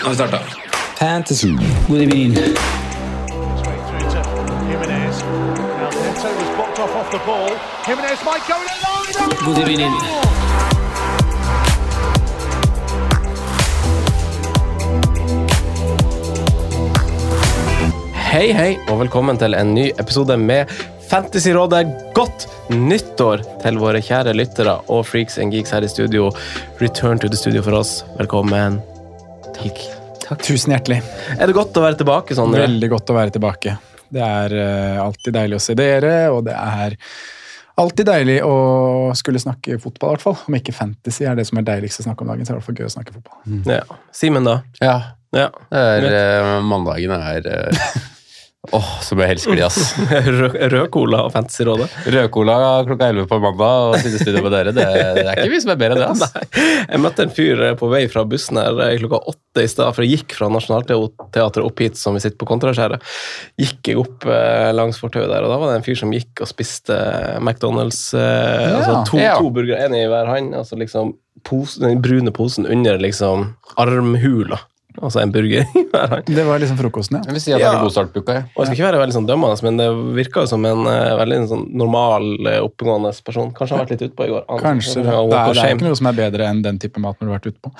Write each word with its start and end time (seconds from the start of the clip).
Nå 0.00 0.06
har 0.06 0.10
vi 0.10 0.16
starta. 0.16 0.38
Fantasy. 0.98 1.48
God 1.88 2.00
evening. 2.00 2.34
God 9.44 9.58
evening. 9.58 9.92
Hei, 18.14 18.52
hei, 18.52 18.78
og 18.88 19.00
velkommen 19.00 19.36
til 19.36 19.54
en 19.58 19.74
ny 19.74 19.90
episode 19.98 20.36
med 20.40 20.70
Fantasyrådet. 21.10 21.84
Godt 22.16 22.46
nyttår 22.72 23.44
til 23.60 23.80
våre 23.82 24.00
kjære 24.00 24.32
lyttere 24.32 24.78
og 24.88 25.04
freaks 25.10 25.36
and 25.38 25.52
geeks 25.52 25.76
her 25.76 25.84
i 25.84 25.92
studio. 25.92 26.30
Return 26.80 27.18
to 27.18 27.28
the 27.28 27.36
studio 27.36 27.60
for 27.62 27.76
oss. 27.82 28.00
Velkommen. 28.16 28.80
Takk. 29.60 29.99
Tusen 30.38 30.74
hjertelig. 30.74 31.00
Er 31.36 31.50
det 31.50 31.56
godt 31.56 31.76
å 31.76 31.82
være 31.84 31.98
tilbake, 32.00 32.36
Sondre? 32.38 32.62
Veldig 32.62 32.90
godt 32.92 33.10
å 33.10 33.16
være 33.16 33.34
tilbake. 33.34 33.76
Det 34.10 34.22
er 34.22 34.54
uh, 34.54 35.02
alltid 35.04 35.34
deilig 35.36 35.58
å 35.58 35.62
se 35.62 35.74
dere, 35.78 36.14
og 36.34 36.44
det 36.46 36.54
er 36.56 36.96
alltid 37.80 38.08
deilig 38.10 38.38
å 38.44 38.54
skulle 39.16 39.40
snakke 39.42 39.78
fotball, 39.82 40.12
i 40.12 40.18
hvert 40.18 40.26
fall. 40.26 40.38
Om 40.50 40.56
ikke 40.58 40.74
fantasy 40.76 41.26
er 41.26 41.38
det 41.38 41.46
som 41.48 41.60
er 41.60 41.66
deiligst 41.68 42.02
å 42.02 42.06
snakke 42.08 42.26
om 42.26 42.32
dagen, 42.32 42.46
så 42.46 42.52
er 42.52 42.58
det 42.58 42.58
i 42.58 42.62
hvert 42.62 42.68
fall 42.70 42.80
gøy 42.82 42.88
å 42.90 42.94
snakke 42.96 43.16
fotball. 43.16 43.60
Ja. 43.70 44.00
Simen, 44.14 44.46
da? 44.46 44.60
Ja, 44.82 44.98
Ja. 45.30 45.48
det 45.70 45.80
er, 45.80 46.08
uh, 46.10 46.56
mandagen 46.66 47.14
er 47.14 47.46
eh, 47.46 47.90
Åh, 48.76 48.88
som 49.00 49.16
jeg 49.22 49.30
helsker 49.30 49.56
de, 49.56 49.62
ass. 49.64 49.94
Rød, 50.36 50.52
rød 50.68 50.90
cola 50.92 51.22
og 51.24 51.30
Fantasyrådet? 51.32 51.86
Rødcola 52.12 52.56
klokka 52.84 53.06
11 53.08 53.24
på 53.30 53.38
mandag 53.40 53.86
og 53.88 53.94
sidestudio 54.02 54.42
med 54.44 54.52
dere. 54.52 54.74
Det, 54.76 54.84
det 55.16 55.22
er 55.24 55.30
ikke 55.40 55.54
vi 55.54 55.60
som 55.64 55.72
er 55.72 55.78
bedre 55.80 55.96
enn 55.96 56.20
det, 56.20 56.28
ass. 56.28 56.58
Jeg 56.90 57.00
møtte 57.00 57.24
en 57.24 57.32
fyr 57.32 57.62
på 57.80 57.88
vei 57.88 58.02
fra 58.12 58.26
bussen 58.28 58.60
her 58.60 58.76
eh, 58.84 58.92
klokka 59.00 59.22
åtte 59.32 59.64
i 59.64 59.70
stad, 59.72 59.94
for 59.96 60.04
jeg 60.04 60.20
gikk 60.20 60.36
fra 60.36 60.50
Nationaltheatret 60.52 61.64
opp 61.64 61.80
hit, 61.80 61.96
som 61.98 62.18
vi 62.18 62.22
sitter 62.22 62.36
på 62.42 62.50
Kontraskjæret. 62.52 63.08
Gikk 63.64 63.90
jeg 63.94 64.02
opp 64.04 64.28
eh, 64.28 64.68
langs 64.76 65.00
fortauet 65.00 65.32
der, 65.32 65.48
og 65.48 65.54
da 65.54 65.58
var 65.64 65.72
det 65.72 65.80
en 65.80 65.86
fyr 65.88 65.96
som 66.04 66.12
gikk 66.14 66.44
og 66.44 66.52
spiste 66.52 67.00
McDonald's. 67.40 68.02
Eh, 68.12 68.76
altså 68.76 69.00
to, 69.08 69.22
Ja. 69.24 69.38
to 69.40 69.48
burgere, 69.56 69.88
én 69.88 69.96
i 69.96 70.04
hver 70.12 70.28
hånd. 70.34 70.52
Altså 70.60 70.76
liksom 70.76 71.16
pose, 71.48 71.80
den 71.80 72.04
brune 72.04 72.28
posen 72.36 72.68
under 72.68 73.00
liksom 73.00 73.54
armhula. 73.80 74.60
Altså 74.98 75.20
en 75.22 75.30
burger 75.32 75.62
hver 75.92 76.08
gang. 76.10 76.24
Det 76.26 76.44
var 76.44 76.58
liksom 76.58 76.76
frokosten, 76.80 77.18
ja. 77.20 77.22
Jeg 77.30 77.36
vil 77.36 77.40
si 77.44 77.52
at 77.52 77.58
det 77.60 77.64
Ja. 77.64 77.70
er 77.72 77.78
en 77.78 77.84
god 77.86 77.92
start 77.94 78.10
på 78.12 78.20
uka. 78.24 78.32
jeg. 78.34 78.44
Og 78.56 78.60
jeg 78.64 78.66
skal 78.66 78.76
ikke 78.76 78.88
være 78.90 79.00
veldig 79.04 79.16
sånn 79.16 79.28
dømmende, 79.28 79.62
men 79.62 79.76
det 79.78 79.88
virka 80.18 80.46
som 80.50 80.64
en 80.66 80.82
uh, 80.86 81.16
veldig 81.20 81.38
sånn 81.48 81.64
normal, 81.78 82.26
uh, 82.46 82.58
oppegående 82.66 83.12
person. 83.24 83.52
Kanskje 83.54 83.70
han 83.76 83.78
har 83.78 83.86
vært 83.86 83.94
litt 84.00 84.04
utpå 84.10 84.26
i 84.26 84.32
går. 84.34 84.44
Han- 84.50 84.60
Kanskje 84.66 85.02
det. 85.04 85.06
han 85.14 85.30
Det 85.30 85.38
er, 85.38 85.54
det 85.54 85.64
er 85.64 85.74
ikke 85.76 85.88
noe 85.88 85.96
som 86.02 86.06
er 86.10 86.18
bedre 86.18 86.50
enn 86.50 86.62
den 86.66 86.78
type 86.82 86.98
mat 86.98 87.16
når 87.20 87.26
du 87.26 87.32
har 87.32 87.38
vært 87.38 87.50
ute 87.54 87.60
på. 87.62 87.72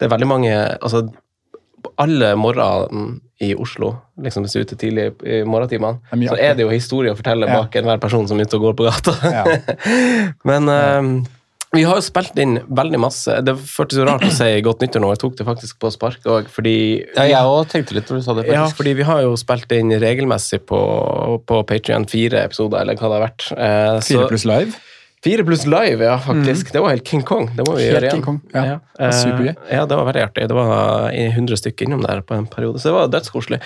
Det 0.00 0.08
er 0.08 0.14
veldig 0.16 0.26
mange 0.28 0.52
altså, 0.82 1.04
Alle 2.00 2.34
morgener 2.36 3.20
i 3.40 3.54
Oslo, 3.56 3.94
liksom 4.20 4.44
hvis 4.44 4.52
du 4.52 4.58
er 4.60 4.64
ute 4.66 4.76
tidlig 4.76 5.04
i 5.24 5.42
morgentimene, 5.48 5.98
så 6.28 6.36
er 6.36 6.54
det 6.54 6.66
jo 6.66 6.68
historie 6.68 7.12
å 7.12 7.16
fortelle 7.16 7.46
Ja. 7.48 7.62
bak 7.62 7.72
enhver 7.76 7.98
person 8.00 8.26
som 8.28 8.38
er 8.38 8.44
ute 8.44 8.56
og 8.58 8.62
går 8.66 8.74
på 8.76 8.84
gata. 8.84 9.14
Ja. 9.24 9.44
Men 10.44 10.68
eh, 10.68 11.28
vi 11.72 11.84
har 11.86 11.94
jo 12.00 12.02
spilt 12.02 12.38
inn 12.42 12.56
veldig 12.66 12.98
masse. 12.98 13.36
Det 13.46 13.54
føltes 13.56 14.00
jo 14.00 14.04
rart 14.08 14.24
å 14.26 14.30
si 14.34 14.48
godt 14.66 14.80
nyttår 14.82 15.04
nå. 15.04 15.10
Jeg 15.14 15.20
tok 15.22 15.36
det 15.38 15.46
faktisk 15.46 15.78
på 15.78 15.90
spark 15.94 16.24
òg, 16.26 16.48
fordi 16.50 16.74
Ja, 17.16 17.24
jeg 17.30 17.46
òg 17.46 17.68
tenkte 17.70 17.94
litt 17.94 18.10
når 18.10 18.18
du 18.18 18.22
sa 18.26 18.34
det. 18.34 18.46
ja, 18.50 18.66
fordi 18.74 18.94
vi 18.98 19.06
har 19.06 19.22
jo 19.22 19.36
spilt 19.38 19.70
inn 19.76 19.90
regelmessig 20.02 20.64
på, 20.66 20.80
på 21.46 21.60
Patrion 21.68 22.06
fire 22.10 22.42
episoder, 22.44 22.80
eller 22.82 22.94
hva 22.98 23.06
det 23.12 23.18
har 23.20 23.26
vært. 23.28 23.50
Eh, 23.54 23.98
så- 24.00 24.16
Fire 24.18 24.28
pluss 24.32 24.44
live. 24.50 24.74
Fire 25.22 25.44
pluss 25.44 25.66
live, 25.68 26.00
ja, 26.00 26.16
faktisk. 26.18 26.72
Det 26.72 26.80
var 26.80 26.94
helt 26.94 27.06
King 27.06 27.22
Kong. 27.22 27.50
Det 27.54 27.66
må 27.68 27.76
vi 27.76 27.82
Helt 27.84 27.92
gjøre 27.92 28.06
igjen. 28.08 28.12
King 28.14 28.22
Kong, 28.24 28.40
ja. 28.54 28.78
Det 28.96 29.10
var 29.10 29.48
Eh, 29.50 29.54
ja, 29.76 29.84
det 29.86 29.96
var 29.98 30.06
veldig 30.08 30.22
artig. 30.24 30.48
Det 30.48 30.56
var 30.56 31.10
100 31.12 31.56
stykker 31.60 31.86
innom 31.86 32.00
der 32.02 32.22
på 32.22 32.34
en 32.38 32.46
periode, 32.46 32.80
så 32.80 32.88
det 32.88 32.94
var 32.96 33.08
dødskoselig. 33.20 33.60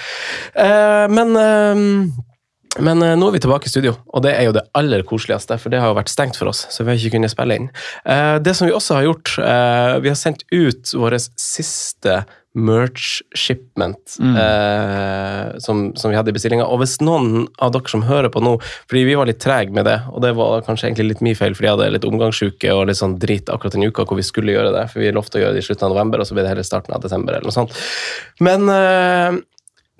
Eh, 0.56 1.06
men 1.08 1.36
eh, 1.36 2.10
men 2.82 3.02
eh, 3.02 3.16
nå 3.18 3.28
er 3.28 3.36
vi 3.36 3.42
tilbake 3.44 3.68
i 3.68 3.72
studio, 3.72 3.96
og 4.10 4.24
det 4.26 4.34
er 4.34 4.48
jo 4.48 4.54
det 4.56 4.64
aller 4.78 5.04
koseligste, 5.06 5.58
for 5.62 5.72
det 5.72 5.82
har 5.82 5.92
jo 5.92 5.98
vært 5.98 6.12
stengt 6.12 6.38
for 6.40 6.50
oss, 6.50 6.64
så 6.74 6.84
vi 6.84 6.92
har 6.92 7.00
ikke 7.00 7.16
kunnet 7.18 7.34
spille 7.34 7.58
inn. 7.60 7.68
Eh, 8.02 8.36
det 8.42 8.56
som 8.58 8.68
vi 8.68 8.74
også 8.74 8.98
har 8.98 9.08
gjort, 9.08 9.36
eh, 9.38 9.98
vi 10.04 10.10
har 10.10 10.18
sendt 10.18 10.46
ut 10.50 10.94
vår 10.94 11.18
siste 11.38 12.24
merch 12.54 13.18
shipment 13.34 14.14
eh, 14.22 15.58
som, 15.58 15.88
som 15.98 16.12
vi 16.12 16.14
hadde 16.14 16.30
i 16.30 16.34
bestillinga. 16.36 16.66
Og 16.70 16.78
hvis 16.84 17.00
noen 17.02 17.48
av 17.58 17.72
dere 17.74 17.90
som 17.90 18.04
hører 18.06 18.30
på 18.30 18.42
nå, 18.44 18.52
fordi 18.86 19.02
vi 19.08 19.16
var 19.18 19.26
litt 19.26 19.40
trege 19.42 19.74
med 19.74 19.88
det, 19.88 19.96
og 20.12 20.22
det 20.22 20.30
var 20.38 20.62
kanskje 20.66 20.86
egentlig 20.86 21.08
litt 21.08 21.24
min 21.26 21.38
feil, 21.38 21.56
fordi 21.58 21.66
jeg 21.66 21.76
hadde 21.76 21.88
litt 21.96 22.06
omgangssjuke 22.06 22.76
og 22.76 22.86
litt 22.90 23.00
sånn 23.00 23.18
drit 23.22 23.50
akkurat 23.50 23.74
den 23.74 23.88
uka 23.88 24.06
hvor 24.06 24.20
vi 24.20 24.26
skulle 24.26 24.54
gjøre 24.54 24.70
det, 24.76 24.86
for 24.92 25.02
vi 25.02 25.10
lovte 25.14 25.40
å 25.40 25.42
gjøre 25.42 25.58
det 25.58 25.64
i 25.64 25.66
slutten 25.66 25.88
av 25.88 25.96
november, 25.96 26.22
og 26.22 26.30
så 26.30 26.38
ble 26.38 26.46
det 26.46 26.54
hele 26.54 26.66
starten 26.66 26.94
av 26.94 27.02
desember, 27.02 27.34
eller 27.34 27.50
noe 27.50 27.58
sånt. 27.58 27.74
Men 28.44 28.70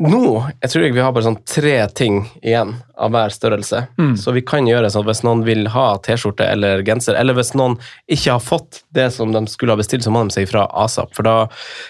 nå 0.02 0.20
jeg 0.60 0.70
tror 0.72 0.82
jeg 0.82 0.94
vi 0.96 1.02
har 1.04 1.12
bare 1.14 1.26
sånn 1.28 1.38
tre 1.46 1.76
ting 1.94 2.16
igjen 2.42 2.72
av 2.98 3.12
hver 3.14 3.30
størrelse. 3.30 3.84
Så 4.18 4.32
vi 4.34 4.42
kan 4.46 4.66
gjøre 4.66 4.90
sånn 4.90 5.04
at 5.04 5.10
hvis 5.12 5.22
noen 5.26 5.44
vil 5.46 5.68
ha 5.70 5.84
T-skjorte 6.02 6.46
eller 6.50 6.82
genser, 6.86 7.14
eller 7.18 7.36
hvis 7.38 7.52
noen 7.54 7.76
ikke 8.10 8.34
har 8.36 8.42
fått 8.42 8.82
det 8.94 9.08
som 9.14 9.30
de 9.34 9.44
skulle 9.50 9.74
ha 9.74 9.78
bestilt, 9.78 10.02
så 10.06 10.10
må 10.14 10.24
de 10.26 10.34
si 10.34 10.42
ifra 10.46 10.66
asap. 10.84 11.14
For, 11.14 11.26
da, 11.26 11.46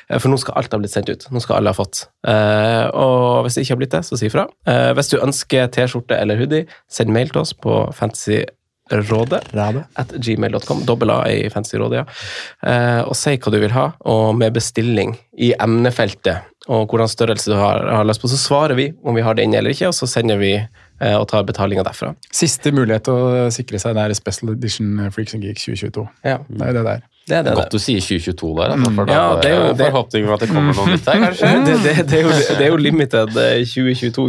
eh, 0.08 0.18
for 0.20 0.32
nå 0.32 0.40
skal 0.40 0.60
alt 0.60 0.72
ha 0.76 0.80
blitt 0.80 0.92
sendt 0.92 1.12
ut. 1.12 1.24
Nå 1.32 1.40
skal 1.44 1.58
alle 1.58 1.72
ha 1.72 1.78
fått. 1.78 2.06
Eh, 2.28 2.84
og 2.92 3.44
hvis 3.44 3.56
det 3.56 3.64
ikke 3.64 3.76
har 3.76 3.82
blitt 3.84 3.96
det, 3.96 4.02
så 4.08 4.20
si 4.20 4.28
ifra. 4.28 4.48
Eh, 4.68 4.90
hvis 4.96 5.12
du 5.12 5.16
ønsker 5.20 5.72
T-skjorte 5.72 6.20
eller 6.20 6.40
hoodie, 6.40 6.68
send 6.92 7.12
mail 7.12 7.32
til 7.32 7.44
oss 7.44 7.56
på 7.56 7.88
Rade. 8.92 9.40
at 9.96 10.10
gmail.com, 10.12 10.84
dobbel 10.84 11.10
A 11.10 11.22
i 11.32 11.48
Fantasyrådet, 11.48 12.02
ja. 12.02 12.04
Eh, 12.68 13.00
og 13.08 13.16
si 13.16 13.32
hva 13.38 13.52
du 13.52 13.56
vil 13.62 13.72
ha, 13.72 13.86
og 14.12 14.34
med 14.36 14.52
bestilling 14.52 15.14
i 15.40 15.54
emnefeltet, 15.56 16.50
og 16.68 16.86
hvordan 16.88 17.08
størrelse 17.12 17.50
du 17.52 17.56
har, 17.60 17.84
har 17.92 18.04
lyst 18.08 18.22
på, 18.22 18.28
så 18.32 18.38
svarer 18.40 18.74
vi 18.78 18.90
om 19.04 19.14
vi 19.14 19.22
har 19.26 19.34
det 19.36 19.44
inne 19.44 19.58
eller 19.60 19.74
ikke, 19.74 19.88
og 19.90 19.94
så 19.96 20.06
sender 20.08 20.38
vi 20.40 20.52
eh, 20.56 21.16
og 21.18 21.26
tar 21.28 21.44
betalinga 21.44 21.82
derfra. 21.84 22.14
Siste 22.32 22.72
mulighet 22.72 23.04
til 23.04 23.18
å 23.18 23.48
sikre 23.52 23.80
seg 23.82 23.94
det 23.98 24.06
er 24.08 24.14
Special 24.16 24.54
Edition 24.54 24.94
Freaks 25.12 25.34
and 25.36 25.44
Geeks 25.44 25.66
2022. 25.68 26.06
Ja, 26.24 26.38
Det 26.48 26.62
er 26.64 26.72
jo 26.72 26.78
det 26.78 26.84
der. 26.88 27.02
det 27.28 27.36
er 27.36 27.42
det. 27.50 27.54
Godt 27.60 27.76
du 27.76 27.78
sier 27.84 28.00
2022 28.00 28.54
der, 28.62 28.72
altså, 28.78 28.94
for 28.96 29.04
da 29.10 29.12
Ja, 29.18 29.26
det 29.42 29.50
er 29.50 29.56
jo- 29.60 29.74
det 29.76 29.90
forhåpning 29.90 30.26
om 30.28 30.34
at 30.34 30.40
det 30.40 30.48
kommer 30.54 30.74
noe 30.80 30.86
nytt 30.94 31.06
her, 31.12 31.20
kanskje. 31.26 31.52
Det, 31.68 31.76
det, 31.84 31.94
det, 32.08 32.18
er 32.18 32.22
jo, 32.22 32.32
det 32.58 32.64
er 32.64 32.72
jo 32.72 32.80
limited 32.80 33.36
eh, 33.44 33.60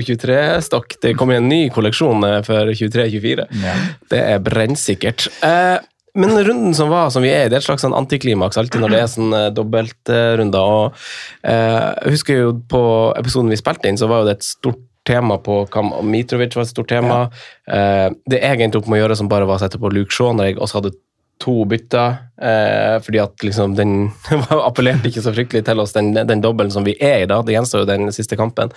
2022-23-stokk. 0.05 0.99
Det 1.01 1.15
kommer 1.17 1.39
en 1.39 1.49
ny 1.49 1.69
kolleksjon 1.73 2.23
eh, 2.27 2.39
for 2.45 2.71
23-24. 2.75 3.47
Ja. 3.63 3.75
Det 4.11 4.21
er 4.35 4.39
brennsikkert. 4.43 5.27
Eh, 5.43 5.77
men 6.15 6.33
runden 6.47 6.73
som 6.77 6.89
var, 6.91 7.09
som 7.13 7.23
vi 7.25 7.31
er 7.33 7.45
i, 7.45 7.51
det 7.51 7.59
er 7.59 7.63
et 7.63 7.67
slags 7.67 7.83
sånn 7.85 7.95
antiklimaks 7.97 8.59
alltid 8.59 8.83
når 8.83 8.93
det 8.93 8.99
er 9.01 9.11
sånn 9.11 9.35
eh, 9.35 9.51
dobbeltrunder. 9.55 10.75
og 10.75 10.99
eh, 11.43 11.87
Jeg 12.05 12.17
husker 12.17 12.41
jo 12.41 12.51
på 12.71 12.83
episoden 13.19 13.51
vi 13.51 13.59
spilte 13.59 13.91
inn, 13.91 13.99
så 13.99 14.09
var 14.11 14.23
jo 14.23 14.29
det 14.29 14.37
et 14.39 14.47
stort 14.47 14.83
tema 15.05 15.37
på 15.37 15.59
Kam 15.69 15.91
Mitrovic 16.09 16.55
var 16.57 16.65
et 16.65 16.71
stort 16.71 16.89
tema. 16.89 17.25
Eh, 17.69 18.07
det 18.31 18.41
jeg 18.41 18.63
endte 18.65 18.79
opp 18.81 18.87
med 18.89 18.99
å 18.99 19.03
gjøre, 19.03 19.19
som 19.19 19.29
bare 19.31 19.47
var 19.49 19.59
å 19.59 19.63
sette 19.65 19.81
på 19.81 19.91
Luke 19.93 20.15
Shaw 20.15 20.33
når 20.33 20.49
jeg 20.49 20.57
også 20.59 20.79
hadde 20.79 20.95
to 21.43 21.65
bytter, 21.67 22.15
eh, 22.41 22.95
fordi 23.03 23.19
at 23.21 23.43
liksom 23.43 23.75
den 23.77 23.95
appellerte 24.69 25.11
ikke 25.11 25.23
så 25.25 25.33
fryktelig 25.35 25.65
til 25.67 25.83
oss, 25.83 25.93
den, 25.97 26.13
den 26.15 26.41
dobbelen 26.43 26.71
som 26.73 26.87
vi 26.87 26.95
er 27.03 27.25
i 27.25 27.29
da. 27.29 27.41
Det 27.45 27.57
gjenstår 27.57 27.83
jo 27.83 27.91
den 27.91 28.09
siste 28.15 28.39
kampen. 28.39 28.71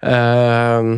Eh, 0.00 0.92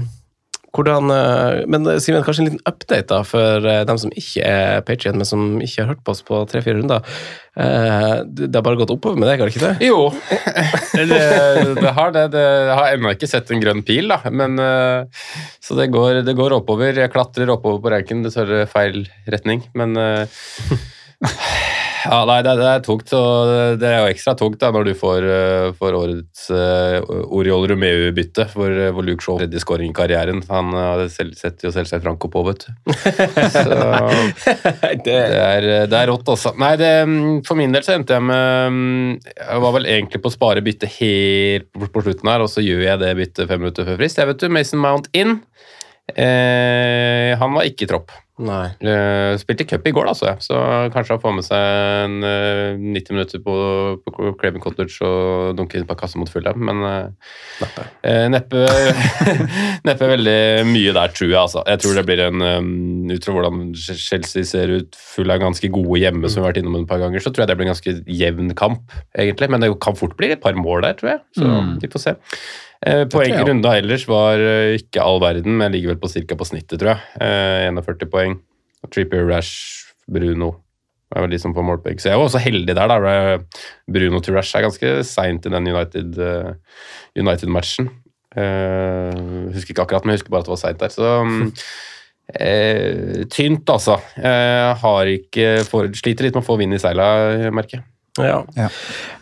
Hvordan, 0.71 1.11
eh, 1.11 1.65
men 1.71 1.87
eh, 1.91 1.99
Simen, 2.03 2.23
kanskje 2.23 2.45
en 2.45 2.49
liten 2.51 2.63
update 2.69 3.09
da, 3.11 3.21
for 3.27 3.67
eh, 3.67 3.83
dem 3.89 3.99
som 3.99 4.13
ikke 4.15 4.47
er 4.47 4.85
Patrion, 4.87 5.19
men 5.19 5.27
som 5.27 5.57
ikke 5.59 5.83
har 5.83 5.91
hørt 5.93 6.05
på 6.07 6.15
oss 6.15 6.23
på 6.27 6.43
tre-fire 6.51 6.79
runder. 6.79 7.07
Det 7.51 8.55
har 8.55 8.63
bare 8.63 8.79
gått 8.79 8.93
oppover 8.95 9.19
med 9.19 9.27
deg, 9.27 9.41
har 9.43 9.51
det 9.51 9.57
ikke 9.57 9.67
det? 9.67 9.89
Jo, 9.89 10.07
det, 10.95 11.19
det 11.81 11.93
har 11.97 12.15
det. 12.15 12.23
det. 12.33 12.45
Jeg 12.71 12.77
har 12.79 12.95
ennå 12.95 13.13
ikke 13.17 13.29
sett 13.29 13.51
en 13.51 13.61
grønn 13.61 13.83
pil, 13.85 14.07
da. 14.13 14.21
Men, 14.31 14.55
så 15.61 15.77
det 15.77 15.91
går, 15.93 16.23
det 16.25 16.37
går 16.39 16.55
oppover. 16.61 16.95
Jeg 17.03 17.13
klatrer 17.13 17.51
oppover 17.53 17.83
på 17.83 17.93
ranken, 17.93 18.23
dessverre 18.25 18.63
feil 18.71 19.03
retning. 19.35 19.67
Men 19.77 19.99
ja, 22.05 22.19
nei, 22.29 22.39
det, 22.47 22.55
det 22.61 22.69
er 22.71 22.83
tungt. 22.85 23.13
Og 23.17 23.51
det 23.81 23.89
er 23.89 23.99
jo 24.03 24.11
ekstra 24.13 24.35
tungt 24.39 24.61
da, 24.63 24.71
når 24.75 24.89
du 24.89 24.93
får, 24.99 25.27
eh, 25.37 25.67
får 25.79 25.97
årets 25.99 26.47
uh, 26.55 26.99
Oriol 27.37 27.67
Romeu-bytte 27.71 28.47
for, 28.53 28.71
eh, 28.71 28.93
hvor 28.95 29.07
Luke 29.07 29.25
Shaw 29.25 29.41
tredje 29.41 29.63
skåring 29.63 29.93
i 29.93 29.97
karrieren. 29.97 30.43
Han 30.51 30.73
uh, 30.77 31.05
selv, 31.13 31.35
setter 31.39 31.69
jo 31.69 31.75
selvsagt 31.75 32.05
Franco 32.07 32.31
på, 32.33 32.45
vet 32.49 32.67
du. 32.67 32.95
Så 33.55 33.67
det 35.05 35.19
er, 35.19 35.69
det 35.91 36.01
er 36.01 36.11
rått, 36.11 36.29
altså. 36.31 36.55
Nei, 36.61 36.73
det, 36.81 36.93
mm, 37.11 37.43
for 37.49 37.59
min 37.61 37.75
del 37.75 37.85
så 37.87 37.97
endte 37.97 38.17
jeg 38.17 38.27
med 38.27 38.75
mm, 38.75 39.13
Jeg 39.37 39.63
var 39.65 39.77
vel 39.77 39.89
egentlig 39.91 40.23
på 40.23 40.31
å 40.31 40.35
spare 40.35 40.65
byttet 40.65 40.99
helt 41.01 41.71
på, 41.75 41.91
på 41.93 42.07
slutten 42.07 42.33
her, 42.33 42.45
og 42.45 42.53
så 42.53 42.65
gjør 42.65 42.87
jeg 42.87 43.05
det 43.05 43.15
byttet 43.19 43.51
fem 43.51 43.63
minutter 43.65 43.89
før 43.89 44.01
frist. 44.01 44.21
Jeg 44.21 44.31
vet 44.31 44.43
du, 44.43 44.51
Mason 44.53 44.83
Mount 44.83 45.11
inn. 45.17 45.41
Eh, 46.17 47.39
han 47.39 47.55
var 47.55 47.69
ikke 47.69 47.87
i 47.87 47.91
tropp. 47.91 48.15
Nei. 48.41 48.71
Uh, 48.81 49.35
spilte 49.41 49.67
cup 49.69 49.85
i 49.85 49.93
går, 49.93 50.07
da, 50.09 50.15
så 50.17 50.27
jeg. 50.31 50.45
Så 50.47 50.59
kanskje 50.95 51.13
han 51.17 51.21
får 51.23 51.35
med 51.37 51.45
seg 51.45 51.65
en, 52.07 52.15
uh, 52.25 52.81
90 52.97 53.17
minutter 53.17 53.43
på, 53.45 53.55
på 54.07 54.31
Craven 54.41 54.63
Cottage 54.65 55.05
og 55.05 55.59
dunke 55.59 55.77
inn 55.77 55.85
på 55.89 55.97
kassa 56.01 56.21
mot 56.21 56.31
Fulham, 56.33 56.63
men 56.71 56.81
uh, 56.87 57.35
Neppe. 57.61 57.85
eh, 58.09 58.25
neppe, 58.33 58.63
neppe 59.89 60.09
veldig 60.15 60.39
mye 60.71 60.95
der, 60.97 61.13
tror 61.17 61.29
jeg. 61.29 61.41
Altså. 61.43 61.65
Jeg 61.69 61.83
tror 61.85 62.01
det 62.01 62.07
blir 62.09 62.25
en 62.31 62.47
um, 62.47 62.73
Ut 63.11 63.27
fra 63.27 63.35
hvordan 63.37 63.61
Chelsea 63.77 64.47
ser 64.49 64.73
ut, 64.73 64.97
full 64.97 65.33
av 65.35 65.43
ganske 65.43 65.69
gode 65.75 66.01
hjemme, 66.01 66.31
som 66.31 66.41
vi 66.41 66.47
har 66.47 66.53
vært 66.55 66.63
innom 66.63 66.79
et 66.81 66.89
par 66.89 67.03
ganger, 67.03 67.21
så 67.21 67.33
tror 67.35 67.45
jeg 67.45 67.53
det 67.53 67.59
blir 67.61 67.69
en 67.69 67.75
ganske 67.75 67.97
jevn 68.23 68.55
kamp, 68.57 68.97
egentlig. 69.19 69.51
Men 69.53 69.65
det 69.65 69.73
kan 69.83 69.99
fort 69.99 70.17
bli 70.19 70.33
et 70.33 70.43
par 70.43 70.57
mål 70.57 70.87
der, 70.87 70.97
tror 71.01 71.17
jeg. 71.17 71.23
Så 71.37 71.53
vi 71.83 71.91
får 71.93 72.05
se. 72.07 72.17
Eh, 72.81 73.05
poeng 73.13 73.35
i 73.37 73.45
runda 73.45 73.75
ellers 73.77 74.07
var 74.09 74.41
eh, 74.41 74.79
ikke 74.79 75.03
all 75.05 75.21
verden, 75.21 75.59
men 75.61 75.73
ligger 75.75 75.93
vel 75.93 76.01
på 76.01 76.09
cirka 76.09 76.37
på 76.39 76.47
snittet, 76.49 76.79
tror 76.81 76.95
jeg. 76.95 77.03
Eh, 77.21 77.69
41 77.69 78.09
poeng. 78.13 78.39
Trippier, 78.89 79.27
Rash, 79.29 79.93
Bruno. 80.09 80.55
Det 81.11 81.19
er 81.19 81.27
vel 81.27 81.35
de 81.35 81.41
som 81.43 81.53
får 81.53 81.67
målpoeng. 81.67 82.01
Så 82.01 82.09
jeg 82.09 82.21
var 82.21 82.31
også 82.31 82.41
heldig 82.41 82.77
der. 82.79 82.89
da. 82.89 83.37
Bruno 83.91 84.23
til 84.25 84.37
Rash 84.39 84.57
er 84.57 84.65
ganske 84.65 84.93
seint 85.05 85.45
i 85.45 85.53
den 85.53 85.69
United-matchen. 85.69 86.57
United-matchen. 87.19 87.91
Eh, 88.39 89.17
husker 89.51 89.75
ikke 89.75 89.85
akkurat, 89.85 90.07
men 90.07 90.15
jeg 90.15 90.23
husker 90.23 90.33
bare 90.33 90.45
at 90.45 90.49
det 90.49 90.55
var 90.55 90.63
seint 90.63 90.81
der. 90.81 90.95
Så 90.95 91.09
eh, 92.47 93.27
tynt, 93.35 93.69
altså. 93.69 93.99
Jeg 94.17 94.77
har 94.87 95.13
ikke 95.19 95.49
for, 95.69 95.91
sliter 95.99 96.29
litt 96.29 96.39
med 96.39 96.47
å 96.47 96.49
få 96.49 96.57
vind 96.63 96.79
i 96.79 96.81
seila, 96.81 97.11
merker 97.53 97.81
jeg. 97.81 97.89
Ja. 98.19 98.41
Ja. 98.57 98.69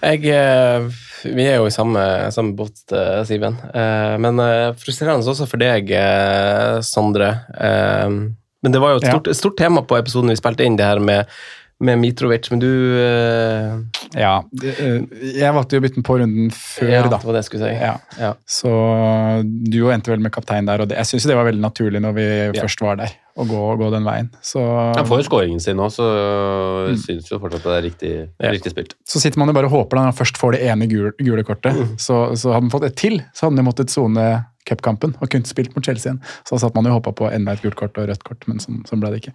Jeg, 0.04 0.28
eh, 0.32 1.07
vi 1.24 1.44
er 1.48 1.56
jo 1.58 1.66
i 1.68 1.74
samme, 1.74 2.02
samme 2.34 2.54
båt, 2.58 2.80
eh, 2.92 3.22
Siven. 3.28 3.56
Eh, 3.74 4.16
Men 4.22 4.38
eh, 4.44 4.72
frustrerende 4.78 5.26
også 5.28 5.46
for 5.50 5.58
deg, 5.62 5.90
eh, 5.90 6.78
Sondre. 6.86 7.32
Men 8.62 8.72
det 8.74 8.80
var 8.82 8.94
jo 8.96 9.00
et 9.02 9.06
stort, 9.12 9.26
ja. 9.30 9.34
stort 9.38 9.56
tema 9.60 9.82
på 9.86 9.98
episoden 9.98 10.30
vi 10.32 10.36
spilte 10.40 10.64
inn, 10.66 10.76
det 10.78 10.84
her 10.88 10.98
med, 10.98 11.26
med 11.80 11.98
Mitrovic. 12.02 12.48
Men 12.50 12.58
du 12.58 12.70
Ja, 14.18 14.42
jeg 14.58 15.52
valgte 15.54 15.76
jo 15.76 15.80
å 15.80 15.84
bytte 15.84 16.00
den 16.00 16.06
på 16.06 16.16
runden 16.18 16.50
før, 16.54 16.90
Ja, 16.90 17.02
da. 17.06 17.18
det 17.20 17.26
var 17.28 17.36
det 17.36 17.42
jeg 17.44 17.48
skulle 17.52 17.68
si. 17.68 17.74
Ja. 17.78 17.92
Ja. 18.18 18.32
Så 18.48 18.72
du 19.70 19.78
endte 19.94 20.10
vel 20.10 20.22
med 20.24 20.32
kaptein 20.34 20.66
der, 20.66 20.82
og 20.82 20.88
det, 20.90 20.96
jeg 20.98 21.06
syns 21.12 21.28
det 21.30 21.36
var 21.38 21.46
veldig 21.46 21.62
naturlig 21.62 22.02
når 22.02 22.16
vi 22.18 22.26
Ja. 22.56 22.62
først 22.64 22.80
var 22.82 22.96
der, 23.04 23.14
å 23.38 23.46
gå, 23.46 23.62
gå 23.78 23.88
den 23.94 24.06
veien. 24.06 24.28
Så, 24.42 24.62
Han 24.96 25.06
får 25.08 25.22
jo 25.22 25.28
skåringen 25.28 25.62
sin 25.62 25.78
nå, 25.78 25.86
så 25.94 26.06
mm. 26.90 26.98
syns 27.04 27.30
jo 27.30 27.38
fortsatt 27.42 27.66
det 27.68 27.76
er 27.76 27.86
riktig, 27.86 28.12
Ja. 28.42 28.52
Riktig 28.54 28.74
spilt. 28.74 28.94
så 29.06 29.22
sitter 29.22 29.40
man 29.40 29.50
jo 29.52 29.56
bare 29.56 29.70
og 29.70 29.76
håper 29.76 29.98
når 29.98 30.10
han 30.10 30.18
først 30.18 30.40
får 30.40 30.56
det 30.56 30.62
ene 30.68 30.88
gule, 30.90 31.14
gule 31.22 31.44
kortet. 31.46 31.76
Mm. 31.76 31.96
Så, 32.00 32.20
så 32.38 32.54
hadde 32.54 32.66
han 32.66 32.74
fått 32.74 32.88
et 32.90 32.98
til, 32.98 33.20
så 33.32 33.46
hadde 33.46 33.62
han 33.62 33.68
måttet 33.68 33.94
sone 33.94 34.28
cupkampen 34.68 35.14
og 35.16 35.30
kunne 35.32 35.48
spilt 35.48 35.72
mot 35.76 35.84
Chelsea 35.84 36.10
igjen. 36.10 36.20
Så 36.44 36.56
da 36.56 36.62
satt 36.64 36.76
man 36.76 36.88
jo 36.88 36.92
og 36.92 37.00
håpa 37.00 37.14
på 37.22 37.30
enda 37.32 37.54
et 37.54 37.64
gult 37.64 37.78
kort 37.78 37.96
og 38.00 38.10
rødt 38.10 38.24
kort, 38.26 38.44
men 38.50 38.60
sånn, 38.62 38.82
sånn 38.88 39.00
ble 39.02 39.14
det 39.14 39.22
ikke. 39.22 39.34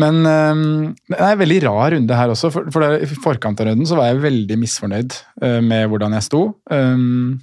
Men 0.00 0.22
um, 0.24 0.64
det 1.12 1.20
er 1.20 1.36
en 1.36 1.42
veldig 1.42 1.60
rar 1.68 1.94
runde 1.94 2.18
her 2.18 2.34
også, 2.34 2.50
for, 2.54 2.72
for 2.74 2.84
der, 2.84 3.04
i 3.04 3.22
forkant 3.28 3.62
av 3.62 3.70
runden 3.70 3.88
så 3.88 3.98
var 3.98 4.10
jeg 4.10 4.24
veldig 4.24 4.58
misfornøyd 4.64 5.16
uh, 5.44 5.60
med 5.62 5.86
hvordan 5.92 6.18
jeg 6.18 6.28
sto. 6.28 6.44
Um, 6.72 7.40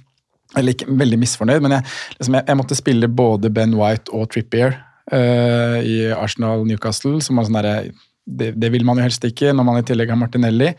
eller 0.58 0.74
ikke 0.74 0.90
veldig 0.98 1.20
misfornøyd, 1.22 1.62
men 1.62 1.78
jeg, 1.78 1.88
liksom, 2.18 2.38
jeg, 2.40 2.48
jeg 2.50 2.58
måtte 2.58 2.78
spille 2.78 3.10
både 3.22 3.52
Ben 3.54 3.76
White 3.78 4.10
og 4.16 4.30
Trippier 4.34 4.74
øh, 5.16 5.78
i 5.84 5.96
Arsenal-Newcastle, 6.14 7.20
som 7.24 7.38
er 7.40 7.48
sånn 7.48 7.60
der, 7.60 7.90
det, 8.26 8.52
det 8.60 8.72
vil 8.74 8.84
man 8.88 9.00
jo 9.00 9.06
helst 9.06 9.24
ikke 9.26 9.54
når 9.56 9.66
man 9.68 9.80
i 9.80 9.86
tillegg 9.86 10.12
har 10.12 10.20
Martinelli. 10.20 10.74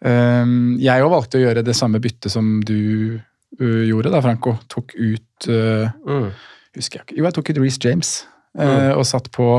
Um, 0.00 0.78
jeg 0.80 1.04
òg 1.04 1.12
valgte 1.12 1.36
å 1.36 1.42
gjøre 1.42 1.64
det 1.66 1.74
samme 1.76 2.00
byttet 2.00 2.32
som 2.32 2.62
du 2.64 3.18
uh, 3.60 3.82
gjorde, 3.84 4.12
da, 4.14 4.22
Franco. 4.24 4.56
Tok 4.72 4.96
ut 4.96 5.50
uh, 5.52 5.90
Mm. 6.06 6.30
husker 6.76 7.00
jeg 7.00 7.06
ikke, 7.06 7.18
Jo, 7.18 7.26
jeg 7.28 7.36
tok 7.36 7.50
ut 7.52 7.60
Reece 7.60 7.82
James 7.84 8.14
uh, 8.58 8.96
og 8.96 9.04
satt 9.08 9.28
på 9.34 9.50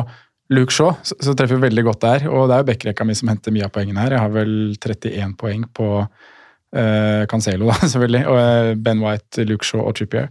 Luke 0.52 0.74
Shaw, 0.76 0.96
så, 1.06 1.16
så 1.24 1.36
treffer 1.38 1.60
vi 1.60 1.70
veldig 1.70 1.84
godt 1.88 2.02
der. 2.04 2.26
Og 2.28 2.50
det 2.50 2.58
er 2.58 2.64
jo 2.64 2.70
backrekka 2.72 3.06
mi 3.08 3.16
som 3.16 3.30
henter 3.32 3.54
mye 3.56 3.70
av 3.70 3.72
poengene 3.76 4.02
her. 4.04 4.18
Jeg 4.18 4.26
har 4.26 4.34
vel 4.34 4.56
31 4.76 5.38
poeng 5.40 5.64
på 5.78 5.88
uh, 6.02 7.24
Cancelo, 7.32 7.70
da, 7.70 7.78
selvfølgelig. 7.94 8.26
Og 8.28 8.42
uh, 8.42 8.74
Ben 8.82 9.04
White, 9.06 9.46
Luke 9.48 9.68
Shaw 9.68 9.86
og 9.86 9.96
Trippier. 10.00 10.28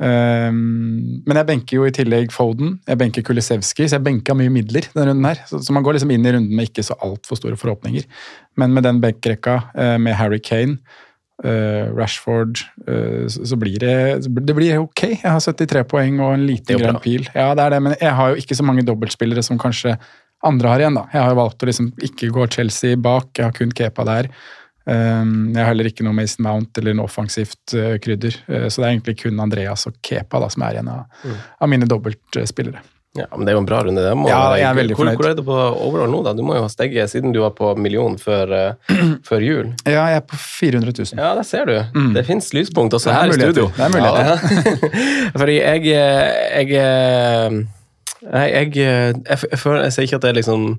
Um, 0.00 1.20
men 1.28 1.36
jeg 1.36 1.46
benker 1.50 1.76
jo 1.76 1.84
i 1.84 1.92
tillegg 1.92 2.30
Foden, 2.32 2.78
jeg 2.88 3.00
benker 3.02 3.24
Kulisevski, 3.26 3.84
så 3.84 3.98
jeg 3.98 4.06
benka 4.06 4.32
mye 4.36 4.52
midler 4.52 4.86
denne 4.94 5.10
runden 5.10 5.28
her. 5.28 5.42
Så, 5.50 5.60
så 5.66 5.76
man 5.76 5.84
går 5.84 5.98
liksom 5.98 6.14
inn 6.14 6.24
i 6.24 6.32
runden 6.32 6.56
med 6.56 6.70
ikke 6.70 6.86
så 6.86 6.96
altfor 7.04 7.36
store 7.36 7.58
forhåpninger. 7.60 8.06
Men 8.60 8.72
med 8.76 8.88
den 8.88 9.02
benkrekka, 9.02 9.58
uh, 9.74 9.98
med 10.00 10.16
Harry 10.16 10.40
Kane, 10.40 10.78
uh, 11.44 11.92
Rashford, 11.92 12.62
uh, 12.88 13.28
så, 13.28 13.44
så 13.52 13.60
blir 13.60 13.76
det 13.82 14.24
Det 14.24 14.56
blir 14.56 14.80
ok. 14.80 15.04
Jeg 15.18 15.26
har 15.26 15.44
73 15.44 15.84
poeng 15.90 16.16
og 16.24 16.32
en 16.38 16.48
liten 16.48 16.80
grønn 16.80 17.02
pil. 17.04 17.28
Ja, 17.34 17.52
det 17.52 17.66
er 17.66 17.76
det, 17.76 17.84
men 17.84 17.98
jeg 18.00 18.16
har 18.16 18.32
jo 18.32 18.40
ikke 18.40 18.56
så 18.56 18.64
mange 18.64 18.86
dobbeltspillere 18.88 19.44
som 19.44 19.60
kanskje 19.60 19.98
andre 20.48 20.72
har 20.72 20.80
igjen, 20.80 20.96
da. 20.96 21.04
Jeg 21.12 21.20
har 21.20 21.34
jo 21.34 21.42
valgt 21.42 21.60
å 21.60 21.68
liksom 21.68 21.92
ikke 22.08 22.30
gå 22.32 22.48
Chelsea 22.54 22.96
bak, 22.96 23.34
jeg 23.36 23.50
har 23.50 23.56
kun 23.56 23.76
Kepa 23.76 24.08
der. 24.08 24.30
Um, 24.86 25.50
jeg 25.54 25.60
har 25.60 25.68
heller 25.74 25.90
ikke 25.90 26.02
noe 26.06 26.16
Mason 26.16 26.42
Mount 26.46 26.78
eller 26.80 26.94
noe 26.96 27.04
offensivt 27.10 27.74
uh, 27.76 27.98
krydder. 28.02 28.34
Uh, 28.48 28.64
så 28.72 28.80
det 28.80 28.86
er 28.88 28.94
egentlig 28.94 29.18
kun 29.20 29.38
Andreas 29.44 29.84
og 29.90 29.98
Kepa 30.02 30.40
da, 30.40 30.48
som 30.50 30.62
er 30.66 30.78
igjen 30.78 30.88
av, 30.88 31.04
Mm. 31.24 31.36
av 31.60 31.68
mine 31.68 31.86
dobbeltspillere. 31.90 32.80
Ja, 33.18 33.24
men 33.34 33.42
det 33.42 33.50
er 33.50 33.56
jo 33.56 33.60
en 33.64 33.66
bra 33.66 33.80
runde. 33.82 33.98
Det 34.06 34.10
må 34.14 34.28
Ja, 34.30 34.54
jeg 34.54 34.62
er 34.68 34.74
veldig 34.78 34.94
hvor, 34.94 35.02
fornøyd. 35.04 35.16
hvor 35.18 35.28
er 35.30 35.34
du 35.34 35.42
på 35.42 35.54
overall 35.82 36.10
nå, 36.14 36.20
da? 36.22 36.32
Du 36.38 36.44
må 36.46 36.54
jo 36.54 36.62
ha 36.62 36.68
steget 36.70 37.10
siden 37.10 37.32
du 37.34 37.40
var 37.42 37.50
på 37.58 37.72
million 37.76 38.14
før, 38.22 38.52
uh, 38.54 38.94
før 39.28 39.42
jul. 39.42 39.72
Ja, 39.84 40.04
jeg 40.14 40.20
er 40.20 40.26
på 40.30 40.38
400 40.38 40.94
000. 40.94 41.18
Ja, 41.18 41.32
der 41.34 41.42
ser 41.48 41.66
du. 41.66 41.74
Det 42.14 42.24
fins 42.28 42.52
lyspunkt 42.54 42.94
også 42.94 43.10
er 43.10 43.18
her 43.18 43.34
i 43.34 43.38
studio. 43.40 43.66
Det 43.76 43.84
er 43.84 43.94
muligheter. 43.96 44.30
Ja. 44.30 45.34
Fordi 45.42 45.58
jeg 45.58 45.84
Jeg, 45.90 46.68
jeg, 46.70 46.70
jeg, 46.70 47.66
jeg, 48.22 48.74
jeg, 48.76 48.76
jeg, 48.76 49.48
Jeg 49.50 49.92
sier 49.92 50.06
ikke 50.06 50.16
at 50.20 50.22
det 50.22 50.30
er 50.30 50.38
liksom 50.40 50.78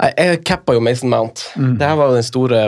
Jeg, 0.00 0.42
cappa 0.48 0.74
jo 0.76 0.80
Mason 0.84 1.12
Mount. 1.12 1.50
Det 1.56 1.84
her 1.84 1.98
var 1.98 2.10
jo 2.10 2.18
den 2.18 2.26
store 2.26 2.60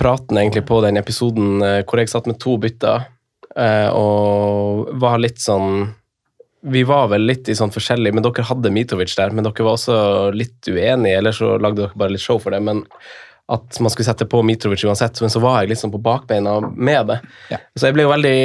praten 0.00 0.38
egentlig 0.40 0.64
på 0.68 0.80
den 0.84 0.98
episoden 1.00 1.62
eh, 1.62 1.82
hvor 1.86 2.00
jeg 2.02 2.10
satt 2.10 2.26
med 2.28 2.40
to 2.42 2.56
bytter 2.60 3.06
eh, 3.56 3.88
og 3.94 4.90
var 5.00 5.22
litt 5.22 5.38
sånn 5.42 5.94
vi 6.64 6.80
var 6.88 7.10
vel 7.12 7.26
litt 7.28 7.48
i 7.52 7.54
sånn 7.56 7.72
forskjellig, 7.74 8.14
men 8.16 8.24
dere 8.24 8.46
hadde 8.48 8.70
Mitovic 8.72 9.12
der. 9.18 9.34
Men 9.36 9.44
dere 9.44 9.66
var 9.66 9.76
også 9.76 9.96
litt 10.32 10.64
uenige, 10.64 11.18
eller 11.18 11.36
så 11.36 11.58
lagde 11.60 11.82
dere 11.82 12.00
bare 12.00 12.14
litt 12.14 12.24
show 12.24 12.38
for 12.40 12.56
det. 12.56 12.62
Men 12.64 12.80
at 13.52 13.76
man 13.80 13.92
skulle 13.92 14.06
sette 14.06 14.24
på 14.30 14.38
Mitrovic 14.46 14.84
uansett, 14.88 15.18
men 15.20 15.30
så 15.32 15.40
var 15.42 15.58
jeg 15.60 15.74
liksom 15.74 15.90
på 15.92 16.00
bakbeina 16.00 16.54
med 16.64 17.10
det. 17.10 17.18
Ja. 17.52 17.58
Så 17.76 17.90
jeg 17.90 17.96
ble 17.96 18.06
jo 18.06 18.12
veldig, 18.14 18.36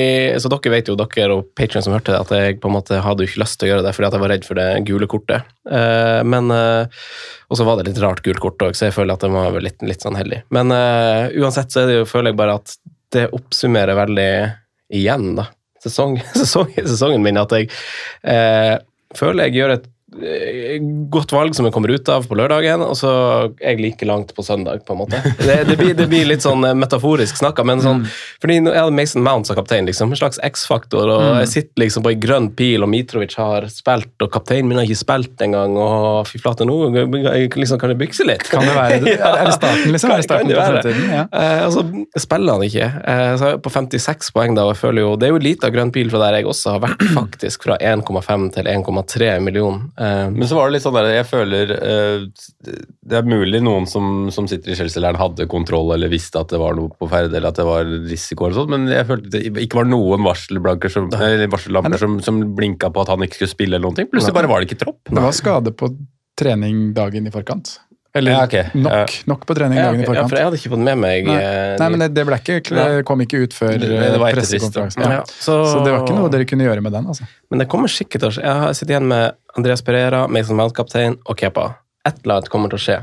så 0.43 0.51
dere 0.51 0.73
vet 0.73 0.89
jo, 0.91 0.95
dere 0.99 1.37
og 1.37 1.53
Patreon 1.55 1.85
som 1.85 1.95
hørte 1.95 2.11
det, 2.11 2.19
at 2.19 2.33
jeg 2.35 2.57
på 2.59 2.67
en 2.67 2.75
måte 2.75 2.99
hadde 3.05 3.23
jo 3.23 3.31
ikke 3.31 3.41
lyst 3.45 3.61
til 3.61 3.69
å 3.69 3.71
gjøre 3.71 3.85
det 3.85 3.93
fordi 3.95 4.09
at 4.09 4.17
jeg 4.17 4.23
var 4.25 4.33
redd 4.33 4.47
for 4.47 4.59
det 4.59 4.65
gule 4.89 5.07
kortet. 5.11 5.53
Eh, 5.71 6.19
men, 6.27 6.51
eh, 6.51 7.05
Og 7.49 7.57
så 7.57 7.65
var 7.65 7.79
det 7.79 7.87
litt 7.87 8.01
rart 8.03 8.19
gult 8.21 8.41
kort 8.43 8.61
òg, 8.67 8.75
så 8.75 8.89
jeg 8.89 8.93
føler 8.97 9.15
at 9.15 9.23
det 9.23 9.31
var 9.33 9.55
litt, 9.63 9.79
litt 9.87 10.03
sånn 10.03 10.19
heldig. 10.19 10.43
Men 10.53 10.75
eh, 10.75 11.31
uansett 11.39 11.71
så 11.71 11.87
det 11.87 12.01
jo, 12.01 12.09
føler 12.09 12.33
jeg 12.33 12.41
bare 12.41 12.59
at 12.59 12.75
det 13.15 13.29
oppsummerer 13.33 13.97
veldig 13.97 14.31
igjen, 14.99 15.31
da. 15.39 15.47
Sesong, 15.79 16.19
sesong, 16.41 16.75
sesongen 16.75 17.23
min 17.23 17.39
at 17.39 17.55
jeg 17.55 17.71
eh, 18.27 18.75
føler 19.15 19.47
jeg 19.47 19.61
gjør 19.61 19.77
et 19.77 19.87
godt 21.13 21.31
valg 21.33 21.55
som 21.57 21.67
jeg 21.67 21.73
kommer 21.75 21.91
ut 21.93 22.09
av 22.11 22.25
på 22.29 22.37
lørdagen, 22.37 22.81
og 22.85 22.95
så 22.97 23.11
er 23.59 23.73
jeg 23.75 23.81
like 23.83 24.07
langt 24.09 24.33
på 24.37 24.43
søndag, 24.45 24.83
på 24.87 24.95
en 24.95 25.01
måte. 25.03 25.19
Det, 25.39 25.57
det, 25.69 25.77
blir, 25.79 25.93
det 25.97 26.07
blir 26.11 26.27
litt 26.29 26.43
sånn 26.45 26.63
eh, 26.67 26.75
metaforisk 26.77 27.39
snakka, 27.39 27.65
men 27.67 27.81
sånn 27.83 28.03
Fordi 28.41 28.59
nå- 28.63 28.73
jeg 28.73 28.83
hadde 28.85 28.95
Mason 28.97 29.23
Mount 29.25 29.49
som 29.49 29.57
kaptein, 29.59 29.87
liksom. 29.89 30.11
En 30.13 30.19
slags 30.19 30.39
X-faktor, 30.45 31.09
og 31.13 31.25
jeg 31.43 31.51
sitter 31.53 31.83
liksom 31.85 32.05
på 32.05 32.13
ei 32.13 32.19
grønn 32.21 32.49
pil, 32.57 32.83
og 32.85 32.91
Mitrovic 32.91 33.35
har 33.39 33.67
spilt, 33.73 34.11
og 34.25 34.31
kapteinen 34.33 34.69
min 34.71 34.79
har 34.81 34.87
ikke 34.87 35.01
spilt 35.03 35.43
engang, 35.45 35.77
og 35.79 36.27
fy 36.29 36.41
flate, 36.41 36.67
nå 36.67 36.77
liksom, 37.55 37.79
kan 37.81 37.93
jeg 37.93 37.99
bykse 38.01 38.27
litt. 38.27 38.45
Kan 38.51 38.65
det 38.67 38.75
være 38.77 39.01
det? 39.05 39.17
Er 39.39 39.45
det 39.47 39.53
starten, 39.55 39.91
liksom? 39.93 40.11
Er 40.11 40.19
det 40.21 40.25
starten 40.27 40.49
på 40.51 40.63
fremtiden? 40.65 41.11
Ja. 41.13 41.23
Eh, 41.31 41.61
altså, 41.65 41.83
spiller 42.19 42.57
han 42.57 42.65
ikke. 42.65 42.87
Eh, 43.07 43.33
så 43.39 43.45
er 43.47 43.53
jeg 43.55 43.61
på 43.65 43.71
56 43.73 44.31
poeng 44.35 44.55
da, 44.57 44.65
og 44.67 44.73
jeg 44.73 44.81
føler 44.81 45.05
jo, 45.05 45.11
det 45.19 45.29
er 45.29 45.33
jo 45.35 45.41
lite 45.43 45.69
av 45.69 45.75
grønn 45.75 45.93
pil 45.95 46.09
fra 46.11 46.21
der 46.25 46.39
jeg 46.39 46.49
også 46.49 46.73
har 46.75 46.83
vært, 46.87 47.05
faktisk, 47.19 47.67
fra 47.69 47.77
1,5 47.79 48.47
til 48.57 48.69
1,3 48.73 49.29
million. 49.45 49.79
Eh, 49.99 50.08
Men 50.33 50.47
så 50.47 50.57
var 50.57 50.69
det 50.69 50.77
litt 50.77 50.85
sånn 50.85 50.95
der, 50.97 51.09
jeg 51.13 51.27
føler 51.29 51.73
eh, 51.75 52.25
Det 52.65 53.17
er 53.19 53.27
mulig 53.29 53.61
noen 53.65 53.87
som, 53.89 54.29
som 54.33 54.47
sitter 54.49 54.73
i 54.73 54.77
Chelsea-leiren 54.79 55.19
hadde 55.19 55.49
kontroll 55.51 55.93
eller 55.95 56.11
visste 56.11 56.41
at 56.41 56.53
det 56.53 56.61
var 56.61 56.77
noe 56.77 56.93
på 56.93 57.09
ferde 57.11 57.39
eller 57.39 57.51
at 57.51 57.59
det 57.59 57.67
var 57.67 57.89
risiko, 58.09 58.47
eller 58.47 58.61
sånt, 58.61 58.73
men 58.75 58.87
jeg 58.91 59.07
følte 59.09 59.33
det 59.33 59.65
ikke 59.65 59.81
var 59.81 59.89
noen 59.89 60.25
varselblanker 60.27 60.93
som, 60.93 61.09
varsellamper 61.09 62.01
som, 62.01 62.19
som 62.23 62.41
blinka 62.57 62.91
på 62.93 63.03
at 63.03 63.13
han 63.13 63.25
ikke 63.25 63.41
skulle 63.41 63.55
spille 63.55 63.77
eller 63.77 63.87
noen 63.87 63.99
ting. 63.99 64.09
Plutselig 64.11 64.37
bare 64.37 64.51
var 64.51 64.61
det 64.61 64.69
ikke 64.69 64.83
tropp. 64.85 65.01
Det 65.09 65.25
var 65.25 65.35
skade 65.35 65.75
på 65.75 65.93
trening 66.39 66.89
dagen 66.95 67.27
i 67.27 67.33
forkant. 67.33 67.77
Eller 68.15 68.31
Ja, 68.31 68.43
okay. 68.47 68.63
nok, 68.73 69.11
nok 69.29 69.43
på 69.45 69.53
trening 69.57 69.77
dagen 69.77 69.99
i 69.99 70.01
i 70.01 70.01
ja, 70.01 70.07
forkant. 70.09 70.29
for 70.31 70.39
jeg 70.39 70.47
hadde 70.47 70.57
ikke 70.57 70.71
fått 70.73 70.81
med 70.87 70.97
meg 70.97 71.27
Nei, 71.29 71.35
eh, 71.45 71.75
Nei 71.77 71.89
men 71.93 71.99
det, 72.01 72.07
det 72.17 72.23
ble 72.25 72.39
ikke, 72.41 73.03
kom 73.05 73.21
ikke 73.21 73.43
ut 73.43 73.53
før 73.53 73.75
eh, 73.85 74.15
pressekonferansen. 74.33 75.03
ja. 75.13 75.19
Så, 75.29 75.59
Så 75.69 75.83
det 75.85 75.93
var 75.93 76.01
ikke 76.07 76.17
noe 76.17 76.31
dere 76.33 76.47
kunne 76.49 76.65
gjøre 76.65 76.81
med 76.81 76.95
den. 76.97 77.05
altså. 77.13 77.27
Men 77.51 77.61
det 77.63 77.67
kommer 77.69 77.91
sikkert 77.93 78.23
til 78.25 78.31
å 78.31 78.33
skje. 78.39 78.45
Jeg 78.47 78.63
har 78.63 78.73
sittet 78.73 78.95
igjen 78.95 79.07
med 79.11 79.37
Andreas 79.57 79.85
Pereira, 79.85 80.23
Mason 80.27 80.57
Mount-kaptein 80.57 81.19
og 81.25 81.37
Kepa. 81.37 81.67
Et 82.07 82.17
eller 82.23 82.39
annet 82.39 82.49
kommer 82.49 82.73
til 82.73 82.79
å 82.81 82.85
skje 82.87 82.97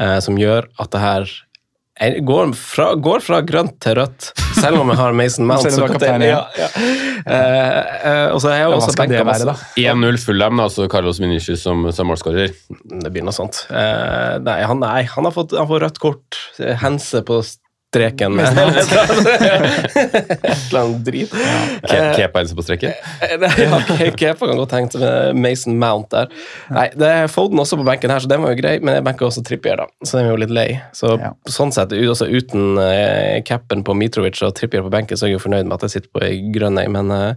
eh, 0.00 0.18
som 0.22 0.38
gjør 0.38 0.70
at 0.78 0.92
det 0.94 1.02
her 1.02 1.26
er- 2.00 2.18
går 2.26 2.52
fra, 2.58 2.88
går 2.94 3.24
fra 3.24 3.40
grønt 3.46 3.76
til 3.80 3.96
rødt, 3.98 4.30
selv 4.60 4.80
om 4.80 4.90
jeg 4.92 5.00
har 5.00 5.12
Mason 5.16 5.46
Mount 5.50 5.70
som 5.72 5.88
kaptein. 5.88 6.24
Ja, 6.28 6.42
ja. 6.58 6.68
Uh, 7.26 7.80
uh, 8.06 8.34
og 8.34 8.40
så 8.44 8.52
er 8.52 8.60
jeg 8.60 8.72
også 8.74 8.92
det 8.92 8.98
benka 9.02 9.22
være, 9.24 9.26
masse. 9.30 9.46
da? 9.76 9.92
1-0 9.94 10.20
Fulham, 10.22 10.60
altså 10.62 10.88
Carlos 10.92 11.20
Vinicius 11.22 11.64
som, 11.66 11.86
som 11.92 12.10
målskårer. 12.12 12.52
Det 13.02 13.12
blir 13.14 13.26
noe 13.26 13.34
sånt. 13.34 13.64
Uh, 13.70 14.36
nei, 14.44 14.60
han, 14.68 14.82
nei, 14.84 15.02
han 15.10 15.28
har 15.28 15.34
fått, 15.34 15.56
han 15.56 15.68
får 15.70 15.86
rødt 15.88 16.02
kort. 16.02 16.40
Hense 16.82 17.22
på 17.26 17.40
streken. 17.96 18.40
Et 18.40 18.48
eller 20.70 20.80
annet 20.82 21.04
drit. 21.06 21.32
Ja. 21.88 22.12
Kepa 22.16 22.42
er 22.42 22.46
på 22.58 22.64
streken. 22.66 22.92
Eh, 23.24 23.36
Ja, 23.66 23.78
Kepa 24.16 24.48
kan 24.50 24.58
godt 24.60 24.72
tenke 24.72 25.00
med 25.00 25.36
Mason 25.40 25.78
Mount 25.80 26.10
der. 26.14 26.30
Nei, 26.72 26.86
det 26.98 27.08
er 27.22 27.30
Foden 27.32 27.60
også 27.62 27.78
på 27.80 27.86
benken 27.86 28.12
her, 28.12 28.20
så 28.22 28.28
den 28.30 28.42
var 28.44 28.52
jo 28.54 28.60
grei, 28.60 28.76
men 28.84 28.98
jeg 28.98 29.06
benker 29.06 29.28
også 29.28 29.44
Trippier, 29.46 29.76
da. 29.82 29.86
Så 30.04 30.18
den 30.20 30.28
er 30.28 30.34
jo 30.34 30.40
litt 30.44 30.54
lei. 30.54 30.68
Så 30.96 31.14
Ja. 31.20 31.30
sånn 31.50 31.72
sett, 31.74 31.94
også 31.96 32.26
uten 32.30 32.62
eh, 32.82 33.38
capen 33.46 33.84
på 33.86 33.94
Mitrovic 33.96 34.40
og 34.46 34.54
Trippier 34.58 34.84
på 34.84 34.92
benken, 34.92 35.16
så 35.16 35.26
er 35.26 35.30
jeg 35.34 35.38
jo 35.40 35.44
fornøyd 35.48 35.66
med 35.68 35.76
at 35.78 35.86
jeg 35.88 35.96
sitter 35.96 36.10
på 36.14 36.24
ei 36.26 36.36
grønn 36.54 36.78
ei, 36.82 36.86
men 36.92 37.06
eh, 37.14 37.32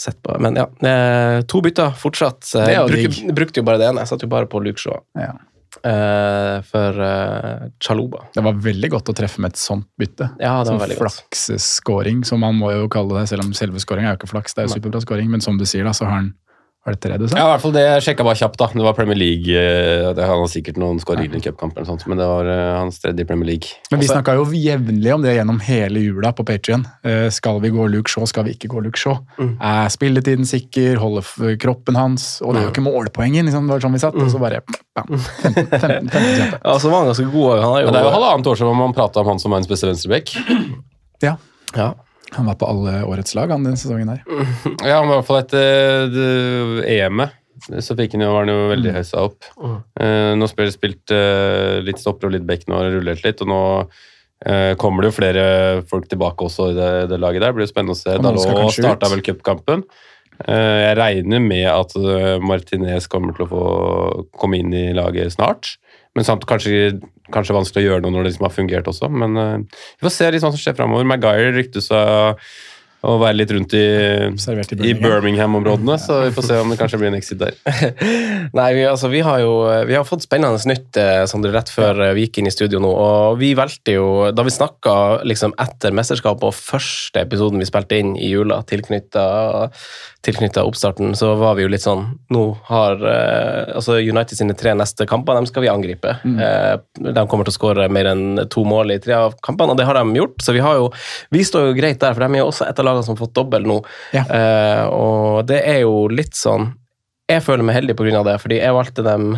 sett 0.00 0.18
på. 0.24 0.30
Men 0.40 0.56
ja, 0.56 0.66
eh, 0.86 1.38
to 1.50 1.60
bytter 1.64 1.90
fortsatt. 1.98 2.46
Mm. 2.56 2.90
Bruk, 2.90 3.12
brukte 3.36 3.60
jo 3.60 3.66
bare 3.66 3.80
det 3.82 3.88
ene. 3.90 4.00
Jeg 4.04 4.10
satt 4.14 4.24
jo 4.24 4.30
bare 4.32 4.48
på 4.50 4.62
Luke 4.64 4.80
Shaw 4.80 5.00
Ja. 5.18 5.32
Eh, 5.86 6.56
for 6.66 7.00
uh, 7.00 7.68
Chaluba. 7.82 8.26
Det 8.34 8.44
var 8.44 8.58
veldig 8.64 8.90
godt 8.92 9.12
å 9.12 9.16
treffe 9.16 9.42
med 9.42 9.54
et 9.54 9.60
sånt 9.60 9.88
bytte. 10.00 10.30
Ja, 10.42 10.58
det 10.64 10.74
var 10.74 10.84
veldig 10.84 10.98
godt. 11.00 11.20
flaksescoring, 11.22 12.24
som 12.28 12.42
man 12.44 12.58
må 12.58 12.72
jo 12.74 12.90
kalle 12.92 13.20
det, 13.20 13.30
selv 13.32 13.46
om 13.46 13.54
selve 13.56 13.82
scoring 13.82 14.08
er 14.08 14.14
jo 14.14 14.20
ikke 14.20 14.32
flaks, 14.34 14.56
det 14.56 14.64
er 14.64 14.70
jo 14.70 14.76
superbra 14.76 15.02
scoring, 15.04 15.30
men 15.32 15.44
som 15.44 15.58
du 15.60 15.66
sier, 15.68 15.86
da, 15.86 15.94
så 15.96 16.08
har 16.08 16.18
han 16.18 16.32
Var 16.80 16.94
det 16.96 17.00
tre 17.04 17.16
du 17.20 17.26
sa? 17.28 17.36
Ja, 17.36 17.44
i 17.44 17.50
hvert 17.52 17.60
fall 17.60 17.72
det 17.76 17.82
jeg 17.84 18.02
sjekka 18.06 18.24
bare 18.24 18.38
kjapt. 18.40 18.56
da. 18.56 18.66
Det 18.72 18.84
var 18.86 18.94
Premier 18.96 19.18
League. 19.20 19.52
eh, 19.52 20.14
Det 20.16 20.24
hadde 20.24 20.46
sikkert 20.48 20.78
noen 20.80 20.96
skåringer 21.02 21.36
i 21.36 21.40
cupkampen, 21.44 21.84
men 22.08 22.16
det 22.16 22.26
var 22.30 22.48
eh, 22.48 22.78
hans 22.78 22.98
tredje 23.02 23.20
i 23.20 23.28
Premier 23.28 23.46
League. 23.50 23.68
Men 23.90 24.00
vi 24.00 24.06
Altså- 24.06 24.16
snakka 24.16 24.34
jo 24.38 24.46
jevnlig 24.56 25.12
om 25.14 25.20
det 25.22 25.34
gjennom 25.36 25.60
hele 25.60 26.00
jula 26.00 26.32
på 26.32 26.44
Patrion. 26.48 26.86
skal 27.30 27.60
vi 27.60 27.68
gå 27.70 27.86
Luke 27.90 28.08
Shaw, 28.08 28.24
skal 28.26 28.44
vi 28.44 28.54
ikke 28.56 28.68
gå 28.72 28.80
Luke 28.82 28.96
Shaw? 28.98 29.18
Mm. 29.38 29.58
Er 29.60 29.88
spilletiden 29.92 30.46
sikker? 30.48 30.96
Holder 30.96 31.56
kroppen 31.60 31.96
hans? 31.96 32.40
Og 32.40 32.54
det 32.54 32.62
er 32.62 32.66
jo 32.68 32.72
ikke 32.72 32.86
målpoengen, 32.88 33.44
liksom. 33.44 33.66
det 33.68 33.76
var 33.76 33.80
sånn 33.84 33.92
vi 33.92 33.98
satt, 34.00 34.14
og 34.16 34.30
så 34.32 34.40
bare 34.40 34.62
bam, 34.96 35.18
15, 35.20 35.66
15, 35.68 36.08
15. 36.08 36.60
Ja, 36.64 36.78
så 36.78 36.88
var 36.90 37.04
han 37.04 37.12
ganske 37.12 37.28
god. 37.30 37.60
Han 37.60 37.76
er 37.76 37.80
jo, 37.84 37.86
Men 37.86 37.92
det 37.92 38.00
er 38.00 38.08
jo 38.08 38.16
halvannet 38.16 38.46
år 38.46 38.56
siden 38.56 38.76
man 38.80 38.94
prata 38.96 39.20
om 39.20 39.26
han 39.34 39.38
som 39.38 39.52
verdens 39.52 39.68
beste 39.68 39.86
venstreback. 39.86 40.32
Ja. 41.22 41.36
ja. 41.76 41.92
Han 42.36 42.46
var 42.46 42.56
på 42.60 42.68
alle 42.70 43.00
årets 43.08 43.34
lag 43.34 43.50
han, 43.50 43.66
den 43.66 43.78
sesongen 43.80 44.12
her. 44.12 44.24
Ja, 44.86 45.00
han 45.00 45.08
var 45.10 45.16
i 45.16 45.20
hvert 45.20 45.28
fall 45.30 45.42
etter 45.44 46.84
EM-et. 46.86 47.36
Så 47.84 47.92
fikk 47.92 48.14
han 48.16 48.22
jo, 48.24 48.30
var 48.32 48.46
han 48.46 48.54
jo 48.54 48.70
veldig 48.70 48.92
høysa 48.94 49.24
opp. 49.26 49.48
Eh, 50.00 50.30
nå 50.38 50.46
spiller 50.48 50.72
spilt 50.72 51.12
eh, 51.12 51.80
litt 51.84 52.00
stopper 52.00 52.30
og 52.30 52.32
litt 52.32 52.46
back 52.48 52.64
nå 52.70 52.78
og 52.78 52.94
rullert 52.94 53.20
litt, 53.26 53.42
og 53.44 53.50
nå 53.50 53.58
eh, 54.48 54.72
kommer 54.80 55.04
det 55.04 55.10
jo 55.10 55.16
flere 55.18 55.42
folk 55.90 56.08
tilbake 56.08 56.46
også 56.46 56.70
i 56.70 56.78
det, 56.78 56.92
det 57.12 57.18
laget 57.20 57.44
der. 57.44 57.52
Det 57.52 57.58
blir 57.58 57.68
jo 57.68 57.72
spennende 57.74 57.98
å 57.98 58.00
se. 58.00 58.16
Dalot 58.16 58.72
starta 58.78 59.10
vel 59.12 59.20
cupkampen. 59.26 59.84
Eh, 60.48 60.78
jeg 60.86 60.96
regner 60.96 61.42
med 61.44 61.66
at 61.68 61.92
eh, 62.00 62.38
Martinez 62.40 63.08
kommer 63.12 63.36
til 63.36 63.44
å 63.44 63.50
få 63.50 63.64
komme 64.40 64.62
inn 64.62 64.72
i 64.72 64.86
laget 64.96 65.34
snart. 65.36 65.74
Men 66.20 66.26
samt 66.28 66.42
kanskje, 66.44 66.98
kanskje 67.32 67.54
vanskelig 67.56 67.80
å 67.80 67.92
gjøre 67.94 68.04
noe 68.04 68.12
når 68.12 68.26
det 68.26 68.30
liksom 68.34 68.44
har 68.44 68.52
fungert 68.52 68.88
også. 68.90 69.08
Men 69.08 69.38
uh, 69.40 69.78
vi 69.96 70.04
får 70.04 70.12
se 70.12 70.26
litt 70.28 70.44
hva 70.44 70.50
som 70.52 70.60
skjer 70.60 70.76
framover. 70.76 71.06
Maguire 71.08 71.54
ryktes 71.54 71.88
av 71.96 72.42
å 73.00 73.16
være 73.20 73.38
litt 73.38 73.52
rundt 73.54 73.74
i, 73.76 73.80
i 73.80 74.30
i 74.30 74.92
Birmingham. 74.92 75.00
Birmingham-områdene, 75.00 75.96
så 76.00 76.18
vi 76.26 76.32
får 76.36 76.46
se 76.50 76.58
om 76.60 76.72
det 76.72 76.76
kanskje 76.80 77.00
blir 77.00 77.10
en 77.10 77.16
exit 77.16 77.40
der. 77.40 77.56
Nei, 78.58 78.68
vi, 78.76 78.84
altså, 78.88 79.08
vi 79.12 79.22
har 79.24 79.40
jo 79.40 79.54
vi 79.88 79.96
har 79.96 80.04
fått 80.04 80.26
spennende 80.26 80.60
nytt 80.68 80.98
eh, 81.00 81.24
Sondre, 81.30 81.52
rett 81.54 81.72
før 81.72 82.02
eh, 82.04 82.12
vi 82.16 82.26
gikk 82.26 82.42
inn 82.42 82.50
i 82.50 82.54
studio 82.54 82.82
nå. 82.82 82.90
Og 82.90 83.40
vi 83.40 83.54
valgte 83.58 83.96
jo, 83.96 84.06
da 84.36 84.44
vi 84.44 84.52
snakka 84.52 84.94
liksom, 85.28 85.56
etter 85.60 85.96
mesterskapet 85.96 86.50
og 86.50 86.56
første 86.56 87.24
episoden 87.24 87.62
vi 87.62 87.68
spilte 87.68 88.00
inn 88.00 88.16
i 88.20 88.32
jula, 88.34 88.60
tilknytta 90.22 90.64
oppstarten, 90.64 91.14
så 91.16 91.32
var 91.40 91.56
vi 91.56 91.64
jo 91.64 91.70
litt 91.72 91.84
sånn 91.84 92.02
Nå 92.34 92.42
har 92.68 93.00
eh, 93.08 93.72
altså 93.78 93.96
United 93.96 94.36
sine 94.36 94.56
tre 94.58 94.74
neste 94.76 95.06
kamper, 95.08 95.38
dem 95.38 95.48
skal 95.48 95.64
vi 95.64 95.70
angripe. 95.72 96.12
Eh, 96.28 96.74
de 97.00 97.24
kommer 97.30 97.48
til 97.48 97.54
å 97.54 97.56
skåre 97.56 97.88
mer 97.92 98.10
enn 98.12 98.44
to 98.52 98.64
mål 98.68 98.92
i 98.94 99.00
tre 99.02 99.16
av 99.16 99.38
kampene, 99.44 99.72
og 99.72 99.80
det 99.80 99.88
har 99.88 99.96
de 99.96 100.20
gjort. 100.20 100.36
Så 100.44 100.54
vi 100.56 100.64
har 100.64 100.76
jo 100.76 100.90
Vi 101.32 101.44
står 101.46 101.70
jo 101.70 101.76
greit 101.78 102.00
der, 102.02 102.14
for 102.14 102.24
de 102.24 102.36
er 102.36 102.42
jo 102.42 102.50
også 102.50 102.66
et 102.68 102.78
av 102.82 102.89
lagene 102.90 103.06
som 103.06 103.16
har 103.16 103.22
fått 103.22 103.38
dobbel 103.38 103.66
nå. 103.70 103.80
Ja. 104.16 104.26
Eh, 104.26 104.84
og 104.90 105.46
det 105.48 105.62
er 105.70 105.82
jo 105.86 106.04
litt 106.12 106.36
sånn 106.38 106.72
jeg 107.30 107.44
føler 107.46 107.62
meg 107.66 107.76
heldig 107.78 107.94
pga. 107.98 108.22
det, 108.26 108.36
fordi 108.42 108.58
jeg 108.58 108.74
valgte 108.74 109.04
dem 109.06 109.36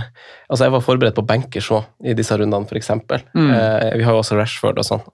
Altså, 0.52 0.66
jeg 0.66 0.75
var 0.75 0.85
forberedt 0.85 1.16
på 1.16 1.25
bankers 1.26 1.71
òg 1.73 1.88
i 2.04 2.14
disse 2.18 2.37
rundene, 2.37 2.68
f.eks. 2.68 2.92
Mm. 3.32 3.50
Eh, 3.56 3.88
vi 3.99 4.04
har 4.06 4.12
jo 4.12 4.21
også 4.21 4.37
Rashford 4.37 4.80
og 4.82 4.87
sånn. 4.87 5.04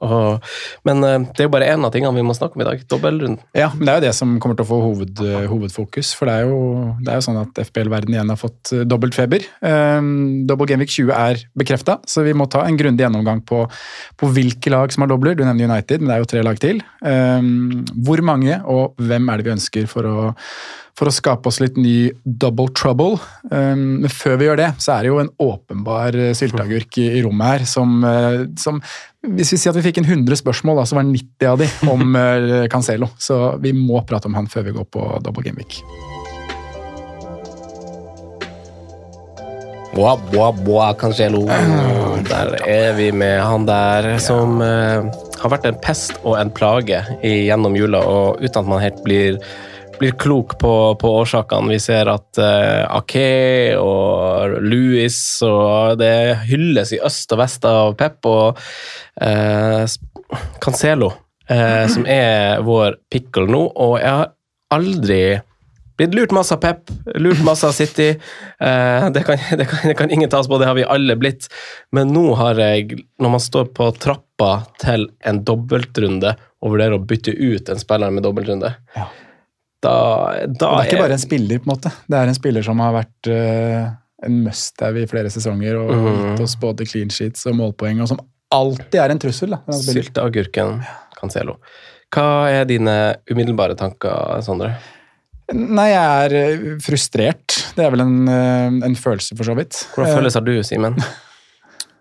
Men 0.89 1.05
eh, 1.07 1.29
det 1.31 1.45
er 1.45 1.49
jo 1.49 1.55
bare 1.55 1.71
én 1.71 1.87
av 1.87 1.95
tingene 1.95 2.17
vi 2.17 2.27
må 2.27 2.35
snakke 2.37 2.59
om 2.59 2.65
i 2.65 2.69
dag. 2.69 2.83
Dobbeltrunden. 2.91 3.39
Ja, 3.57 3.71
men 3.75 3.87
det 3.87 3.93
er 3.93 4.01
jo 4.01 4.07
det 4.09 4.15
som 4.19 4.35
kommer 4.43 4.59
til 4.59 4.67
å 4.67 4.71
få 4.73 4.81
hoved, 4.83 5.23
eh, 5.23 5.47
hovedfokus. 5.51 6.13
For 6.19 6.29
det 6.29 6.37
er, 6.41 6.51
jo, 6.51 6.61
det 7.05 7.13
er 7.13 7.21
jo 7.21 7.27
sånn 7.29 7.41
at 7.43 7.63
FBL-verden 7.69 8.17
igjen 8.17 8.33
har 8.35 8.41
fått 8.41 8.73
eh, 8.75 8.85
dobbelt 8.89 9.17
feber. 9.17 9.47
Um, 9.63 10.49
Double 10.49 10.69
Gameweek 10.69 10.93
20 10.93 11.15
er 11.15 11.45
bekrefta, 11.59 11.99
så 12.09 12.25
vi 12.27 12.35
må 12.37 12.49
ta 12.51 12.65
en 12.67 12.79
grundig 12.81 13.05
gjennomgang 13.05 13.45
på, 13.47 13.65
på 14.19 14.33
hvilke 14.35 14.73
lag 14.75 14.93
som 14.95 15.05
har 15.05 15.13
dobler. 15.13 15.39
Du 15.39 15.45
nevner 15.47 15.71
United, 15.71 16.03
men 16.03 16.11
det 16.11 16.19
er 16.19 16.25
jo 16.25 16.33
tre 16.35 16.45
lag 16.47 16.61
til. 16.63 16.83
Eh, 17.07 17.49
hvor 18.09 18.25
mange, 18.27 18.61
og 18.67 18.99
hvem 18.99 19.31
er 19.31 19.41
det 19.41 19.49
vi 19.49 19.57
ønsker 19.57 19.89
for 19.91 20.09
å, 20.09 20.19
for 20.99 21.11
å 21.11 21.15
skape 21.15 21.51
oss 21.51 21.61
litt 21.63 21.79
ny 21.79 22.11
double 22.25 22.73
trouble? 22.77 23.21
Um, 23.53 24.03
men 24.03 24.13
før 24.13 24.41
vi 24.41 24.49
gjør 24.49 24.63
det, 24.63 24.73
så 24.83 24.97
er 24.97 25.07
det 25.07 25.13
jo 25.13 25.23
en 25.23 25.28
åpenbar 25.39 26.17
eh, 26.17 26.35
sylteagurk 26.37 26.99
i, 27.01 27.07
i 27.19 27.23
rommet 27.25 27.53
her 27.53 27.67
som, 27.69 27.99
eh, 28.05 28.45
som 28.61 28.81
hvis 29.27 29.53
vi 29.55 29.59
sier 29.59 29.73
at 29.73 29.79
vi 29.81 29.87
fikk 29.89 30.01
en 30.03 30.09
100 30.09 30.41
spørsmål, 30.41 30.81
da, 30.81 30.87
så 30.89 30.99
var 30.99 31.09
90 31.09 31.51
av 31.51 31.59
de 31.61 31.69
om 31.91 32.17
eh, 32.23 32.69
Cancelo. 32.73 33.11
Så 33.19 33.59
vi 33.63 33.75
må 33.77 34.03
prate 34.09 34.31
om 34.31 34.39
han 34.39 34.51
før 34.51 34.69
vi 34.71 34.79
går 34.79 34.89
på 34.95 35.11
double 35.25 35.45
game 35.47 35.61
week. 35.61 35.83
Boa, 39.99 40.13
boa, 40.31 40.53
boa, 40.53 40.93
Cancelo. 40.95 41.47
Der 42.29 42.53
er 42.69 42.93
vi 42.95 43.09
med 43.11 43.41
han 43.43 43.65
der 43.67 44.13
som 44.23 44.61
uh, 44.63 45.09
har 45.41 45.51
vært 45.51 45.67
en 45.67 45.81
pest 45.83 46.21
og 46.23 46.37
en 46.39 46.53
plage 46.55 47.01
i, 47.19 47.49
gjennom 47.49 47.75
jula, 47.75 48.05
og 48.07 48.39
uten 48.39 48.61
at 48.61 48.69
man 48.69 48.85
helt 48.85 49.01
blir 49.03 49.41
blir 50.01 50.15
klok 50.21 50.57
på, 50.61 50.73
på 51.01 51.13
årsakene. 51.21 51.73
Vi 51.75 51.81
ser 51.83 52.11
at 52.13 52.41
uh, 52.41 52.85
Ake 52.99 53.77
og 53.81 54.59
Louis 54.65 55.19
og 55.47 55.99
det 56.01 56.39
hylles 56.49 56.95
i 56.97 57.03
øst 57.05 57.35
og 57.35 57.43
vest 57.43 57.67
av 57.69 57.97
Pep 57.99 58.29
og 58.31 58.61
uh, 59.23 59.85
Cancelo, 60.63 61.13
uh, 61.51 61.85
som 61.91 62.09
er 62.09 62.65
vår 62.67 63.01
pickle 63.13 63.49
nå. 63.51 63.65
Og 63.75 63.99
jeg 64.03 64.17
har 64.23 64.33
aldri 64.75 65.23
blitt 65.99 66.15
lurt 66.15 66.33
masse 66.35 66.55
av 66.55 66.63
Pep, 66.63 66.91
lurt 67.19 67.41
masse 67.45 67.67
av 67.67 67.75
City. 67.75 68.09
Eh, 68.61 69.07
det, 69.11 69.25
kan, 69.27 69.39
det, 69.59 69.67
kan, 69.67 69.79
det 69.83 69.95
kan 69.99 70.11
ingen 70.11 70.31
ta 70.31 70.39
oss 70.39 70.49
på, 70.49 70.59
det 70.59 70.69
har 70.71 70.79
vi 70.79 70.87
alle 70.87 71.17
blitt. 71.19 71.49
Men 71.93 72.13
nå 72.15 72.33
har 72.39 72.61
jeg, 72.63 73.01
når 73.19 73.35
man 73.35 73.43
står 73.43 73.73
på 73.75 73.91
trappa 73.99 74.53
til 74.79 75.09
en 75.27 75.43
dobbeltrunde 75.45 76.37
og 76.63 76.75
vurderer 76.75 76.99
å 76.99 77.03
bytte 77.03 77.35
ut 77.35 77.71
en 77.71 77.83
spiller 77.83 78.15
med 78.15 78.27
dobbeltrunde 78.27 78.77
Ja. 78.97 79.09
Da, 79.85 79.95
da 80.47 80.51
det 80.51 80.69
er 80.69 80.91
ikke 80.91 81.03
bare 81.05 81.17
en 81.17 81.23
spiller, 81.23 81.61
på 81.63 81.69
en 81.69 81.75
måte. 81.75 81.93
Det 82.11 82.19
er 82.19 82.31
en 82.31 82.39
spiller 82.39 82.67
som 82.67 82.81
har 82.83 82.97
vært 82.97 83.31
uh, 83.31 83.91
en 84.27 84.41
must-have 84.47 85.05
i 85.05 85.09
flere 85.11 85.31
sesonger 85.33 85.79
og 85.79 85.93
mm. 85.93 86.09
gitt 86.09 86.43
oss 86.47 86.57
både 86.59 86.87
clean 86.89 87.13
sheets 87.15 87.47
og 87.49 87.59
målpoeng, 87.61 88.03
og 88.03 88.11
som 88.11 88.23
alltid 88.55 88.99
er 89.05 89.15
en 89.15 89.23
trussel. 89.23 89.55
da. 89.55 89.63
spiller. 89.69 90.03
Sylteagurken 90.03 90.81
Cancelo. 91.19 91.59
Hva 92.15 92.49
er 92.51 92.69
dine 92.69 92.97
umiddelbare 93.31 93.77
tanker, 93.79 94.41
Sondre? 94.45 94.73
Nei, 95.53 95.89
jeg 95.95 96.25
er 96.25 96.35
eh, 96.37 96.67
frustrert. 96.85 97.57
Det 97.77 97.85
er 97.85 97.93
vel 97.95 98.05
en, 98.05 98.19
eh, 98.29 98.67
en 98.89 98.97
følelse, 98.99 99.37
for 99.37 99.49
så 99.49 99.57
vidt. 99.57 99.79
Hvordan 99.95 100.19
føles 100.19 100.37
har 100.37 100.45
du, 100.45 100.55
Simen? 100.67 100.99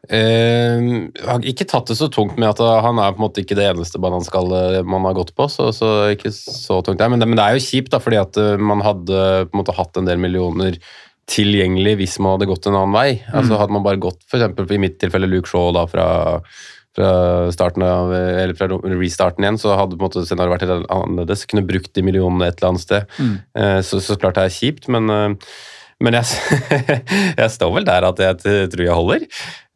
Eh, 0.10 0.78
jeg 1.12 1.26
har 1.28 1.44
ikke 1.52 1.68
tatt 1.68 1.90
det 1.92 1.98
så 2.00 2.08
tungt 2.14 2.38
med 2.40 2.50
at 2.50 2.62
han 2.86 3.00
er 3.04 3.12
på 3.16 3.20
en 3.22 3.26
måte 3.26 3.44
ikke 3.44 3.58
det 3.60 3.66
eneste 3.72 4.00
bananskallet 4.04 4.86
man 4.88 5.04
har 5.08 5.18
gått 5.18 5.34
på. 5.36 5.50
så, 5.52 5.70
så 5.76 5.92
ikke 6.14 6.32
så 6.34 6.80
tungt 6.86 7.02
der. 7.02 7.12
Men 7.12 7.20
det, 7.24 7.28
men 7.28 7.40
det 7.40 7.46
er 7.48 7.58
jo 7.58 7.66
kjipt, 7.68 7.92
da, 7.94 8.00
fordi 8.04 8.22
at 8.22 8.40
eh, 8.42 8.56
man 8.62 8.84
hadde 8.86 9.20
på 9.50 9.54
en 9.56 9.62
måte 9.64 9.76
hatt 9.78 10.00
en 10.00 10.08
del 10.10 10.22
millioner 10.24 10.80
tilgjengelig 11.28 11.98
hvis 12.00 12.16
man 12.24 12.38
hadde 12.38 12.48
gått 12.48 12.70
en 12.70 12.78
annen 12.80 12.96
vei. 12.96 13.10
Altså 13.36 13.58
Hadde 13.60 13.76
man 13.76 13.84
bare 13.84 14.00
gått 14.00 14.22
for 14.32 14.40
eksempel, 14.40 14.70
i 14.72 14.80
mitt 14.80 14.96
tilfelle 15.02 15.28
Luke 15.28 15.50
Shaw 15.52 15.74
da 15.76 15.84
fra, 15.92 16.06
fra 16.96 17.10
starten 17.52 17.84
av, 17.84 18.14
eller 18.16 18.56
fra 18.56 18.70
restarten 18.72 19.44
igjen, 19.44 19.60
så 19.60 19.76
hadde 19.76 19.98
på 20.00 20.06
en 20.06 20.08
måte 20.08 20.24
scenarioet 20.24 20.56
vært 20.56 20.70
helt 20.70 20.88
annerledes. 20.96 21.44
Kunne 21.52 21.66
brukt 21.68 21.92
de 22.00 22.06
millionene 22.08 22.48
et 22.48 22.62
eller 22.62 22.72
annet 22.72 22.86
sted. 22.86 23.12
Eh, 23.60 23.82
Så, 23.84 24.00
så 24.06 24.16
klart 24.16 24.40
det 24.40 24.46
er 24.48 24.56
kjipt, 24.56 24.88
men 24.88 25.12
eh, 25.12 25.36
men 26.04 26.18
jeg, 26.20 26.26
jeg 27.42 27.54
står 27.54 27.72
vel 27.74 27.88
der 27.88 28.06
at 28.06 28.20
jeg 28.22 28.70
tror 28.74 28.84
jeg 28.86 28.98
holder. 28.98 29.24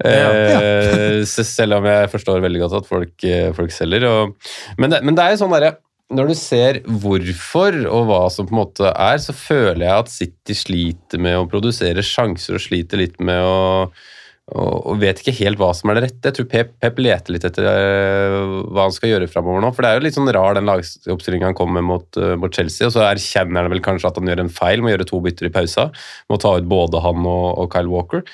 Ja, 0.02 0.34
ja. 0.50 1.24
selv 1.26 1.78
om 1.78 1.88
jeg 1.90 2.10
forstår 2.14 2.44
veldig 2.44 2.62
godt 2.64 2.76
at 2.82 2.90
folk, 2.90 3.16
eh, 3.26 3.50
folk 3.58 3.74
selger. 3.74 4.06
Og, 4.10 4.52
men, 4.82 4.94
det, 4.94 5.02
men 5.06 5.18
det 5.18 5.26
er 5.26 5.36
jo 5.36 5.42
sånn 5.44 5.54
derre 5.54 5.76
Når 6.12 6.32
du 6.32 6.36
ser 6.38 6.80
hvorfor 6.86 7.78
og 7.86 8.08
hva 8.10 8.22
som 8.34 8.50
på 8.50 8.56
en 8.56 8.62
måte 8.64 8.90
er, 8.92 9.22
så 9.22 9.36
føler 9.38 9.86
jeg 9.86 10.06
at 10.06 10.14
City 10.14 10.58
sliter 10.58 11.22
med 11.22 11.38
å 11.40 11.46
produsere 11.50 12.06
sjanser 12.06 12.58
og 12.58 12.66
sliter 12.66 13.02
litt 13.02 13.22
med 13.22 13.42
å 13.46 13.62
og, 14.52 14.98
vet 15.00 15.22
ikke 15.22 15.36
helt 15.38 15.60
hva 15.62 15.70
som 15.78 15.92
er 15.92 16.00
det 16.00 16.04
rette. 16.08 16.28
Jeg 16.28 16.36
tror 16.36 16.48
Pep, 16.52 16.72
Pep 16.82 16.98
leter 17.00 17.36
litt 17.36 17.46
etter 17.48 17.68
eh, 17.70 18.34
hva 18.74 18.88
han 18.88 18.96
skal 18.96 19.14
gjøre 19.14 19.30
framover 19.32 19.64
nå. 19.64 19.70
For 19.76 19.86
det 19.86 19.92
er 19.92 20.00
jo 20.00 20.06
litt 20.08 20.18
sånn 20.18 20.32
rar 20.36 20.58
den 20.58 20.68
lagoppstillinga 20.68 21.52
han 21.52 21.58
kommer 21.58 21.86
mot, 21.86 22.10
eh, 22.20 22.34
mot 22.42 22.52
Chelsea. 22.52 22.90
Og 22.90 22.96
så 22.96 23.06
erkjenner 23.08 23.64
han 23.64 23.72
vel 23.72 23.84
kanskje 23.86 24.10
at 24.10 24.20
han 24.20 24.28
gjør 24.28 24.44
en 24.44 24.52
feil 24.52 24.84
med 24.84 24.92
å 24.92 24.96
gjøre 24.98 25.08
to 25.14 25.22
bytter 25.24 25.48
i 25.48 25.54
pausa. 25.56 25.88
Med 26.28 26.36
å 26.36 26.42
ta 26.44 26.56
ut 26.60 26.68
både 26.72 27.04
han 27.06 27.24
og, 27.24 27.48
og 27.64 27.72
Kyle 27.72 27.94
Walker. 27.94 28.26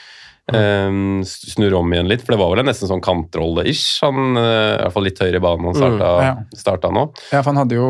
Um, 0.48 1.26
snur 1.28 1.74
om 1.76 1.92
igjen 1.92 2.08
litt, 2.08 2.22
for 2.24 2.32
det 2.32 2.40
var 2.40 2.54
vel 2.54 2.62
en 2.64 2.70
nesten 2.72 2.88
sånn 2.88 3.04
kantrolle-ish. 3.04 3.98
Han, 4.06 4.38
uh, 4.40 4.44
I 4.48 4.84
hvert 4.86 4.94
fall 4.96 5.04
litt 5.10 5.20
høyere 5.20 5.42
i 5.42 5.44
banen 5.44 5.68
han 5.68 5.76
starta, 5.76 6.12
Mm, 6.16 6.24
ja. 6.24 6.60
starta 6.64 6.92
nå. 6.96 7.04
Ja, 7.34 7.42
for 7.42 7.52
han 7.52 7.60
hadde 7.60 7.76
jo 7.76 7.90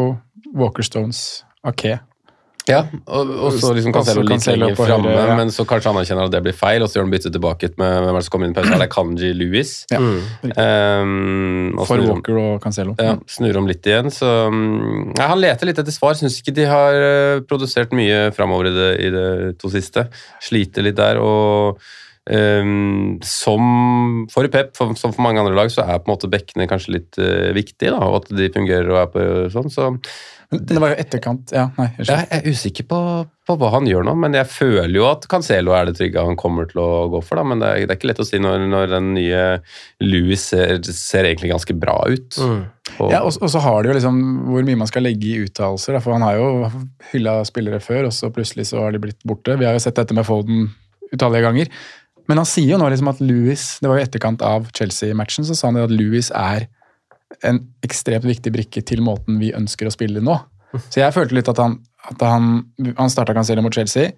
Walker 0.57 0.81
Stones, 0.83 1.43
Ake. 1.67 1.99
Ja, 2.67 2.81
og, 3.05 3.29
og 3.47 3.55
så 3.55 3.71
liksom 3.75 3.93
Cancelo 3.95 4.23
litt 4.27 4.43
lenger 4.49 4.75
framme, 4.75 5.11
ja. 5.13 5.35
men 5.39 5.51
så 5.55 5.63
kanskje 5.67 5.91
han 5.91 5.99
anerkjenner 5.99 6.27
at 6.27 6.33
det 6.33 6.41
blir 6.43 6.55
feil, 6.57 6.83
og 6.83 6.89
så 6.91 6.99
gjør 6.99 7.05
han 7.07 7.13
bytte 7.13 7.31
tilbake 7.31 7.69
med 7.79 7.93
hvem 8.03 8.09
er 8.11 8.17
det 8.17 8.25
som 8.27 8.33
kommer 8.33 8.49
inn 8.49 8.55
i 8.55 8.57
pausen. 8.57 8.75
Er 8.75 8.83
det 8.83 8.89
Kanji 8.93 9.31
Lewis? 9.37 9.73
Ja, 9.93 10.01
Um, 10.57 11.77
For 11.85 12.01
Walker 12.01 12.37
og 12.41 12.63
Cancelo. 12.63 12.95
Ja, 13.01 13.15
snur 13.29 13.59
om 13.59 13.67
litt 13.69 13.85
igjen, 13.87 14.09
så 14.13 14.29
mm, 14.51 15.13
ja, 15.17 15.27
Han 15.31 15.41
leter 15.41 15.69
litt 15.69 15.79
etter 15.81 15.93
svar. 15.93 16.17
Syns 16.17 16.39
ikke 16.41 16.55
de 16.57 16.65
har 16.69 16.97
eh, 16.97 17.43
produsert 17.47 17.93
mye 17.95 18.31
framover 18.35 18.71
i 18.71 18.73
det, 18.75 18.89
i 19.05 19.13
det 19.13 19.29
to 19.61 19.71
siste. 19.73 20.07
Sliter 20.43 20.85
litt 20.87 20.97
der. 20.99 21.21
og 21.21 21.81
ehm, 22.31 23.17
som 23.25 24.25
for 24.33 24.47
Pep, 24.53 24.73
for, 24.77 24.95
som 24.99 25.13
for 25.15 25.23
mange 25.25 25.39
andre 25.43 25.55
lag, 25.57 25.71
så 25.73 25.83
er 25.85 25.99
på 26.01 26.09
en 26.11 26.15
måte 26.15 26.29
bekkene 26.31 26.67
kanskje 26.69 26.95
litt 26.99 27.19
uh, 27.21 27.51
viktig, 27.57 27.91
da, 27.93 27.99
og 28.07 28.21
at 28.23 28.33
de 28.37 28.49
fungerer 28.53 28.89
og 28.93 29.01
er 29.03 29.13
på 29.13 29.27
sånn. 29.53 29.71
så 29.73 29.91
det, 30.47 30.61
det 30.69 30.79
var 30.79 30.93
jo 30.93 30.99
etterkant 31.01 31.51
Ja, 31.51 31.65
nei, 31.75 31.89
jeg, 31.97 32.07
jeg 32.07 32.27
er 32.37 32.45
usikker 32.47 32.85
på, 32.87 32.97
på 33.49 33.55
hva 33.59 33.67
han 33.73 33.87
gjør 33.89 34.05
nå, 34.07 34.13
men 34.15 34.37
jeg 34.37 34.47
føler 34.47 34.93
jo 34.95 35.03
at 35.09 35.25
Cancelo 35.27 35.73
er 35.75 35.89
det 35.89 35.97
trygge 35.97 36.23
han 36.23 36.37
kommer 36.39 36.69
til 36.69 36.79
å 36.79 36.87
gå 37.11 37.19
for. 37.27 37.35
Da, 37.35 37.43
men 37.43 37.59
det 37.59 37.67
er, 37.67 37.81
det 37.83 37.91
er 37.91 37.99
ikke 37.99 38.09
lett 38.13 38.21
å 38.23 38.27
si 38.29 38.39
når, 38.39 38.63
når 38.71 38.93
den 38.93 39.09
nye 39.17 39.41
Louis 40.07 40.39
ser, 40.53 40.77
ser 40.87 41.27
egentlig 41.27 41.51
ganske 41.51 41.75
bra 41.75 41.97
ut. 42.07 42.39
Og- 42.39 43.11
Ja, 43.11 43.19
og, 43.27 43.35
og 43.43 43.51
så 43.51 43.59
har 43.59 43.83
det 43.83 43.91
jo 43.91 43.97
liksom 43.99 44.21
hvor 44.47 44.63
mye 44.69 44.79
man 44.79 44.87
skal 44.87 45.03
legge 45.03 45.27
i 45.33 45.41
uttalelser. 45.43 45.99
For 45.99 46.15
han 46.15 46.23
har 46.23 46.39
jo 46.39 46.47
hylla 47.11 47.41
spillere 47.45 47.83
før, 47.83 48.07
og 48.07 48.15
så 48.15 48.31
plutselig 48.31 48.69
så 48.71 48.85
har 48.85 48.95
de 48.95 49.03
blitt 49.03 49.19
borte. 49.27 49.59
Vi 49.59 49.67
har 49.67 49.75
jo 49.75 49.83
sett 49.83 49.99
dette 49.99 50.15
med 50.15 50.25
Foden 50.31 50.69
utallige 51.11 51.43
ganger. 51.43 51.75
Men 52.27 52.37
han 52.41 52.45
sier 52.49 52.73
jo 52.73 52.77
nå 52.81 52.89
liksom 52.91 53.07
at 53.11 53.19
Louis 53.23 53.61
Det 53.81 53.87
var 53.87 53.99
jo 53.99 54.03
etterkant 54.03 54.41
av 54.43 54.65
Chelsea-matchen, 54.75 55.45
så 55.47 55.55
sa 55.55 55.69
han 55.69 55.77
at 55.79 55.91
Louis 55.93 56.29
er 56.35 56.67
en 57.43 57.59
ekstremt 57.83 58.25
viktig 58.27 58.51
brikke 58.55 58.81
til 58.87 59.01
måten 59.03 59.37
vi 59.39 59.53
ønsker 59.55 59.87
å 59.87 59.91
spille 59.93 60.21
nå. 60.23 60.35
Så 60.89 60.99
jeg 61.01 61.13
følte 61.15 61.35
litt 61.37 61.47
at 61.51 61.59
han, 61.61 61.77
at 62.09 62.21
han, 62.23 62.47
han 62.97 63.09
starta 63.11 63.33
Cancelo 63.35 63.61
mot 63.63 63.73
Chelsea. 63.75 64.11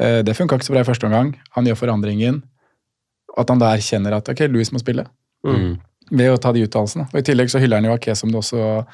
Eh, 0.00 0.20
Det 0.24 0.34
funka 0.36 0.56
ikke 0.56 0.68
så 0.68 0.72
bra 0.76 0.80
i 0.84 0.88
første 0.88 1.06
omgang. 1.08 1.34
Han 1.56 1.66
gjør 1.68 1.78
forandringen. 1.82 2.42
At 3.38 3.48
han 3.52 3.60
da 3.62 3.72
erkjenner 3.76 4.16
at 4.16 4.28
ok, 4.32 4.46
Louis 4.52 4.72
må 4.72 4.80
spille 4.82 5.06
Mm. 5.44 5.78
ved 6.12 6.28
å 6.34 6.36
ta 6.40 6.50
de 6.52 6.60
uttalelsene. 6.66 7.06
Og 7.12 7.18
I 7.20 7.22
tillegg 7.24 7.48
så 7.48 7.58
hyller 7.62 7.80
han 7.80 7.86
jo 7.88 7.92
Ake, 7.94 8.12
som 8.18 8.28
du 8.32 8.36
også, 8.36 8.84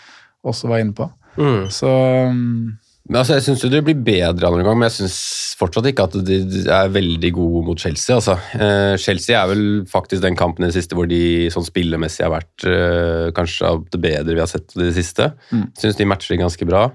også 0.47 0.69
var 0.71 0.79
inne 0.79 0.95
på. 0.95 1.09
Mm. 1.37 1.65
Så 1.75 1.91
um, 2.31 2.77
Men 3.07 3.21
altså, 3.21 3.37
Jeg 3.37 3.45
syns 3.47 3.65
det 3.71 3.83
blir 3.87 3.99
bedre 4.03 4.49
andre 4.49 4.65
gang, 4.67 4.79
men 4.79 4.89
jeg 4.89 4.97
syns 4.97 5.19
fortsatt 5.61 5.87
ikke 5.91 6.07
at 6.09 6.17
de 6.27 6.39
er 6.75 6.91
veldig 6.93 7.31
gode 7.37 7.63
mot 7.69 7.79
Chelsea. 7.81 8.17
Altså. 8.17 8.35
Eh, 8.59 8.97
Chelsea 9.01 9.37
er 9.39 9.51
vel 9.53 9.63
faktisk 9.91 10.25
den 10.25 10.39
kampen 10.39 10.67
i 10.67 10.71
det 10.71 10.77
siste 10.79 10.99
hvor 10.99 11.07
de 11.11 11.21
sånn 11.55 11.67
spillemessig 11.67 12.25
har 12.27 12.35
vært 12.35 12.67
eh, 12.67 13.29
kanskje 13.37 13.69
av 13.71 13.85
det 13.93 14.01
bedre 14.03 14.35
vi 14.35 14.43
har 14.43 14.51
sett 14.51 14.75
i 14.75 14.83
det 14.89 14.97
siste. 14.99 15.31
Mm. 15.55 15.69
Syns 15.79 16.01
de 16.01 16.09
matcher 16.11 16.41
ganske 16.41 16.69
bra. 16.69 16.89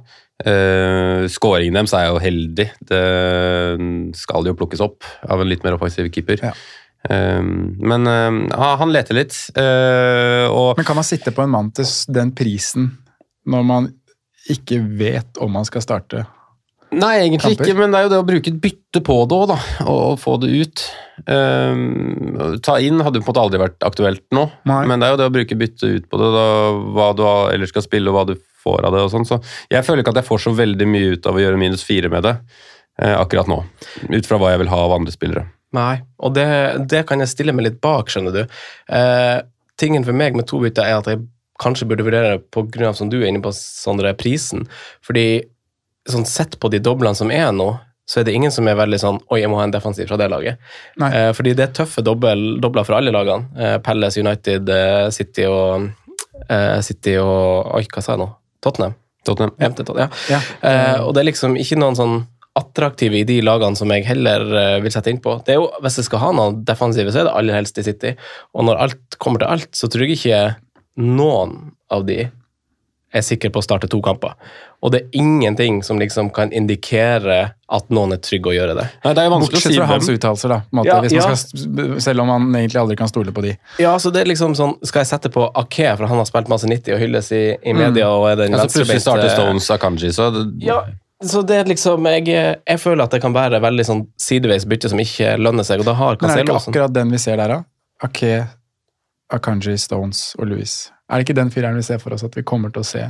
Eh, 0.44 1.30
Skåringen 1.32 1.80
deres 1.80 1.96
er 1.96 2.10
jo 2.10 2.20
heldig. 2.22 2.68
Det 2.92 3.02
skal 4.20 4.52
jo 4.52 4.58
plukkes 4.60 4.84
opp 4.84 5.08
av 5.30 5.42
en 5.42 5.50
litt 5.52 5.64
mer 5.64 5.80
offensiv 5.80 6.12
keeper. 6.12 6.44
Ja. 6.44 6.52
Eh, 7.08 7.40
men 7.42 8.12
eh, 8.12 8.60
han 8.84 8.92
leter 8.94 9.18
litt. 9.22 9.38
eh, 9.56 10.46
og 10.52 10.76
Men 10.76 10.92
kan 10.92 11.00
man 11.00 11.08
sitte 11.08 11.32
på 11.32 11.48
en 11.48 11.56
mann 11.56 11.72
til 11.78 11.88
den 12.12 12.36
prisen 12.36 12.92
når 13.50 13.64
man 13.66 13.88
ikke 14.50 14.80
vet 15.00 15.42
om 15.42 15.52
man 15.54 15.68
skal 15.68 15.84
starte? 15.86 16.26
Nei, 16.92 17.22
egentlig 17.22 17.54
kamper. 17.56 17.70
ikke, 17.70 17.78
men 17.80 17.94
det 17.94 18.00
er 18.00 18.04
jo 18.04 18.12
det 18.12 18.20
å 18.20 18.28
bruke 18.28 18.52
et 18.52 18.60
bytte 18.60 19.00
på 19.08 19.16
det 19.30 19.36
òg, 19.38 19.46
da. 19.54 19.58
Og, 19.86 20.00
og 20.10 20.18
få 20.20 20.34
det 20.42 20.50
ut. 20.52 20.84
Um, 21.24 22.58
ta 22.66 22.76
inn 22.84 23.00
hadde 23.00 23.22
jo 23.22 23.24
på 23.24 23.30
en 23.30 23.32
måte 23.32 23.44
aldri 23.46 23.62
vært 23.62 23.86
aktuelt 23.88 24.24
nå, 24.36 24.48
Nei. 24.68 24.82
men 24.90 25.00
det 25.00 25.08
er 25.08 25.14
jo 25.14 25.20
det 25.22 25.28
å 25.30 25.34
bruke 25.36 25.58
bytte 25.60 25.92
ut 25.94 26.10
på 26.12 26.20
det, 26.20 26.32
da, 26.34 26.46
hva 26.98 27.12
du 27.16 27.24
ellers 27.54 27.72
skal 27.72 27.86
spille 27.86 28.12
og 28.12 28.18
hva 28.18 28.26
du 28.32 28.36
får 28.62 28.90
av 28.90 28.98
det 28.98 29.06
og 29.06 29.14
sånn. 29.14 29.28
Så 29.30 29.40
jeg 29.72 29.86
føler 29.88 30.04
ikke 30.04 30.16
at 30.18 30.22
jeg 30.22 30.28
får 30.28 30.44
så 30.44 30.56
veldig 30.58 30.88
mye 30.90 31.16
ut 31.16 31.30
av 31.30 31.40
å 31.40 31.44
gjøre 31.44 31.62
minus 31.62 31.86
fire 31.88 32.12
med 32.12 32.28
det 32.28 32.36
eh, 32.36 33.16
akkurat 33.16 33.50
nå. 33.50 33.62
Ut 34.12 34.28
fra 34.28 34.42
hva 34.42 34.52
jeg 34.54 34.64
vil 34.66 34.74
ha 34.74 34.84
av 34.90 34.96
andre 34.98 35.16
spillere. 35.16 35.48
Nei, 35.78 36.02
og 36.20 36.36
det, 36.36 36.48
det 36.92 37.06
kan 37.08 37.24
jeg 37.24 37.32
stille 37.32 37.56
meg 37.56 37.70
litt 37.70 37.80
bak, 37.84 38.12
skjønner 38.12 38.36
du. 38.36 38.58
Eh, 38.92 39.38
tingen 39.80 40.04
for 40.08 40.18
meg 40.18 40.36
med 40.36 40.50
to 40.50 40.60
bytter 40.60 40.90
er 40.90 41.00
at 41.00 41.08
jeg 41.08 41.24
kanskje 41.62 41.88
burde 41.90 42.06
vurdere 42.08 42.40
på 42.54 42.66
grunn 42.74 42.92
av 42.92 42.98
som 42.98 43.12
du 43.12 43.20
er 43.22 43.30
inne 43.30 43.44
på, 43.44 43.54
Sondre, 43.56 44.14
prisen. 44.18 44.66
Fordi 45.06 45.44
sånn 46.10 46.26
sett 46.26 46.58
på 46.60 46.72
de 46.74 46.82
doblene 46.82 47.18
som 47.18 47.32
er 47.34 47.52
nå, 47.56 47.74
så 48.10 48.20
er 48.20 48.28
det 48.28 48.34
ingen 48.36 48.52
som 48.52 48.68
er 48.68 48.76
veldig 48.76 48.98
sånn 49.00 49.20
Oi, 49.32 49.40
jeg 49.40 49.50
må 49.52 49.60
ha 49.60 49.68
en 49.68 49.74
defensiv 49.74 50.10
fra 50.10 50.18
det 50.20 50.28
laget. 50.34 50.60
Nei. 51.00 51.12
Eh, 51.16 51.30
fordi 51.38 51.54
det 51.56 51.68
er 51.68 51.76
tøffe 51.78 52.04
dobbel, 52.04 52.58
dobler 52.64 52.88
fra 52.88 53.00
alle 53.00 53.14
lagene. 53.14 53.48
Eh, 53.56 53.78
Palace, 53.86 54.20
United, 54.20 54.68
eh, 54.68 55.08
City 55.16 55.46
og 55.48 55.88
eh, 56.50 56.82
City 56.84 57.16
og 57.22 57.72
Oi, 57.78 57.86
hva 57.88 58.04
sa 58.04 58.18
jeg 58.18 58.24
nå? 58.24 58.28
Tottenham. 58.62 58.98
Tottenham. 59.28 59.54
Ja, 59.62 59.70
Tottenham, 59.78 60.02
ja. 60.02 60.36
Ja. 60.36 60.42
Eh, 60.68 61.00
og 61.06 61.14
det 61.16 61.24
er 61.24 61.30
liksom 61.30 61.56
ikke 61.62 61.80
noen 61.80 61.98
sånn 61.98 62.18
attraktive 62.58 63.22
i 63.22 63.28
de 63.28 63.38
lagene 63.46 63.80
som 63.80 63.92
jeg 63.94 64.04
heller 64.10 64.44
eh, 64.60 64.80
vil 64.84 64.92
sette 64.92 65.14
innpå. 65.14 65.38
Det 65.48 65.56
er 65.56 65.62
jo, 65.62 65.70
Hvis 65.84 66.02
jeg 66.02 66.10
skal 66.10 66.24
ha 66.26 66.34
noen 66.36 66.60
defensive, 66.68 67.14
så 67.14 67.22
er 67.22 67.30
det 67.30 67.38
aller 67.40 67.58
helst 67.62 67.80
i 67.80 67.86
City. 67.88 68.16
Og 68.58 68.68
når 68.68 68.82
alt 68.88 69.20
kommer 69.24 69.44
til 69.44 69.54
alt, 69.54 69.72
så 69.78 69.88
tror 69.92 70.04
jeg 70.04 70.20
ikke 70.20 70.42
noen 71.00 71.58
av 71.92 72.06
de 72.08 72.26
er 73.12 73.24
sikre 73.26 73.52
på 73.52 73.60
å 73.60 73.66
starte 73.66 73.90
to 73.92 74.00
kamper. 74.04 74.38
Og 74.82 74.94
det 74.94 75.02
er 75.02 75.20
ingenting 75.20 75.82
som 75.84 76.00
liksom 76.00 76.30
kan 76.34 76.52
indikere 76.56 77.40
at 77.72 77.90
noen 77.94 78.16
er 78.16 78.22
trygge 78.24 78.52
å 78.52 78.54
gjøre 78.56 78.76
det. 78.78 78.86
Nei, 79.04 79.14
det 79.18 79.24
er 79.24 79.28
jo 79.28 79.34
vanskelig 79.34 79.58
Bortsett 79.58 79.72
å 79.72 79.76
si 79.76 79.82
fra 79.82 79.90
hans 79.90 80.10
uttalelser, 80.14 80.54
da. 80.54 80.60
På 80.64 80.72
en 80.72 80.80
måte, 80.80 80.94
Ja, 80.94 81.00
hvis 81.04 81.16
man 81.18 81.22
ja. 81.22 81.36
skal, 81.36 81.92
selv 82.08 82.24
om 82.24 82.32
man 82.32 82.48
egentlig 82.62 82.82
aldri 82.82 82.98
kan 83.02 83.12
stole 83.12 83.36
på 83.36 83.44
de. 83.46 83.54
Ja, 83.84 83.94
så 84.00 84.14
det 84.16 84.24
er 84.24 84.32
liksom 84.32 84.56
sånn, 84.58 84.78
Skal 84.88 85.04
jeg 85.04 85.12
sette 85.12 85.32
på 85.34 85.44
Ake, 85.60 85.92
for 86.00 86.08
han 86.08 86.22
har 86.22 86.30
spilt 86.30 86.52
masse 86.52 86.72
90 86.72 86.96
og 86.96 87.04
hylles 87.04 87.32
i, 87.36 87.44
i 87.62 87.76
media 87.76 88.10
og 88.16 88.30
er 88.32 88.42
den 88.46 88.56
Ja, 88.56 88.64
så 88.64 88.80
plutselig 88.80 89.04
starter 89.04 89.36
Stones 89.36 89.70
Akanji, 89.76 90.14
så 90.16 90.32
det, 90.32 90.46
Ja, 90.66 90.80
så 91.22 91.44
det 91.46 91.60
er 91.62 91.70
liksom 91.70 92.08
jeg, 92.10 92.32
jeg 92.32 92.82
føler 92.82 93.06
at 93.06 93.14
det 93.14 93.22
kan 93.22 93.36
være 93.36 93.60
veldig 93.62 93.86
sånn 93.86 94.08
sideveis 94.20 94.66
bytte 94.66 94.90
som 94.90 95.04
ikke 95.04 95.36
lønner 95.38 95.68
seg, 95.68 95.84
og 95.84 95.92
da 95.92 96.00
har 96.00 96.18
Men 96.22 96.32
er 96.32 96.42
det 96.42 96.48
ikke 96.48 96.64
akkurat 96.64 96.96
den 96.96 97.12
vi 97.14 97.22
ser 97.22 97.38
der, 97.44 97.60
da? 97.60 97.62
Ake, 98.08 98.48
Akanji, 99.32 99.78
Stones 99.80 100.32
og 100.40 100.50
Louis. 100.52 100.76
Er 101.10 101.20
det 101.20 101.28
ikke 101.28 101.38
den 101.40 101.52
fireren 101.54 101.80
vi 101.80 101.86
ser 101.86 102.00
for 102.02 102.14
oss 102.16 102.24
at 102.28 102.36
vi 102.38 102.44
kommer 102.48 102.72
til 102.74 102.84
å 102.84 102.88
se? 102.88 103.04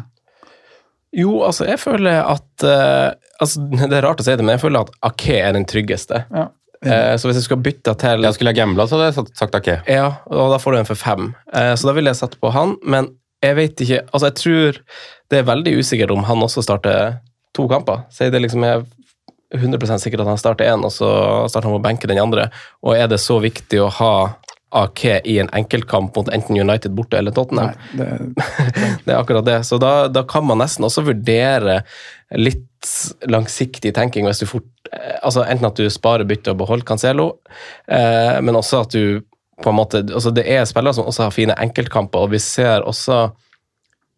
Jo, 1.12 1.42
altså, 1.44 1.66
jeg 1.68 1.80
føler 1.82 2.22
at 2.24 2.64
uh, 2.64 3.12
altså, 3.44 3.66
Det 3.92 3.98
er 3.98 4.06
rart 4.06 4.22
å 4.24 4.26
si 4.26 4.32
det, 4.36 4.46
men 4.46 4.56
jeg 4.56 4.64
føler 4.64 4.86
at 4.86 4.94
Ake 5.12 5.40
er 5.42 5.56
den 5.58 5.68
tryggeste. 5.68 6.24
Ja. 6.32 6.48
Eh, 6.82 7.14
så 7.22 7.30
hvis 7.30 7.38
jeg 7.38 7.46
skulle 7.46 7.62
bytte 7.62 7.94
til 8.02 8.24
jeg 8.26 8.34
skulle 8.34 8.50
ha 8.50 8.58
gambla, 8.58 8.88
så 8.90 8.98
hadde 8.98 9.10
jeg 9.12 9.18
sagt- 9.20 9.36
sagt 9.38 9.58
Ake. 9.60 9.76
Ja, 9.92 10.08
og 10.26 10.54
da 10.54 10.58
får 10.62 10.74
du 10.74 10.80
en 10.80 10.88
for 10.90 10.98
fem. 10.98 11.28
Eh, 11.54 11.74
så 11.78 11.90
da 11.90 11.94
ville 11.94 12.10
jeg 12.10 12.18
satt 12.18 12.40
på 12.42 12.50
han, 12.56 12.74
men 12.82 13.12
jeg 13.42 13.58
vet 13.58 13.84
ikke 13.86 14.00
Altså, 14.08 14.30
jeg 14.32 14.38
tror 14.40 14.80
det 15.30 15.38
er 15.40 15.46
veldig 15.50 15.76
usikkert 15.78 16.14
om 16.14 16.26
han 16.26 16.42
også 16.42 16.64
starter 16.66 17.20
to 17.54 17.68
kamper. 17.70 18.02
Si 18.14 18.30
det 18.34 18.42
liksom 18.42 18.66
er 18.66 18.82
100 19.54 20.00
sikkert 20.00 20.24
at 20.24 20.32
han 20.32 20.40
starter 20.42 20.72
én, 20.72 20.84
og 20.88 20.94
så 20.96 21.10
starter 21.52 21.70
han 21.70 21.78
på 21.78 21.84
benke 21.86 22.08
den 22.10 22.22
andre. 22.22 22.50
Og 22.82 22.96
er 22.96 23.08
det 23.12 23.20
så 23.22 23.38
viktig 23.44 23.82
å 23.84 23.92
ha 24.00 24.14
Ake 24.72 25.20
i 25.28 25.38
en 25.40 25.50
enkeltkamp 25.54 26.16
mot 26.16 26.30
enten 26.32 26.60
United 26.60 26.94
borte 26.96 27.18
eller 27.20 27.34
Tottenham? 27.36 27.74
Nei, 27.98 28.00
det, 28.00 28.44
Det 29.06 29.14
er 29.14 29.18
akkurat 29.18 29.46
det. 29.46 29.58
Så 29.68 29.80
da, 29.82 30.08
da 30.08 30.24
kan 30.28 30.46
man 30.48 30.62
nesten 30.64 30.88
også 30.88 31.04
vurdere 31.10 31.82
litt 32.40 32.68
langsiktig 33.30 33.92
tenking 33.94 34.26
hvis 34.26 34.42
du 34.42 34.48
fort 34.50 34.94
eh, 34.94 35.18
altså 35.22 35.44
Enten 35.46 35.68
at 35.68 35.78
du 35.78 35.90
sparer 35.92 36.26
byttet 36.28 36.54
og 36.54 36.62
beholder 36.64 36.88
Cancelo, 36.88 37.28
eh, 37.92 38.40
men 38.42 38.58
også 38.58 38.86
at 38.86 38.96
du 38.96 39.22
på 39.62 39.70
en 39.70 39.78
måte 39.78 40.02
altså 40.08 40.32
Det 40.34 40.48
er 40.50 40.64
spillere 40.66 40.96
som 40.98 41.06
også 41.06 41.28
har 41.28 41.36
fine 41.36 41.58
enkeltkamper, 41.62 42.24
og 42.24 42.32
vi 42.32 42.40
ser 42.42 42.88
også 42.88 43.28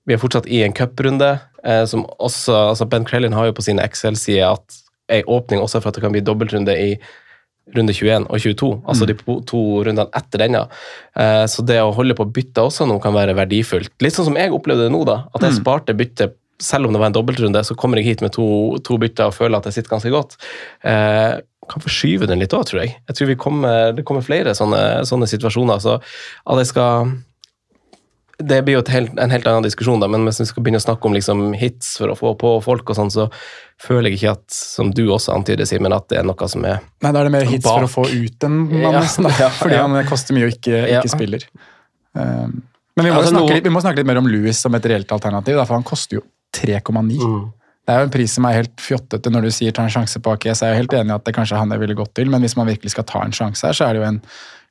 Vi 0.08 0.16
er 0.16 0.22
fortsatt 0.22 0.48
i 0.52 0.62
en 0.64 0.76
cuprunde, 0.76 1.34
eh, 1.64 1.84
som 1.90 2.06
også 2.20 2.56
altså 2.70 2.86
Ben 2.86 3.06
Crellin 3.10 3.34
har 3.34 3.50
jo 3.50 3.58
på 3.58 3.66
sine 3.66 3.84
Excel-sider 3.84 4.54
at 4.54 4.80
ei 5.12 5.24
åpning 5.28 5.62
også 5.62 5.82
for 5.82 5.92
at 5.92 5.98
det 5.98 6.04
kan 6.04 6.14
bli 6.14 6.24
dobbeltrunde 6.24 6.76
i 6.80 6.94
runde 7.76 7.94
21 7.96 8.28
og 8.28 8.40
22, 8.44 8.70
altså 8.92 9.08
de 9.08 9.16
to 9.48 9.62
rundene 9.88 10.08
etter 10.20 10.42
denne. 10.44 10.66
Eh, 11.16 11.46
Så 11.48 11.64
det 11.66 11.80
å 11.82 11.94
holde 11.96 12.16
på 12.18 12.28
bytta 12.36 12.66
også 12.68 12.88
nå 12.90 13.00
kan 13.02 13.16
være 13.16 13.36
verdifullt. 13.38 13.94
Litt 14.04 14.14
sånn 14.18 14.28
som 14.30 14.36
jeg 14.40 14.52
opplevde 14.52 14.90
det 14.90 14.94
nå, 14.94 15.04
da. 15.08 15.24
At 15.34 15.42
jeg 15.48 15.62
sparte 15.62 15.96
byttet 15.96 16.36
selv 16.62 16.88
om 16.88 16.94
det 16.94 17.00
var 17.02 17.10
en 17.10 17.16
dobbeltrunde, 17.16 17.64
så 17.66 17.76
kommer 17.76 17.98
jeg 18.00 18.06
hit 18.14 18.22
med 18.22 18.32
to, 18.36 18.78
to 18.86 18.98
bytter 19.02 19.32
og 19.32 19.34
føler 19.36 19.58
at 19.58 19.66
jeg 19.68 19.80
sitter 19.80 19.96
ganske 19.96 20.12
godt. 20.14 20.38
Eh, 20.84 21.40
kan 21.72 21.82
forskyve 21.84 22.28
den 22.28 22.40
litt 22.44 22.54
òg, 22.56 22.66
tror 22.68 22.84
jeg. 22.84 22.98
Jeg 23.08 23.16
tror 23.16 23.28
vi 23.32 23.36
kommer, 23.40 23.94
Det 23.96 24.04
kommer 24.06 24.22
flere 24.22 24.52
sånne, 24.52 25.04
sånne 25.08 25.28
situasjoner. 25.32 25.80
Så 25.80 25.96
at 26.00 26.58
jeg 26.60 26.68
skal 26.68 27.16
Det 28.42 28.64
blir 28.66 28.80
jo 28.80 28.82
helt, 28.90 29.14
en 29.22 29.32
helt 29.32 29.46
annen 29.48 29.66
diskusjon, 29.66 30.02
da, 30.02 30.08
men 30.10 30.26
hvis 30.26 30.42
vi 30.42 30.48
skal 30.50 30.66
begynne 30.66 30.82
å 30.82 30.84
snakke 30.84 31.06
om 31.06 31.14
liksom 31.14 31.44
hits 31.58 31.92
for 32.02 32.10
å 32.10 32.16
få 32.18 32.34
på 32.42 32.56
folk, 32.66 32.90
og 32.90 32.98
sånn, 32.98 33.12
så 33.14 33.28
føler 33.82 34.10
jeg 34.10 34.20
ikke 34.20 34.34
at, 34.34 34.46
som 34.58 34.90
du 34.96 35.04
også 35.06 35.36
antyder, 35.36 35.70
Simen, 35.70 35.94
at 35.94 36.08
det 36.10 36.20
er 36.22 36.28
noe 36.28 36.50
som 36.50 36.66
er 36.66 36.80
nei, 36.82 37.12
da 37.12 37.22
er 37.22 37.30
det 37.30 37.34
mer 37.36 37.46
hits 37.50 37.68
for 37.68 37.86
å 37.86 37.92
få 37.92 38.08
ut 38.10 38.48
en 38.48 38.60
mann, 38.66 38.88
Ja, 38.88 38.94
nesten. 38.98 39.30
Da, 39.30 39.36
ja, 39.46 39.50
fordi 39.54 39.78
ja. 39.78 39.86
han 39.86 40.10
koster 40.10 40.38
mye 40.38 40.50
og 40.50 40.56
ikke, 40.58 40.82
ikke 40.98 41.14
spiller. 41.14 41.46
Um, 42.18 42.64
men 42.98 43.08
vi 43.08 43.12
må, 43.12 43.20
Altså, 43.20 43.34
snakke, 43.36 43.60
vi 43.66 43.74
må 43.74 43.82
snakke 43.84 44.02
litt 44.02 44.10
mer 44.10 44.22
om 44.22 44.30
Louis 44.30 44.58
som 44.66 44.74
et 44.78 44.90
reelt 44.90 45.14
alternativ, 45.14 45.60
da, 45.60 45.68
for 45.70 45.78
han 45.78 45.86
koster 45.86 46.20
jo 46.20 46.26
3,9. 46.58 47.22
Mm. 47.22 47.46
Det 47.84 47.92
er 47.94 48.00
jo 48.00 48.08
en 48.08 48.14
pris 48.14 48.34
som 48.38 48.46
er 48.48 48.62
helt 48.62 48.80
fjottete 48.80 49.32
når 49.34 49.48
du 49.48 49.54
sier 49.54 49.74
ta 49.76 49.84
en 49.84 49.92
sjanse 49.92 50.22
på 50.24 50.34
AKS. 50.38 50.62
Jeg 50.64 50.70
er 50.70 50.76
jo 50.78 50.82
helt 50.86 50.94
enig 50.96 51.12
i 51.12 51.16
at 51.18 51.26
det 51.28 51.34
kanskje 51.36 51.58
er 51.58 51.64
han 51.66 51.74
jeg 51.74 51.82
ville 51.82 51.98
gått 52.00 52.14
til, 52.16 52.30
men 52.32 52.46
hvis 52.46 52.56
man 52.56 52.70
virkelig 52.70 52.94
skal 52.94 53.08
ta 53.10 53.24
en 53.26 53.36
sjanse 53.36 53.66
her, 53.68 53.76
så 53.76 53.88
er 53.88 53.98
det 53.98 54.04
jo 54.04 54.08
en 54.08 54.20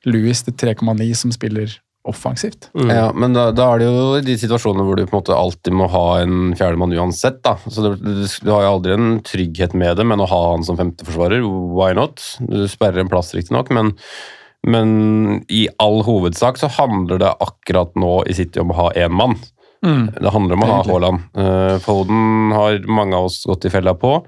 Louis 0.09 0.41
til 0.47 0.55
3,9 0.57 1.09
som 1.19 1.33
spiller 1.35 1.75
offensivt. 2.03 2.69
Mm. 2.75 2.89
Ja, 2.91 3.07
men 3.15 3.35
da, 3.35 3.47
da 3.55 3.69
er 3.73 3.81
det 3.81 3.87
jo 3.87 4.03
i 4.17 4.25
de 4.25 4.35
situasjonene 4.39 4.85
hvor 4.87 4.99
du 4.99 5.05
på 5.05 5.15
en 5.15 5.21
måte 5.21 5.37
alltid 5.37 5.75
må 5.79 5.87
ha 5.91 6.05
en 6.23 6.51
fjerdemann 6.59 6.95
uansett. 6.97 7.39
da. 7.45 7.55
Så 7.63 7.85
det, 7.85 7.93
du, 8.03 8.25
du 8.27 8.51
har 8.51 8.65
jo 8.65 8.73
aldri 8.75 8.97
en 8.97 9.17
trygghet 9.25 9.75
med 9.77 9.97
det, 9.99 10.07
men 10.09 10.23
å 10.23 10.29
ha 10.29 10.41
han 10.51 10.67
som 10.67 10.79
femteforsvarer, 10.79 11.45
why 11.73 11.93
not? 11.97 12.23
Du 12.43 12.65
sperrer 12.71 13.03
en 13.03 13.11
plass 13.11 13.33
riktignok, 13.37 13.71
men, 13.75 13.93
men 14.67 14.93
i 15.47 15.65
all 15.83 16.03
hovedsak 16.07 16.59
så 16.59 16.71
handler 16.75 17.23
det 17.23 17.35
akkurat 17.43 17.95
nå 17.99 18.15
i 18.27 18.35
City 18.37 18.63
om 18.63 18.75
å 18.75 18.81
ha 18.83 18.89
én 18.99 19.15
mann. 19.15 19.39
Det 19.83 20.31
handler 20.31 20.55
om 20.55 20.63
å 20.63 20.67
ha 20.69 20.81
Haaland. 20.87 21.23
Uh, 21.35 21.75
Foden 21.83 22.53
har 22.55 22.77
mange 22.87 23.17
av 23.19 23.27
oss 23.27 23.41
gått 23.47 23.67
i 23.67 23.71
fella 23.73 23.91
på. 23.99 24.21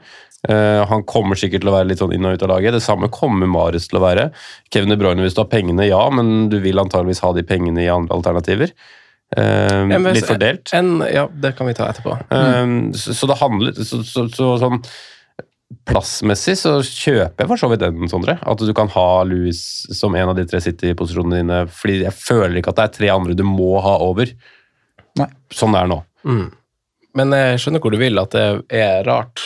Eh, 0.50 0.82
han 0.90 1.06
kommer 1.10 1.40
sikkert 1.40 1.64
til 1.64 1.72
å 1.72 1.76
være 1.78 1.90
litt 1.90 2.02
sånn 2.02 2.14
inn 2.14 2.28
og 2.28 2.38
ut 2.38 2.46
av 2.46 2.52
laget. 2.54 2.76
Det 2.78 2.84
samme 2.86 3.10
kommer 3.14 3.50
Marius 3.50 3.90
til 3.90 4.00
å 4.00 4.04
være. 4.06 4.28
Kevin 4.74 4.94
De 4.94 5.00
Bruyne, 5.00 5.24
hvis 5.26 5.38
du 5.38 5.42
har 5.42 5.50
pengene, 5.52 5.88
ja, 5.88 6.04
men 6.14 6.52
du 6.52 6.60
vil 6.64 6.82
antageligvis 6.82 7.24
ha 7.26 7.34
de 7.36 7.46
pengene 7.48 7.86
i 7.86 7.90
andre 7.92 8.20
alternativer. 8.20 8.76
Eh, 9.36 9.82
Ja, 9.90 10.00
litt 10.06 10.30
fordelt. 10.30 10.72
En, 10.78 11.00
ja, 11.12 11.26
det 11.28 11.56
kan 11.58 11.68
vi 11.70 11.76
ta 11.78 11.90
etterpå. 11.90 12.18
Eh, 12.30 12.72
så, 12.94 13.18
så 13.18 13.30
det 13.32 13.42
handler 13.42 13.78
så, 13.82 14.04
så, 14.06 14.30
så, 14.30 14.56
sånn 14.62 14.82
Plassmessig 15.86 16.54
så 16.60 16.76
kjøper 16.86 17.42
jeg 17.42 17.50
for 17.50 17.60
så 17.60 17.68
vidt 17.72 17.82
den, 17.82 18.06
Sondre. 18.10 18.38
At 18.46 18.62
du 18.62 18.70
kan 18.78 18.90
ha 18.94 19.08
Louis 19.26 19.58
som 19.98 20.14
en 20.16 20.30
av 20.32 20.38
de 20.38 20.46
tre 20.48 20.62
City-posisjonene 20.62 21.42
dine. 21.42 21.58
Fordi 21.74 22.04
jeg 22.04 22.14
føler 22.14 22.60
ikke 22.60 22.72
at 22.74 22.80
det 22.80 22.86
er 22.86 22.94
tre 23.00 23.10
andre 23.14 23.36
du 23.38 23.44
må 23.50 23.80
ha 23.84 23.96
over. 24.06 24.30
Nei. 25.20 25.28
Sånn 25.54 25.74
det 25.74 25.82
er 25.82 25.90
nå. 25.90 26.00
Mm. 26.26 26.46
Men 27.18 27.36
jeg 27.38 27.62
skjønner 27.64 27.84
hvor 27.84 27.96
du 27.96 28.00
vil, 28.02 28.22
at 28.22 28.38
det 28.38 28.46
er 28.78 29.06
rart. 29.08 29.44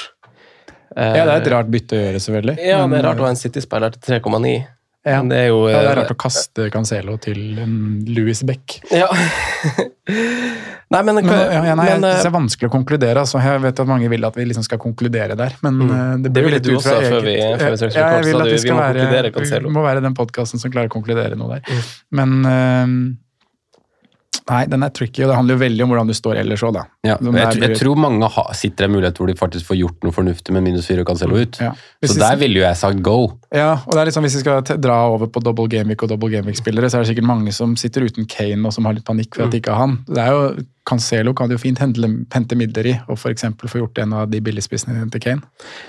Eh, 0.97 1.15
Ja, 1.17 1.25
det 1.25 1.33
er 1.33 1.41
et 1.41 1.51
rart 1.53 1.69
bytte 1.69 1.95
å 1.97 2.01
gjøre, 2.03 2.19
selvfølgelig. 2.25 2.57
Ja, 2.65 2.81
det 2.87 2.97
er 2.99 3.03
rart 3.09 3.19
å 3.21 3.25
ha 3.27 3.29
en 3.29 3.35
City-spiller 3.39 3.91
til 3.95 4.19
3,9. 4.19 4.53
Ja. 5.07 5.21
Det 5.23 5.37
er 5.37 5.47
jo 5.47 5.59
Ja, 5.69 5.79
det 5.79 5.87
er 5.87 5.91
eh, 5.93 5.99
rart 6.03 6.11
å 6.11 6.17
kaste 6.19 6.69
Cancelo 6.73 7.17
til 7.23 7.37
Louis 8.09 8.41
Beck. 8.43 8.81
Ja. 8.91 9.07
nei, 10.89 11.01
men, 11.05 11.15
Men, 11.15 11.29
ja, 11.29 11.61
ja, 11.69 11.75
nei, 11.77 11.85
men, 11.93 12.01
det 12.03 12.11
eh, 12.17 12.25
er 12.27 12.33
vanskelig 12.33 12.69
å 12.69 12.73
konkludere. 12.73 13.21
Altså. 13.23 13.39
Jeg 13.43 13.61
vet 13.63 13.79
at 13.83 13.87
mange 13.89 14.09
vil 14.11 14.25
at 14.27 14.35
vi 14.39 14.45
liksom 14.49 14.65
skal 14.67 14.81
konkludere 14.81 15.37
der, 15.39 15.55
men 15.63 15.79
Mm. 15.79 15.91
eh, 15.91 16.17
det 16.17 16.33
Det 16.33 16.33
blir 16.33 16.43
jo 16.49 16.55
litt 16.57 16.67
ut 16.67 16.81
fra 16.83 16.97
eget 16.99 17.11
før 17.13 17.21
vi- 17.21 17.37
før 17.39 17.75
vi 17.77 17.95
Ja, 17.95 18.09
jeg 18.17 18.25
vil 18.25 18.41
at 18.41 18.47
vi 18.47 18.57
vi 18.57 18.71
må 18.71 18.79
være, 18.81 19.61
vi 19.63 19.73
må 19.77 19.83
være 19.85 20.01
den 20.03 20.13
podkasten 20.15 20.59
som 20.59 20.71
klarer 20.71 20.89
å 20.89 20.95
konkludere 20.97 21.35
noe 21.37 21.59
der. 21.59 21.61
Mm. 21.69 21.83
Men 22.11 22.45
eh, 22.45 23.15
Nei, 24.49 24.63
den 24.65 24.81
er 24.83 24.89
tricky, 24.89 25.21
og 25.23 25.29
det 25.29 25.35
handler 25.37 25.55
jo 25.55 25.61
veldig 25.61 25.83
om 25.85 25.91
hvordan 25.93 26.07
du 26.09 26.13
står 26.17 26.39
ellers 26.41 26.63
òg, 26.65 26.73
da. 26.73 26.83
Ja, 27.05 27.15
jeg, 27.21 27.59
der 27.61 27.67
jeg 27.69 27.77
tror 27.79 27.99
mange 28.01 28.27
ha, 28.33 28.43
sitter 28.57 28.85
i 28.85 28.89
en 28.89 28.95
mulighet 28.95 29.17
hvor 29.21 29.27
de 29.29 29.35
faktisk 29.37 29.67
får 29.69 29.77
gjort 29.77 30.03
noe 30.07 30.15
fornuftig 30.15 30.53
med 30.55 30.63
minus 30.65 30.87
fire 30.89 31.03
og 31.05 31.07
Cancelo 31.11 31.37
ut. 31.37 31.59
Ja. 31.61 31.71
Så 32.03 32.15
vi- 32.15 32.19
der 32.23 32.35
ville 32.41 32.59
jo 32.59 32.65
jeg 32.65 32.75
sagt 32.81 33.01
go. 33.05 33.17
Ja, 33.53 33.75
og 33.85 33.93
det 33.93 34.01
er 34.01 34.05
liksom 34.09 34.23
Hvis 34.25 34.35
vi 34.35 34.41
skal 34.41 34.61
dra 34.81 34.97
over 35.09 35.27
på 35.27 35.41
double 35.43 35.67
gameweek 35.69 36.01
og 36.03 36.09
double 36.09 36.29
gameweek-spillere, 36.33 36.89
så 36.89 36.97
er 36.99 37.03
det 37.05 37.15
sikkert 37.15 37.27
mange 37.29 37.53
som 37.53 37.75
sitter 37.75 38.01
uten 38.09 38.25
Kane 38.27 38.65
og 38.65 38.73
som 38.73 38.85
har 38.85 38.93
litt 38.93 39.05
panikk 39.05 39.35
for 39.35 39.43
at 39.45 39.51
de 39.51 39.61
ikke 39.61 39.71
har 39.73 39.85
han. 39.87 39.97
Det 40.09 40.17
er 40.17 40.31
jo, 40.33 40.63
Cancelo 40.89 41.33
kan 41.37 41.47
du 41.49 41.53
jo 41.53 41.61
fint 41.61 41.77
hente, 41.77 42.01
hente 42.33 42.55
midler 42.57 42.85
i, 42.89 42.99
og 43.07 43.17
f.eks. 43.17 43.43
få 43.69 43.77
gjort 43.83 43.97
en 44.01 44.13
av 44.13 44.29
de 44.31 44.39
billigspissene 44.41 44.95
dine 44.97 45.11
til 45.13 45.21
Kane. 45.21 45.41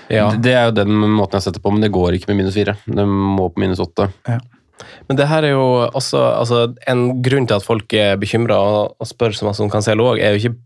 ja. 0.09 0.29
Det 0.37 0.53
er 0.53 0.65
jo 0.69 0.71
den 0.83 0.93
måten 0.93 1.39
jeg 1.39 1.47
setter 1.49 1.59
på, 1.59 1.71
men 1.73 1.81
det 1.81 1.91
går 1.91 2.13
ikke 2.19 2.29
med 2.29 2.37
minus 2.43 2.53
fire. 2.53 2.77
Det 2.85 3.05
må 3.07 3.49
på 3.49 3.57
minus 3.65 3.79
åtte. 3.79 4.11
Men 5.09 5.19
det 5.19 5.29
her 5.29 5.45
er 5.47 5.55
jo 5.55 5.67
også 5.87 6.19
altså, 6.39 6.73
En 6.89 7.21
grunn 7.23 7.47
til 7.47 7.57
at 7.57 7.65
folk 7.65 7.93
er 7.93 8.19
bekymra 8.21 8.57
og, 8.57 9.07
spør 9.07 9.35
som 9.35 9.51
om 9.51 9.71
Cancelo 9.71 10.11
òg, 10.11 10.21
er 10.21 10.35
jo 10.35 10.41
ikke 10.41 10.57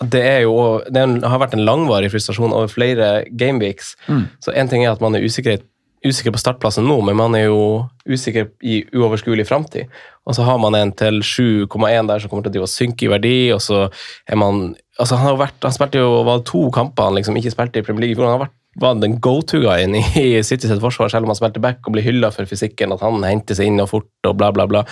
det, 0.00 0.20
er 0.24 0.38
jo, 0.46 0.80
det 0.88 1.02
har 1.28 1.40
vært 1.42 1.54
en 1.56 1.66
langvarig 1.66 2.08
frustrasjon 2.12 2.54
over 2.56 2.70
flere 2.72 3.26
gameweeks. 3.36 3.96
Så 4.40 4.54
én 4.56 4.70
ting 4.70 4.84
er 4.84 4.94
at 4.94 5.02
man 5.04 5.14
er 5.14 5.26
usikker, 5.26 5.60
usikker 6.06 6.32
på 6.32 6.40
startplassen 6.40 6.86
nå, 6.88 6.96
men 7.04 7.18
man 7.18 7.36
er 7.36 7.50
jo 7.50 7.84
usikker 8.08 8.48
i 8.64 8.80
uoverskuelig 8.96 9.44
framtid. 9.50 9.92
Og 10.24 10.38
så 10.38 10.46
har 10.46 10.56
man 10.62 10.76
en 10.78 10.92
til 10.96 11.20
7,1 11.20 12.08
der 12.08 12.22
som 12.22 12.32
kommer 12.32 12.48
til 12.48 12.64
å 12.64 12.70
synke 12.70 13.06
i 13.06 13.12
verdi, 13.12 13.36
og 13.52 13.60
så 13.64 13.90
er 14.28 14.40
man 14.40 14.70
altså 15.00 15.16
Han 15.16 15.30
har 15.30 15.38
vært, 15.40 15.60
han 15.64 15.72
spilte 15.72 16.00
jo 16.00 16.22
var 16.28 16.42
to 16.44 16.66
kamper 16.76 17.08
han 17.08 17.16
liksom 17.16 17.36
ikke 17.40 17.52
spilte 17.52 17.80
i 17.80 17.84
Premier 17.84 18.04
League. 18.04 18.16
i 18.16 18.18
fjor. 18.18 18.28
Han 18.28 18.36
har 18.36 18.46
vært 18.46 18.59
var 18.78 19.00
den 19.00 19.18
go-to-guyen 19.22 19.96
i 19.98 20.42
City 20.46 20.68
sitt 20.68 20.82
forsvar, 20.82 21.10
selv 21.10 21.26
om 21.26 21.32
han 21.32 21.38
spilte 21.38 21.62
back 21.62 21.82
og 21.86 21.96
blir 21.96 22.06
hylla 22.06 22.30
for 22.34 22.48
fysikken, 22.48 22.94
at 22.94 23.02
han 23.04 23.24
henter 23.26 23.58
seg 23.58 23.70
inn 23.70 23.82
og 23.82 23.90
fort 23.90 24.28
og 24.30 24.36
bla, 24.38 24.52
bla, 24.54 24.68
bla. 24.70 24.84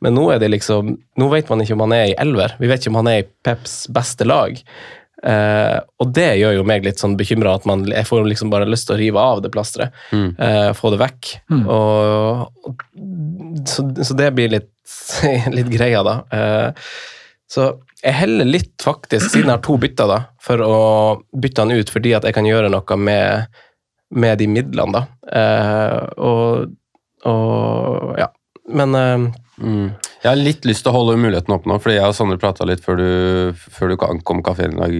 Men 0.00 0.16
nå 0.16 0.30
er 0.32 0.40
det 0.40 0.48
liksom, 0.54 0.94
nå 1.20 1.28
vet 1.32 1.50
man 1.52 1.60
ikke 1.62 1.76
om 1.76 1.84
han 1.84 1.94
er 1.96 2.06
i 2.10 2.16
elver. 2.22 2.56
Vi 2.60 2.70
vet 2.70 2.80
ikke 2.80 2.94
om 2.94 3.02
han 3.02 3.12
er 3.12 3.20
i 3.20 3.28
Peps 3.44 3.84
beste 3.92 4.26
lag. 4.26 4.56
Eh, 5.20 5.76
og 6.00 6.12
det 6.16 6.28
gjør 6.40 6.56
jo 6.56 6.64
meg 6.68 6.86
litt 6.86 7.02
sånn 7.02 7.18
bekymra, 7.20 7.58
at 7.58 7.66
man, 7.68 7.84
jeg 7.92 8.08
får 8.08 8.24
liksom 8.30 8.52
bare 8.52 8.68
lyst 8.68 8.88
til 8.88 8.96
å 8.96 9.00
rive 9.00 9.20
av 9.32 9.42
det 9.44 9.52
plasteret. 9.52 9.96
eh, 10.40 10.70
få 10.76 10.94
det 10.94 11.02
vekk. 11.04 11.32
Og, 11.60 12.66
og, 12.70 12.84
så, 13.68 13.84
så 14.00 14.16
det 14.16 14.30
blir 14.36 14.52
litt, 14.56 14.72
litt 15.58 15.70
greia, 15.72 16.02
da. 16.06 16.16
Eh, 16.32 16.86
så 17.50 17.72
jeg 18.00 18.16
heller 18.16 18.48
litt, 18.48 18.76
faktisk, 18.82 19.26
siden 19.32 19.50
jeg 19.50 19.56
har 19.58 19.64
to 19.66 19.76
bytter, 19.80 20.08
da, 20.08 20.20
for 20.40 20.62
å 20.64 20.76
bytte 21.36 21.66
han 21.66 21.74
ut 21.74 21.90
fordi 21.92 22.14
at 22.16 22.24
jeg 22.24 22.36
kan 22.36 22.48
gjøre 22.48 22.70
noe 22.72 22.98
med, 23.00 23.60
med 24.16 24.40
de 24.40 24.48
midlene, 24.50 25.00
da. 25.00 25.02
Eh, 25.40 25.98
og, 26.24 26.70
og 27.28 28.20
ja. 28.20 28.30
Men 28.70 28.94
eh, 28.96 29.30
Mm. 29.60 29.92
Jeg 30.22 30.28
har 30.28 30.38
litt 30.40 30.66
lyst 30.68 30.84
til 30.84 30.92
å 30.92 30.96
holde 30.96 31.18
muligheten 31.20 31.52
opp 31.52 31.66
nå, 31.68 31.76
fordi 31.82 31.98
jeg 31.98 32.08
og 32.08 32.16
Sondre 32.16 32.40
prata 32.40 32.66
litt 32.68 32.80
før 32.84 33.00
du, 33.00 33.08
før 33.76 33.92
du 33.92 34.04
ankom 34.06 34.42
kafeen 34.44 34.76
i 34.76 34.80
dag, 34.80 34.94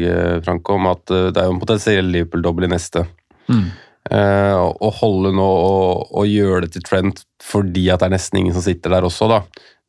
Frank, 0.45 0.69
om 0.73 0.89
at 0.91 1.13
eh, 1.15 1.31
det 1.33 1.41
er 1.41 1.49
jo 1.49 1.55
en 1.57 1.63
potensiell 1.63 2.11
Liverpool-dobbel 2.13 2.69
i 2.69 2.73
neste. 2.75 3.07
Eh, 3.51 3.71
og- 4.09 4.79
og 4.81 4.93
holde 5.01 5.33
nå 5.37 5.45
og, 5.45 6.09
og 6.17 6.27
gjøre 6.27 6.63
det 6.65 6.73
til 6.73 6.83
Trent 6.87 7.25
fordi 7.45 7.91
at 7.93 8.01
det 8.01 8.09
er 8.09 8.15
nesten 8.17 8.41
ingen 8.41 8.55
som 8.57 8.65
sitter 8.65 8.91
der 8.91 9.05
også, 9.07 9.29
da, 9.29 9.43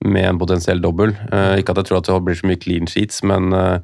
med 0.03 0.25
en 0.25 0.39
potensiell 0.41 0.81
dobbel. 0.81 1.13
Uh, 1.31 1.55
ikke 1.61 1.71
at 1.71 1.77
jeg 1.83 1.85
tror 1.89 2.01
at 2.01 2.09
det 2.09 2.23
blir 2.25 2.35
så 2.39 2.47
mye 2.49 2.59
clean 2.59 2.87
sheets, 2.89 3.21
men 3.23 3.53
uh, 3.53 3.79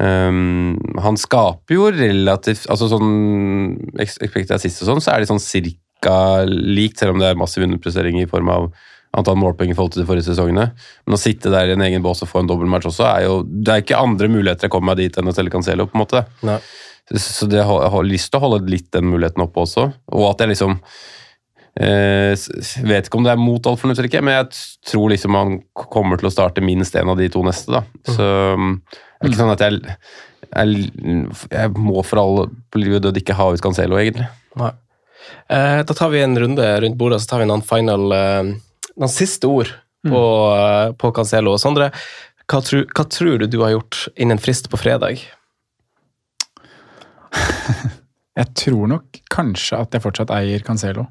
um, 0.00 0.76
han 1.02 1.16
skaper 1.20 1.74
jo 1.74 1.90
relativt 1.90 2.68
altså 2.72 2.88
sånn 2.92 3.10
Expected 4.00 4.54
assist 4.56 4.82
og 4.84 4.92
sånn, 4.92 5.02
så 5.04 5.14
er 5.14 5.20
de 5.24 5.30
sånn 5.32 5.42
cirka 5.42 6.44
likt, 6.46 7.00
selv 7.00 7.16
om 7.16 7.20
det 7.22 7.32
er 7.32 7.40
massiv 7.40 7.64
underprestering 7.66 8.20
i 8.20 8.28
form 8.30 8.48
av 8.52 8.68
antall 9.16 9.38
målpoeng 9.40 9.70
i 9.72 9.74
forhold 9.76 9.94
til 9.94 10.02
de 10.02 10.08
forrige 10.08 10.26
sesongene. 10.28 10.66
Men 11.06 11.16
å 11.16 11.20
sitte 11.20 11.50
der 11.52 11.70
i 11.70 11.76
en 11.76 11.84
egen 11.86 12.02
bås 12.04 12.20
og 12.22 12.28
få 12.28 12.42
en 12.42 12.50
dobbeltmatch 12.50 12.90
også, 12.90 13.06
er 13.08 13.22
jo 13.24 13.38
Det 13.48 13.72
er 13.72 13.80
ikke 13.84 14.00
andre 14.02 14.28
muligheter 14.28 14.68
jeg 14.68 14.74
kommer 14.74 14.92
meg 14.92 15.00
dit 15.00 15.16
enn 15.16 15.30
å 15.30 15.34
selge 15.34 15.54
Cancelo, 15.54 15.86
på 15.88 15.96
en 15.96 16.02
måte. 16.04 16.24
Nei. 16.44 16.58
Så, 17.14 17.46
det, 17.46 17.60
jeg 17.60 17.90
har 17.92 18.06
lyst 18.06 18.32
til 18.32 18.40
å 18.40 18.48
holde 18.48 18.72
litt 18.72 18.88
den 18.94 19.06
muligheten 19.12 19.44
oppe 19.44 19.62
også. 19.62 19.90
Og 20.10 20.24
at 20.30 20.42
jeg 20.42 20.50
liksom 20.54 20.78
eh, 21.78 22.32
Vet 22.34 23.06
ikke 23.06 23.20
om 23.20 23.26
det 23.26 23.34
er 23.34 23.42
mot 23.42 23.68
all 23.68 23.78
fornuft 23.78 24.00
eller 24.00 24.10
ikke, 24.10 24.24
men 24.26 24.40
jeg 24.40 24.48
tror 24.90 25.12
liksom 25.12 25.38
han 25.38 25.58
kommer 25.86 26.18
til 26.18 26.30
å 26.30 26.34
starte 26.34 26.64
minst 26.64 26.98
en 26.98 27.12
av 27.12 27.20
de 27.20 27.28
to 27.30 27.44
neste, 27.46 27.70
da. 27.78 27.84
Så 28.10 28.26
mm, 28.58 28.80
det 28.90 29.28
er 29.28 29.30
ikke 29.30 29.42
sånn 29.44 29.54
at 29.54 29.66
jeg 29.66 29.98
jeg, 30.46 30.90
jeg 31.50 31.70
må 31.74 32.02
for 32.06 32.22
alle 32.22 32.48
på 32.70 32.80
og 32.80 33.00
død 33.06 33.18
ikke 33.20 33.36
ha 33.36 33.48
ut 33.52 33.62
Cancelo, 33.62 33.98
egentlig. 34.00 34.28
Nei. 34.58 34.72
Eh, 35.50 35.80
da 35.86 35.96
tar 35.96 36.12
vi 36.12 36.22
en 36.22 36.38
runde 36.38 36.68
rundt 36.82 36.98
bordet, 36.98 37.20
så 37.22 37.32
tar 37.32 37.42
vi 37.42 37.50
noen 37.50 37.64
final 37.66 38.14
eh, 38.14 38.54
Noen 38.96 39.12
siste 39.12 39.44
ord 39.50 39.68
på, 40.06 40.20
mm. 40.22 40.94
på 40.96 41.10
Cancelo. 41.12 41.52
Sondre, 41.60 41.90
hva, 42.48 42.62
hva 42.64 43.04
tror 43.12 43.42
du 43.42 43.50
du 43.50 43.58
har 43.60 43.74
gjort 43.74 44.06
innen 44.16 44.40
frist 44.40 44.70
på 44.72 44.78
fredag? 44.80 45.20
Jeg 48.36 48.52
tror 48.52 48.88
nok 48.90 49.18
kanskje 49.32 49.78
at 49.80 49.94
jeg 49.96 50.02
fortsatt 50.04 50.28
eier 50.36 50.60
Cancelo. 50.60 51.06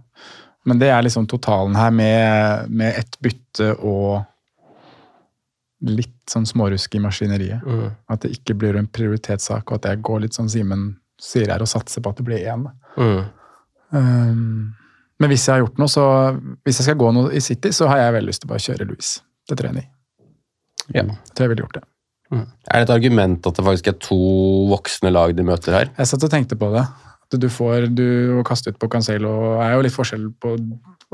Men 0.70 0.78
det 0.78 0.92
er 0.94 1.02
liksom 1.02 1.26
totalen 1.30 1.74
her 1.78 1.90
med, 1.90 2.70
med 2.70 3.00
ett 3.00 3.18
bytte 3.22 3.72
og 3.82 4.22
litt 5.86 6.30
sånn 6.30 6.46
smårusk 6.46 6.96
i 6.98 7.02
maskineriet. 7.02 7.66
Mm. 7.66 7.88
At 8.14 8.22
det 8.22 8.36
ikke 8.38 8.56
blir 8.62 8.78
en 8.78 8.90
prioritetssak, 8.90 9.66
og 9.66 9.80
at 9.80 9.90
jeg 9.90 10.04
går 10.06 10.24
litt 10.26 10.38
sånn 10.38 10.50
Simen 10.54 10.88
sier 11.22 11.50
her, 11.50 11.64
og 11.66 11.70
satser 11.70 12.04
på 12.06 12.14
at 12.14 12.22
det 12.22 12.28
blir 12.28 12.46
én. 12.46 12.68
Mm. 12.98 13.26
Um, 13.96 14.76
men 15.22 15.32
hvis 15.32 15.48
jeg 15.48 15.56
har 15.56 15.64
gjort 15.64 15.82
noe, 15.82 15.92
så 15.92 16.06
hvis 16.66 16.82
jeg 16.82 16.90
skal 16.90 17.02
gå 17.02 17.12
noe 17.16 17.34
i 17.34 17.42
City, 17.44 17.72
så 17.74 17.90
har 17.92 18.02
jeg 18.04 18.16
veldig 18.18 18.30
lyst 18.32 18.44
til 18.44 18.50
å 18.50 18.54
bare 18.54 18.66
kjøre 18.66 18.90
Louis. 18.90 19.12
Tror 19.50 19.70
jeg. 19.70 19.90
Ja. 20.94 21.06
Jeg 21.06 21.34
tror 21.34 21.46
jeg 21.46 21.54
ville 21.54 21.66
gjort 21.68 21.78
det. 21.78 21.86
Er 22.44 22.84
det 22.84 22.90
et 22.90 22.96
argument 22.98 23.48
at 23.48 23.58
det 23.58 23.66
faktisk 23.66 23.92
er 23.92 23.98
to 24.04 24.20
voksne 24.72 25.12
lag 25.14 25.36
de 25.38 25.46
møter 25.48 25.80
her? 25.80 25.92
Jeg 25.98 26.12
satt 26.12 26.26
og 26.28 26.34
tenkte 26.34 26.58
på 26.60 26.72
det. 26.76 26.86
At 27.26 27.40
du 27.42 27.48
får 27.50 27.88
du 27.98 28.06
å 28.40 28.44
kaste 28.46 28.70
ut 28.70 28.78
på 28.82 28.90
Cancelo 28.92 29.56
er 29.64 29.74
jo 29.74 29.86
litt 29.86 29.96
forskjell 29.96 30.28
på 30.42 30.54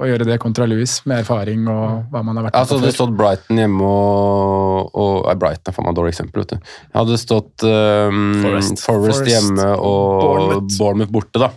å 0.02 0.08
gjøre 0.08 0.26
det 0.28 0.38
kontra 0.42 0.66
Louis, 0.70 0.92
med 1.10 1.22
erfaring 1.22 1.66
og 1.70 2.12
hva 2.12 2.22
man 2.26 2.40
har 2.40 2.48
vært 2.48 2.58
Altså, 2.58 2.78
med 2.78 2.82
hadde 2.82 2.92
det 2.92 2.98
stått 2.98 3.16
Brighton 3.20 3.60
hjemme 3.62 3.88
og, 3.88 4.92
og 4.98 5.18
nei, 5.28 5.36
Brighton 5.42 5.72
er 5.72 5.76
faen 5.76 5.88
meg 5.88 5.94
et 5.94 6.00
dårlig 6.00 6.14
eksempel. 6.16 6.46
vet 6.46 6.54
du. 6.54 6.72
Hadde 6.96 7.16
det 7.16 7.22
stått 7.22 7.66
um, 7.68 8.22
Forest. 8.42 8.82
Forest. 8.82 8.86
Forest. 8.88 9.30
hjemme 9.30 9.68
og 9.78 10.24
Bournemouth. 10.24 10.78
Bournemouth. 10.78 11.14
borte, 11.16 11.44
da. 11.44 11.52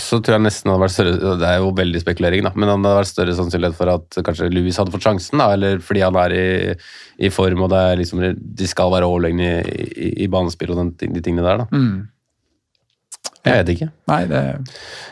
Så 0.00 0.18
tror 0.18 0.36
jeg 0.36 0.44
nesten 0.46 0.70
hadde 0.72 0.82
vært 0.82 0.94
større 0.94 1.34
Det 1.38 1.46
er 1.48 1.60
jo 1.62 1.68
veldig 1.78 2.00
spekulering, 2.02 2.46
da, 2.46 2.50
men 2.56 2.66
det 2.66 2.74
hadde 2.74 2.94
vært 2.98 3.10
større 3.12 3.36
sannsynlighet 3.38 3.76
for 3.78 3.92
at 3.92 4.18
kanskje 4.26 4.48
Louis 4.50 4.78
hadde 4.80 4.94
fått 4.94 5.06
sjansen, 5.06 5.38
da, 5.38 5.52
eller 5.54 5.78
fordi 5.84 6.02
han 6.02 6.18
er 6.24 6.34
i, 6.34 6.48
i 7.28 7.30
form 7.34 7.62
og 7.66 7.70
det 7.70 7.82
er 7.90 8.00
liksom, 8.00 8.24
de 8.34 8.66
skal 8.70 8.90
være 8.94 9.06
overlegne 9.06 9.52
i, 9.62 9.86
i, 9.94 10.10
i 10.26 10.28
banespill 10.32 10.74
og 10.74 10.82
den, 10.82 10.90
de 11.14 11.22
tingene 11.22 11.46
der. 11.46 11.62
da. 11.62 11.68
Mm. 11.70 12.08
Jeg 13.44 13.60
vet 13.60 13.70
ikke. 13.74 13.88
Nei, 14.08 14.20
det 14.30 14.40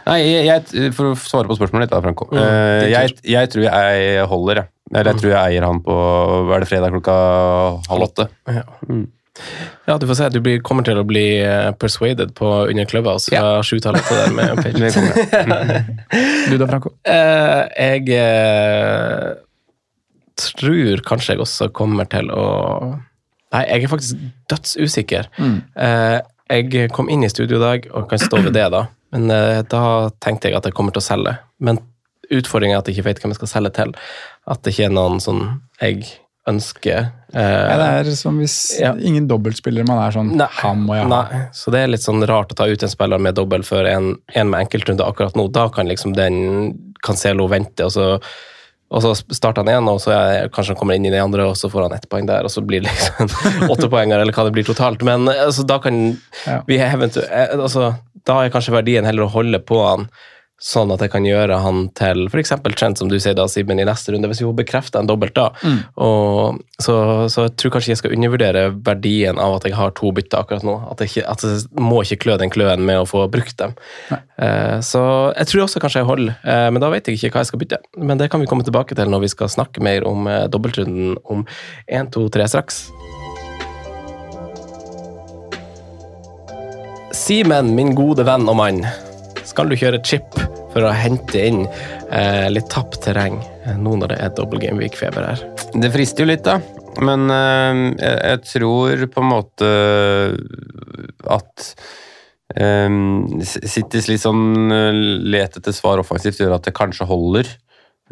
Nei, 0.07 0.19
jeg, 0.25 0.45
jeg, 0.49 0.93
For 0.97 1.11
å 1.11 1.17
svare 1.21 1.51
på 1.51 1.57
spørsmålet 1.59 1.89
ditt, 1.91 1.93
da, 1.93 2.01
Franco. 2.05 2.29
Mm, 2.33 2.39
Eh, 2.41 2.85
jeg, 2.89 3.17
jeg 3.29 3.51
tror 3.53 3.67
jeg 3.67 4.29
holder, 4.31 4.63
jeg. 4.63 4.73
Eller 4.93 5.13
jeg 5.13 5.21
tror 5.23 5.31
jeg 5.33 5.41
eier 5.55 5.65
han 5.65 5.79
på 5.85 5.95
Hva 5.97 6.57
er 6.57 6.65
det 6.65 6.69
fredag 6.69 6.93
klokka 6.93 7.13
halv 7.89 8.07
åtte? 8.09 8.27
Ja. 8.51 8.65
Ja, 9.85 9.99
du 9.99 10.07
får 10.07 10.15
se. 10.15 10.29
Du 10.29 10.41
blir, 10.45 10.61
kommer 10.65 10.85
til 10.85 10.99
å 11.01 11.05
bli 11.09 11.25
eh, 11.41 11.71
persuaded 11.81 12.35
på 12.37 12.49
under 12.69 12.89
Clubhouse 12.89 13.33
fra 13.33 13.63
sjutallet 13.65 14.05
til 14.05 14.21
der 14.21 14.35
med 14.37 14.61
Det 14.61 14.91
page. 14.93 15.79
Du 16.51 16.59
da, 16.61 16.69
Franco? 16.69 16.93
Uh, 17.09 17.65
jeg 17.79 18.19
uh, 18.19 19.33
tror 20.37 21.03
kanskje 21.07 21.37
jeg 21.37 21.45
også 21.47 21.71
kommer 21.75 22.09
til 22.13 22.31
å 22.35 22.45
Nei, 23.53 23.67
jeg 23.69 23.85
er 23.85 23.91
faktisk 23.93 24.21
dødsusikker. 24.49 25.27
Eh, 25.37 26.19
jeg 26.49 26.87
kom 26.97 27.11
inn 27.13 27.21
i 27.21 27.29
studio 27.29 27.59
i 27.59 27.61
dag 27.61 27.89
og 27.93 28.07
kan 28.09 28.23
stå 28.23 28.39
ved 28.47 28.55
det, 28.57 28.63
da. 28.73 28.87
Men 29.13 29.29
da 29.69 29.83
tenkte 30.25 30.49
jeg 30.49 30.57
at 30.57 30.65
jeg 30.65 30.73
kommer 30.73 30.97
til 30.97 31.03
å 31.03 31.05
selge. 31.05 31.35
Men 31.61 31.83
utfordringen 32.33 32.79
er 32.79 32.81
at 32.81 32.89
jeg 32.89 32.97
ikke 32.97 33.11
vet 33.11 33.21
hvem 33.21 33.35
jeg 33.35 33.43
skal 33.43 33.51
selge 33.51 33.75
til. 33.77 33.93
At 34.49 34.65
det 34.65 34.73
ikke 34.73 34.87
er 34.89 34.97
noen 34.97 35.21
sånn 35.21 35.43
jeg 35.83 36.01
ønsker. 36.49 37.11
eh, 37.33 37.41
Ja, 37.71 37.77
det 37.79 38.07
er 38.07 38.17
som 38.17 38.39
hvis 38.41 38.79
Ja. 38.81 38.93
ingen 38.95 39.29
dobbeltspillere 39.29 39.87
man 39.87 39.99
er 40.03 40.11
sånn 40.13 40.35
Nei, 40.37 40.49
Han 40.63 40.87
må 40.87 40.95
jeg 40.97 41.07
ha. 41.09 41.23
Nei, 41.31 41.43
så 41.53 41.71
det 41.71 41.81
er 41.85 41.89
litt 41.89 42.01
sånn 42.03 42.27
rart 42.27 42.51
å 42.53 42.55
ta 42.59 42.65
ut 42.67 42.83
en 42.83 42.89
spiller 42.89 43.19
med 43.21 43.35
dobbel 43.35 43.63
for 43.65 43.85
en, 43.87 44.17
en 44.35 44.51
med 44.51 44.67
enkeltrunde 44.67 45.07
akkurat 45.07 45.35
nå. 45.39 45.49
Da 45.53 45.69
kan 45.69 45.87
liksom 45.87 46.15
den 46.15 46.95
Cancelo 47.03 47.47
vente, 47.49 47.85
og 47.85 47.91
så, 47.93 48.21
og 48.93 49.03
så 49.03 49.15
starter 49.35 49.63
han 49.65 49.69
igjen, 49.73 49.89
og 49.89 50.01
så 50.01 50.13
er, 50.13 50.49
kanskje 50.55 50.75
han 50.75 50.77
kommer 50.77 50.95
inn 50.95 51.07
i 51.07 51.11
den 51.11 51.23
andre, 51.25 51.47
og 51.49 51.57
så 51.57 51.71
får 51.71 51.89
han 51.89 51.93
ett 51.97 52.09
poeng 52.09 52.27
der, 52.27 52.45
og 52.45 52.51
så 52.51 52.61
blir 52.67 52.83
det 52.85 52.91
liksom 52.93 53.69
åtte 53.73 53.89
poenger, 53.91 54.21
eller 54.21 54.33
hva 54.33 54.45
det 54.45 54.53
blir 54.55 54.65
totalt. 54.69 55.03
Men 55.03 55.27
altså, 55.29 55.65
da 55.67 55.79
kan 55.79 56.19
Ja. 56.47 56.61
vi 56.67 56.79
eventuelt 56.79 57.31
altså, 57.59 57.95
Da 58.25 58.45
er 58.45 58.51
kanskje 58.51 58.71
verdien 58.77 59.05
heller 59.05 59.25
å 59.27 59.31
holde 59.35 59.59
på 59.59 59.81
han 59.89 60.09
sånn 60.63 60.93
at 60.95 61.03
jeg 61.03 61.11
kan 61.11 61.25
gjøre 61.27 61.59
han 61.65 61.87
til 61.99 62.29
f.eks. 62.29 62.55
Trent, 62.79 63.01
som 63.01 63.11
du 63.11 63.17
sier 63.21 63.35
da, 63.37 63.49
Simen, 63.51 63.81
i 63.83 63.87
neste 63.87 64.15
runde, 64.15 64.31
hvis 64.31 64.43
vi 64.43 64.47
får 64.47 64.59
bekrefta 64.63 65.03
en 65.03 65.11
dobbelt 65.11 65.35
da. 65.35 65.49
Og, 66.01 66.61
så, 66.79 66.95
så 67.33 67.49
jeg 67.49 67.57
tror 67.59 67.75
kanskje 67.75 67.93
jeg 67.93 68.01
skal 68.03 68.15
undervurdere 68.15 68.69
verdien 68.87 69.41
av 69.43 69.59
at 69.59 69.67
jeg 69.67 69.77
har 69.79 69.95
to 69.99 70.13
bytter 70.15 70.45
akkurat 70.45 70.67
nå. 70.67 70.77
At 70.93 71.03
jeg, 71.03 71.13
ikke, 71.13 71.27
at 71.35 71.47
jeg 71.49 71.83
må 71.83 72.03
ikke 72.07 72.21
klø 72.27 72.39
den 72.41 72.55
kløen 72.55 72.87
med 72.87 73.03
å 73.03 73.09
få 73.09 73.27
brukt 73.33 73.59
dem. 73.59 73.75
Eh, 74.13 74.79
så 74.87 75.03
jeg 75.35 75.51
tror 75.51 75.67
også 75.67 75.83
kanskje 75.83 76.03
jeg 76.03 76.11
holder, 76.13 76.39
eh, 76.47 76.69
men 76.71 76.83
da 76.83 76.91
vet 76.95 77.11
jeg 77.11 77.19
ikke 77.19 77.35
hva 77.35 77.45
jeg 77.45 77.53
skal 77.53 77.63
bytte. 77.65 77.83
Men 77.99 78.23
det 78.23 78.31
kan 78.33 78.43
vi 78.43 78.51
komme 78.51 78.67
tilbake 78.67 78.99
til 78.99 79.11
når 79.11 79.27
vi 79.27 79.33
skal 79.35 79.51
snakke 79.53 79.83
mer 79.85 80.07
om 80.09 80.31
eh, 80.31 80.47
dobbeltrunden 80.53 81.19
om 81.27 81.47
én, 81.91 82.11
to, 82.15 82.29
tre 82.33 82.47
straks. 82.51 82.85
Simen, 87.13 87.75
min 87.77 87.93
gode 87.95 88.25
venn 88.27 88.49
og 88.49 88.57
mann, 88.59 88.87
skal 89.53 89.69
du 89.69 89.77
kjøre 89.79 90.01
chip 90.07 90.37
for 90.73 90.87
å 90.87 90.93
hente 90.97 91.41
inn 91.45 91.65
eh, 91.67 92.49
litt 92.53 92.71
tapt 92.73 93.03
terreng 93.05 93.37
eh, 93.67 93.75
nå 93.77 93.99
når 94.01 94.15
det 94.15 94.21
er 94.25 94.37
dobbel 94.37 94.63
gameweek-feber 94.63 95.27
her? 95.29 95.43
Det 95.77 95.91
frister 95.93 96.25
jo 96.25 96.31
litt, 96.33 96.47
da. 96.47 96.59
Men 97.05 97.29
eh, 97.33 97.83
jeg, 98.01 98.41
tror 98.49 99.05
på 99.13 99.23
en 99.23 99.31
måte 99.31 99.73
at 101.33 101.73
eh, 102.57 102.89
Citys 103.45 104.09
litt 104.11 104.25
sånn 104.25 104.73
eh, 104.73 105.03
let 105.37 105.61
etter 105.61 105.77
svar 105.77 106.01
offensivt 106.01 106.41
gjør 106.41 106.57
at 106.57 106.69
det 106.69 106.77
kanskje 106.77 107.09
holder. 107.09 107.53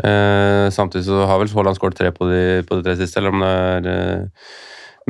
Eh, 0.01 0.67
samtidig 0.73 1.07
så 1.09 1.25
har 1.29 1.41
vel 1.41 1.53
Haaland 1.53 1.77
skåret 1.77 1.99
tre 2.01 2.13
på 2.17 2.29
de, 2.29 2.43
på 2.69 2.79
de 2.79 2.87
tre 2.87 2.97
siste, 3.01 3.21
eller 3.21 3.37
om 3.37 3.45
det 3.45 3.55
er 3.57 3.91
eh, 3.95 4.45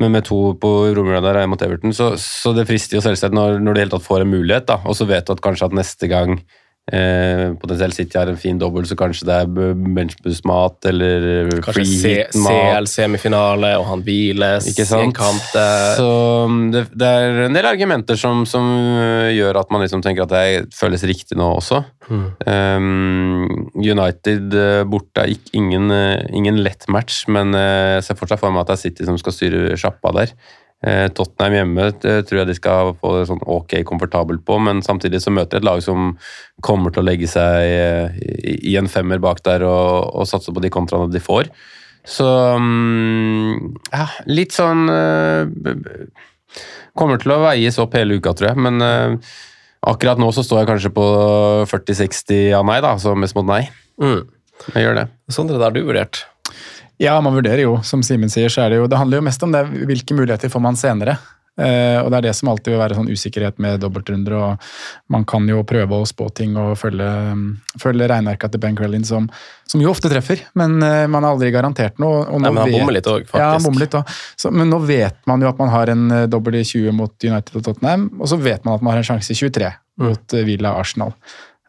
men 0.00 0.14
med 0.14 0.24
to 0.26 0.54
på 0.60 0.70
romjula 0.96 1.20
der 1.24 1.46
mot 1.50 1.62
Everton, 1.62 1.92
så, 1.96 2.14
så 2.20 2.54
det 2.56 2.66
frister 2.68 2.98
jo 2.98 3.04
selvsagt 3.04 3.36
når, 3.36 3.58
når 3.60 3.72
du 3.72 3.80
i 3.80 3.84
hele 3.84 3.94
tatt 3.94 4.06
får 4.06 4.24
en 4.24 4.32
mulighet. 4.32 4.66
da, 4.70 4.80
Og 4.88 4.96
så 4.96 5.06
vet 5.08 5.26
du 5.26 5.34
at 5.34 5.44
kanskje 5.44 5.68
at 5.68 5.76
neste 5.76 6.08
gang 6.10 6.38
eh, 6.92 7.52
potensielt 7.60 7.96
City 7.96 8.18
har 8.18 8.30
en 8.30 8.38
fin 8.40 8.58
dobbel, 8.58 8.86
så 8.88 8.96
kanskje 8.98 9.26
det 9.28 9.36
er 9.42 9.74
benchbus-mat 9.96 10.88
eller 10.90 11.50
Kanskje 11.56 11.74
free-hit-mat. 11.76 12.76
CL-semifinale, 12.76 13.72
og 13.80 13.86
han 13.90 14.04
hviles 14.06 14.68
i 14.70 14.86
en 14.98 15.14
kamp. 15.16 15.42
Så 15.96 16.08
um, 16.46 16.62
det, 16.74 16.86
det 16.98 17.10
er 17.10 17.42
en 17.46 17.56
del 17.56 17.68
argumenter 17.70 18.18
som, 18.20 18.44
som 18.48 18.66
uh, 18.66 19.30
gjør 19.32 19.62
at 19.62 19.74
man 19.74 19.84
liksom 19.84 20.04
tenker 20.04 20.26
at 20.26 20.34
det 20.34 20.76
føles 20.76 21.06
riktig 21.08 21.38
nå 21.40 21.50
også. 21.60 21.82
Mm. 22.10 22.24
Um, 22.46 23.68
United 23.78 24.56
borte 24.90 25.26
er 25.26 25.36
ingen, 25.56 25.92
ingen 26.34 26.58
lett 26.64 26.88
match, 26.90 27.22
men 27.30 27.54
jeg 27.54 28.02
ser 28.06 28.18
fortsatt 28.18 28.42
for 28.42 28.54
meg 28.54 28.64
at 28.64 28.72
det 28.72 28.78
er 28.78 28.84
City 28.88 29.06
som 29.08 29.20
skal 29.20 29.36
styre 29.36 29.78
sjappa 29.80 30.12
der. 30.16 30.34
Uh, 30.80 31.10
Tottenham 31.12 31.58
hjemme 31.58 31.88
tror 32.00 32.38
jeg 32.38 32.48
de 32.48 32.54
skal 32.56 32.94
få 32.96 33.12
det 33.18 33.26
sånn 33.28 33.42
ok 33.44 33.74
komfortabelt 33.88 34.40
på, 34.48 34.56
men 34.64 34.80
samtidig 34.84 35.20
så 35.20 35.32
møter 35.34 35.58
de 35.58 35.60
et 35.60 35.68
lag 35.68 35.82
som 35.84 36.14
kommer 36.64 36.94
til 36.94 37.02
å 37.02 37.08
legge 37.10 37.28
seg 37.28 37.74
uh, 37.76 38.16
i, 38.16 38.72
en 38.80 38.88
femmer 38.88 39.20
bak 39.20 39.42
der 39.44 39.66
og, 39.68 40.08
og 40.16 40.28
satse 40.30 40.54
på 40.56 40.64
de 40.64 40.72
kontraene 40.72 41.12
de 41.12 41.20
får. 41.20 41.52
Så 42.08 42.24
um, 42.56 43.76
ja, 43.92 44.06
litt 44.24 44.56
sånn 44.56 44.88
Kommer 46.96 47.20
til 47.20 47.30
å 47.34 47.42
veies 47.44 47.76
opp 47.78 47.92
hele 47.94 48.16
uka, 48.18 48.32
tror 48.34 48.48
jeg. 48.48 48.62
Men 48.64 48.82
akkurat 49.86 50.18
nå 50.18 50.32
så 50.34 50.42
står 50.42 50.62
jeg 50.62 50.70
kanskje 50.72 50.90
på 50.96 51.04
40-60 51.70 52.56
av 52.58 52.64
nei, 52.66 52.80
da, 52.82 52.96
så 52.98 53.12
mest 53.14 53.36
mot 53.38 53.46
nei. 53.46 53.62
mm. 54.02 54.24
Jeg 54.74 54.84
gjør 54.84 54.98
det. 54.98 55.06
Sondre, 55.32 55.60
det 55.60 55.68
har 55.68 55.76
du 55.76 55.84
vurdert. 55.86 56.24
Ja, 57.00 57.16
man 57.24 57.34
vurderer 57.34 57.64
jo, 57.64 57.78
som 57.86 58.02
Simen 58.04 58.28
sier, 58.32 58.52
så 58.52 58.66
er 58.66 58.74
det 58.74 58.80
jo 58.82 58.88
Det 58.90 58.98
handler 59.00 59.20
jo 59.20 59.26
mest 59.30 59.44
om 59.46 59.52
det, 59.54 59.64
hvilke 59.88 60.16
muligheter 60.16 60.52
får 60.52 60.60
man 60.60 60.76
senere. 60.76 61.16
Eh, 61.60 61.98
og 62.00 62.08
det 62.12 62.20
er 62.20 62.26
det 62.28 62.34
som 62.38 62.48
alltid 62.52 62.72
vil 62.72 62.80
være 62.80 62.96
sånn 62.96 63.08
usikkerhet 63.10 63.58
med 63.60 63.80
dobbeltrunder. 63.82 64.36
og 64.36 64.68
Man 65.12 65.24
kan 65.28 65.48
jo 65.48 65.62
prøve 65.68 65.98
å 65.98 66.06
spå 66.08 66.28
ting 66.36 66.54
og 66.60 66.76
følge, 66.80 67.08
følge 67.80 68.08
regnearka 68.12 68.48
til 68.52 68.62
Ben 68.62 68.78
Crellin, 68.78 69.04
som, 69.08 69.26
som 69.68 69.82
jo 69.82 69.90
ofte 69.92 70.12
treffer, 70.12 70.44
men 70.60 70.78
eh, 70.84 71.06
man 71.10 71.24
er 71.24 71.34
aldri 71.34 71.50
garantert 71.54 72.00
noe. 72.00 72.22
Og 72.28 72.44
Nei, 72.44 72.52
men 72.52 72.64
han 72.64 72.76
bommer 72.78 72.96
litt 72.96 73.10
òg, 73.10 73.26
faktisk. 73.28 73.42
Ja, 73.42 73.52
bommer 73.64 73.86
litt. 73.86 74.16
Så, 74.40 74.52
men 74.54 74.72
nå 74.72 74.80
vet 74.84 75.20
man 75.30 75.44
jo 75.44 75.50
at 75.50 75.60
man 75.60 75.72
har 75.72 75.92
en 75.92 76.08
dobbel 76.32 76.60
i 76.60 76.64
20 76.64 76.96
mot 76.96 77.16
United 77.16 77.60
og 77.60 77.68
Tottenham, 77.68 78.10
og 78.20 78.30
så 78.30 78.40
vet 78.40 78.64
man 78.64 78.76
at 78.76 78.84
man 78.84 78.94
har 78.94 79.04
en 79.04 79.12
sjanse 79.14 79.32
i 79.32 79.40
23 79.40 79.72
mot 80.00 80.36
eh, 80.36 80.46
Villa 80.48 80.76
Arsenal. 80.80 81.16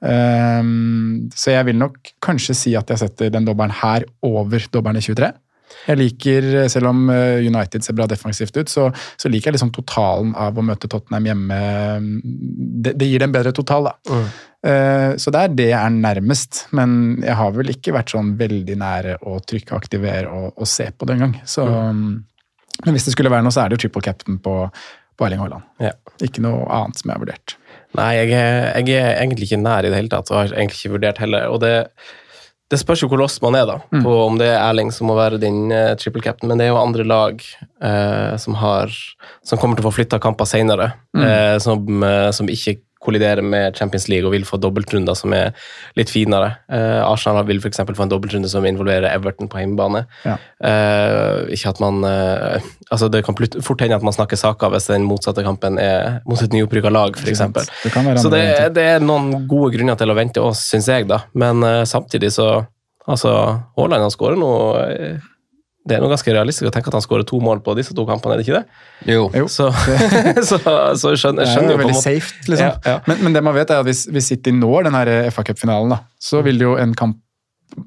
Ehm, 0.05 1.29
så 1.35 1.53
jeg 1.55 1.67
vil 1.69 1.79
nok 1.79 2.13
kanskje 2.23 2.55
si 2.57 2.75
at 2.77 2.89
jeg 2.89 3.03
setter 3.03 3.31
den 3.33 3.47
dobbelen 3.47 3.73
her 3.81 4.05
over 4.25 4.67
dobbelen 4.73 5.01
i 5.01 5.05
23. 5.05 5.31
Jeg 5.87 5.97
liker, 5.97 6.45
selv 6.69 6.89
om 6.91 7.05
eh, 7.09 7.39
United 7.47 7.81
ser 7.85 7.95
bra 7.97 8.05
defensivt 8.09 8.57
ut, 8.59 8.69
så, 8.69 8.89
så 9.17 9.29
liker 9.31 9.49
jeg 9.49 9.55
liksom 9.55 9.71
totalen 9.73 10.33
av 10.37 10.57
å 10.59 10.65
møte 10.65 10.89
Tottenham 10.91 11.29
hjemme. 11.29 11.59
Det, 12.83 12.93
det 12.99 13.07
gir 13.07 13.23
det 13.23 13.29
en 13.29 13.35
bedre 13.37 13.53
total, 13.55 13.87
da. 13.89 14.17
Eh, 14.67 15.11
Så 15.17 15.33
det 15.33 15.41
er 15.41 15.55
det 15.55 15.69
jeg 15.71 15.79
er 15.79 15.95
nærmest, 15.95 16.65
men 16.77 17.21
jeg 17.23 17.37
har 17.39 17.55
vel 17.55 17.71
ikke 17.73 17.95
vært 17.95 18.13
sånn 18.13 18.35
veldig 18.37 18.77
nære 18.83 19.15
å 19.25 19.39
trykke 19.47 19.77
aktiver 19.79 20.27
og, 20.29 20.51
og 20.57 20.69
se 20.69 20.89
på 20.91 21.07
det 21.07 21.17
engang. 21.17 21.39
Mm. 21.39 22.11
Men 22.85 22.97
hvis 22.97 23.07
det 23.07 23.15
skulle 23.15 23.31
være 23.33 23.47
noe, 23.47 23.55
så 23.55 23.63
er 23.63 23.71
det 23.71 23.79
jo 23.79 23.85
triple 23.87 24.03
captain 24.05 24.37
på, 24.43 24.53
på 25.17 25.25
Erling 25.27 25.41
Haaland. 25.41 25.65
Ja. 25.81 25.95
Ikke 26.21 26.43
noe 26.45 26.67
annet 26.67 26.99
som 26.99 27.09
jeg 27.09 27.17
har 27.17 27.25
vurdert. 27.25 27.57
Nei, 27.97 28.11
jeg 28.21 28.31
er, 28.37 28.71
jeg 28.79 28.97
er 29.01 29.17
egentlig 29.21 29.49
ikke 29.49 29.61
nær 29.61 29.85
i 29.85 29.89
det 29.91 29.97
hele 29.99 30.11
tatt, 30.11 30.29
og 30.31 30.37
har 30.37 30.53
egentlig 30.55 30.79
ikke 30.79 30.93
vurdert 30.95 31.17
heller. 31.19 31.47
Og 31.51 31.59
det, 31.63 31.73
det 32.71 32.79
spørs 32.79 33.01
jo 33.03 33.09
hvor 33.11 33.19
lost 33.19 33.41
man 33.43 33.57
er, 33.59 33.65
da, 33.67 33.79
Mm. 33.91 34.03
på 34.05 34.13
om 34.25 34.37
det 34.39 34.47
er 34.47 34.61
Erling 34.63 34.91
som 34.95 35.07
må 35.11 35.15
være 35.17 35.39
din 35.41 35.71
uh, 35.71 35.95
triple 35.99 36.21
captain, 36.23 36.47
men 36.47 36.57
det 36.61 36.67
er 36.69 36.71
jo 36.71 36.79
andre 36.79 37.03
lag 37.03 37.41
uh, 37.83 38.37
som 38.39 38.55
har 38.55 38.93
Som 39.43 39.59
kommer 39.59 39.75
til 39.75 39.83
å 39.83 39.89
få 39.91 39.97
flytta 39.99 40.19
kamper 40.23 40.47
senere, 40.47 40.93
Mm. 41.13 41.25
uh, 41.25 41.57
som, 41.59 42.03
som 42.31 42.47
ikke 42.47 42.77
kolliderer 43.01 43.41
med 43.41 43.77
Champions 43.77 44.07
League 44.11 44.27
og 44.27 44.35
vil 44.35 44.45
få 44.47 44.59
dobbeltrunder 44.61 45.17
som 45.17 45.33
er 45.35 45.55
litt 45.97 46.11
finere. 46.13 46.53
Uh, 46.71 47.01
Arsenal 47.05 47.47
vil 47.49 47.61
f.eks. 47.61 47.81
få 47.87 48.05
en 48.05 48.11
dobbeltrunde 48.11 48.49
som 48.51 48.65
involverer 48.67 49.09
Everton 49.11 49.49
på 49.51 49.61
hjemmebane. 49.61 50.03
Ja. 50.25 50.37
Uh, 50.61 51.49
ikke 51.51 51.71
at 51.71 51.79
man 51.81 52.03
eh, 52.05 52.67
altså 52.91 53.07
Det 53.11 53.23
kan 53.25 53.35
fort 53.35 53.81
hende 53.81 53.97
at 53.97 54.05
man 54.05 54.13
snakker 54.13 54.37
saker 54.39 54.71
hvis 54.73 54.89
den 54.91 55.07
motsatte 55.07 55.43
kampen 55.45 55.79
er 55.81 56.19
mot 56.29 56.41
et 56.41 56.53
nyopprykka 56.53 56.91
lag, 56.93 57.17
f.eks. 57.17 57.41
Så 58.21 58.31
det, 58.33 58.43
det 58.75 58.85
er 58.95 59.03
noen 59.03 59.47
gode 59.49 59.71
grunner 59.75 59.97
til 59.99 60.11
å 60.11 60.17
vente 60.17 60.43
oss, 60.43 60.65
syns 60.71 60.89
jeg, 60.91 61.07
da. 61.09 61.23
Men 61.33 61.65
samtidig 61.89 62.33
så 62.37 62.51
Altså, 63.09 63.31
Haaland 63.73 64.03
har 64.05 64.11
skårer 64.13 64.37
nå 64.37 64.49
Det 65.81 65.95
er 65.95 66.03
noe 66.03 66.11
ganske 66.11 66.33
realistisk 66.33 66.67
å 66.69 66.73
tenke 66.73 66.91
at 66.91 66.97
han 66.99 67.03
skårer 67.03 67.25
to 67.25 67.39
mål 67.41 67.63
på 67.65 67.73
disse 67.77 67.95
to 67.97 68.03
kampene, 68.05 68.35
er 68.35 68.41
det 68.41 68.45
ikke 68.45 68.59
det? 68.59 68.81
Jo. 69.09 69.23
Jo. 69.33 69.47
Så, 69.49 69.71
så, 70.49 70.59
så 70.61 71.13
skjønner, 71.17 71.47
er 71.47 71.53
skjønner 71.55 71.73
jo 71.73 71.79
på 71.79 71.87
en 71.87 71.93
måte 71.95 72.03
safe, 72.03 72.35
liksom. 72.45 72.67
Ja, 72.67 72.75
ja. 72.85 72.99
Men, 73.09 73.23
men 73.25 73.37
det 73.37 73.41
man 73.45 73.57
vet 73.57 73.73
er 73.73 73.81
at 73.81 73.89
hvis, 73.89 74.05
hvis 74.13 74.29
City 74.33 74.53
når 74.53 74.89
den 74.89 74.99
FA 75.33 75.45
Cup-finalen, 75.47 75.97
så 76.21 76.43
vil 76.45 76.61
jo 76.61 76.75
en 76.81 76.93
kamp 76.97 77.17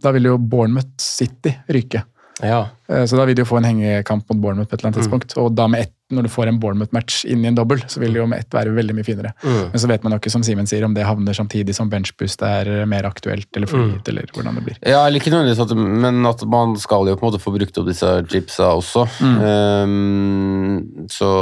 Da 0.00 0.14
vil 0.16 0.30
jo 0.30 0.38
Bournemouth 0.40 0.96
City 1.02 1.52
ryke. 1.68 2.00
Ja. 2.42 2.68
Eh, 2.88 3.04
Så 3.06 3.16
da 3.16 3.24
vil 3.24 3.36
de 3.36 3.44
jo 3.44 3.48
få 3.48 3.60
en 3.60 3.68
hengekamp 3.68 4.26
mot 4.30 4.40
Bournemouth 4.40 4.70
på 4.70 4.74
et 4.74 4.80
eller 4.80 4.90
annet 4.90 5.02
tidspunkt. 5.02 5.36
Og 5.40 5.52
da 5.54 5.68
med 5.70 5.86
ett, 5.86 5.92
når 6.12 6.26
du 6.26 6.30
får 6.32 6.50
en 6.50 6.58
Bournemouth-match 6.60 7.22
inn 7.30 7.44
i 7.44 7.48
en 7.48 7.56
dobbel, 7.56 7.80
så 7.88 8.00
vil 8.02 8.12
det 8.12 8.20
jo 8.20 8.26
med 8.28 8.42
ett 8.42 8.54
være 8.54 8.74
veldig 8.74 8.96
mye 8.96 9.06
finere. 9.06 9.32
Mm. 9.44 9.70
Men 9.72 9.82
så 9.82 9.88
vet 9.88 10.04
man 10.04 10.14
jo 10.14 10.18
ikke, 10.20 10.32
som 10.34 10.44
Simen 10.46 10.68
sier, 10.68 10.84
om 10.84 10.94
det 10.96 11.06
havner 11.06 11.36
samtidig 11.36 11.74
som 11.76 11.88
benchboost 11.92 12.44
er 12.44 12.70
mer 12.90 13.08
aktuelt, 13.08 13.48
eller 13.56 13.70
free 13.70 13.94
mm. 13.94 14.02
eller 14.12 14.28
hvordan 14.34 14.60
det 14.60 14.66
blir. 14.66 14.78
Ja, 14.82 15.00
eller 15.06 15.22
ikke 15.22 15.32
nødvendigvis, 15.32 15.64
at, 15.64 15.74
men 16.04 16.28
at 16.28 16.44
man 16.50 16.76
skal 16.82 17.08
jo 17.08 17.16
på 17.16 17.24
en 17.24 17.30
måte 17.32 17.42
få 17.42 17.54
brukt 17.56 17.80
opp 17.80 17.88
disse 17.88 18.12
chipsa 18.28 18.74
også. 18.76 19.06
Um, 19.24 21.08
så 21.10 21.32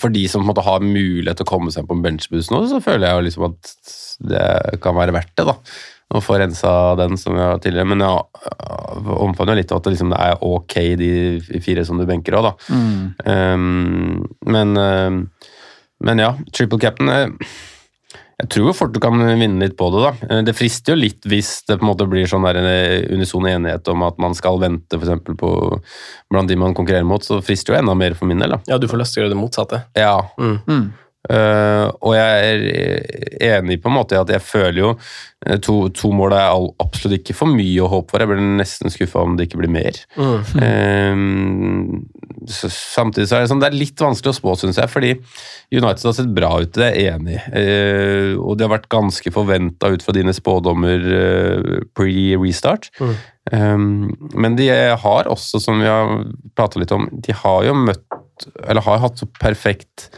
for 0.00 0.14
de 0.14 0.26
som 0.30 0.40
på 0.40 0.48
en 0.48 0.52
måte 0.54 0.66
har 0.66 0.84
mulighet 0.84 1.42
til 1.42 1.48
å 1.48 1.52
komme 1.52 1.74
seg 1.74 1.88
på 1.88 1.98
en 1.98 2.04
benchboost 2.06 2.54
nå, 2.54 2.64
så 2.70 2.80
føler 2.84 3.10
jeg 3.10 3.18
jo 3.18 3.26
liksom 3.28 3.50
at 3.50 3.74
det 4.30 4.80
kan 4.84 4.96
være 4.96 5.14
verdt 5.16 5.34
det, 5.36 5.48
da. 5.48 5.58
Å 6.10 6.18
få 6.22 6.40
rensa 6.40 6.70
den 6.98 7.14
som 7.20 7.36
jeg 7.38 7.46
har 7.46 7.58
tidligere. 7.62 7.86
Men 7.86 8.02
jeg 8.02 9.02
omfavner 9.22 9.54
litt 9.60 9.70
at 9.70 9.84
det, 9.86 9.92
liksom, 9.94 10.10
det 10.10 10.18
er 10.18 10.40
ok, 10.42 10.74
de 10.98 11.60
fire 11.62 11.84
som 11.86 12.00
du 12.00 12.06
benker 12.08 12.34
òg, 12.34 12.48
da. 12.48 12.54
Ehm, 13.30 14.24
men, 14.46 14.72
ehm, 14.76 15.20
men 16.02 16.18
ja, 16.24 16.32
triple 16.56 16.80
captain 16.82 17.08
eh, 17.14 17.28
jeg 18.40 18.48
tror 18.54 18.70
jo 18.70 18.72
fort 18.72 18.94
du 18.94 19.00
kan 19.04 19.20
vinne 19.20 19.60
litt 19.60 19.76
på 19.76 19.90
det. 19.92 20.00
da. 20.00 20.12
Eh, 20.38 20.42
Det 20.48 20.54
frister 20.56 20.94
jo 20.94 21.00
litt 21.02 21.26
hvis 21.28 21.50
det 21.68 21.76
på 21.78 21.84
en 21.84 21.90
måte 21.92 22.08
blir 22.08 22.26
sånn 22.30 22.46
der 22.48 22.56
en 22.56 23.18
unison 23.18 23.46
enighet 23.46 23.86
om 23.92 24.02
at 24.06 24.16
man 24.18 24.34
skal 24.34 24.58
vente 24.62 24.96
eksempel 24.96 25.36
på 25.36 25.50
blant 26.32 26.48
de 26.48 26.56
man 26.56 26.74
konkurrerer 26.74 27.04
mot, 27.06 27.22
så 27.22 27.42
frister 27.44 27.74
jo 27.74 27.78
enda 27.82 27.94
mer 27.94 28.16
for 28.16 28.26
min 28.30 28.40
del. 28.40 28.56
da. 28.56 28.60
ja, 28.66 28.78
du 28.78 28.88
får 28.88 29.02
lyst 29.02 29.14
til 29.14 29.22
å 29.22 29.24
gjøre 29.26 29.34
det 29.36 29.40
motsatte. 29.42 29.82
Ja. 29.94 30.16
Mm. 30.40 30.92
Eh, 31.28 31.86
og 32.00 32.14
jeg 32.16 32.60
er 33.44 33.58
enig 33.58 33.76
på 33.82 33.90
en 33.90 33.98
måte 33.98 34.16
i 34.16 34.20
at 34.20 34.30
jeg 34.32 34.40
føler 34.40 34.78
jo 34.80 34.92
eh, 34.94 35.58
to, 35.60 35.74
to 35.92 36.08
mål 36.16 36.32
er 36.32 36.46
all, 36.48 36.70
absolutt 36.80 37.18
ikke 37.18 37.36
for 37.36 37.52
mye 37.52 37.84
å 37.84 37.90
håpe 37.92 38.14
for. 38.14 38.24
Jeg 38.24 38.30
blir 38.30 38.40
nesten 38.60 38.92
skuffa 38.92 39.24
om 39.26 39.36
det 39.36 39.48
ikke 39.48 39.60
blir 39.60 39.72
mer. 39.74 40.00
Eh, 40.16 41.24
så, 42.48 42.70
samtidig 42.72 43.28
så 43.28 43.36
er 43.36 43.44
det 43.44 43.52
sånn, 43.52 43.60
det 43.60 43.68
er 43.68 43.76
litt 43.82 44.00
vanskelig 44.00 44.32
å 44.32 44.38
spå, 44.38 44.56
syns 44.56 44.80
jeg, 44.80 44.90
fordi 44.90 45.12
United 45.76 46.06
har 46.08 46.16
sett 46.16 46.32
bra 46.34 46.54
ut, 46.62 46.72
det 46.78 46.86
er 46.88 46.96
jeg 46.96 47.18
enig 47.18 47.36
i. 47.36 47.42
Uh, 47.52 48.32
og 48.40 48.56
det 48.56 48.64
har 48.64 48.72
vært 48.72 48.88
ganske 48.90 49.30
forventa 49.34 49.90
ut 49.92 50.02
fra 50.02 50.14
dine 50.16 50.32
spådommer 50.34 51.04
pre-restart. 51.94 52.88
Eh, 53.52 53.78
men 53.78 54.56
de 54.58 54.68
har 55.04 55.30
også, 55.30 55.60
som 55.62 55.80
vi 55.82 55.88
har 55.90 56.24
prata 56.56 56.80
litt 56.80 56.92
om, 56.96 57.08
de 57.12 57.34
har 57.34 57.64
jo 57.66 57.76
møtt 57.76 58.20
Eller 58.64 58.84
har 58.86 59.02
hatt 59.02 59.20
så 59.20 59.26
perfekt 59.36 60.08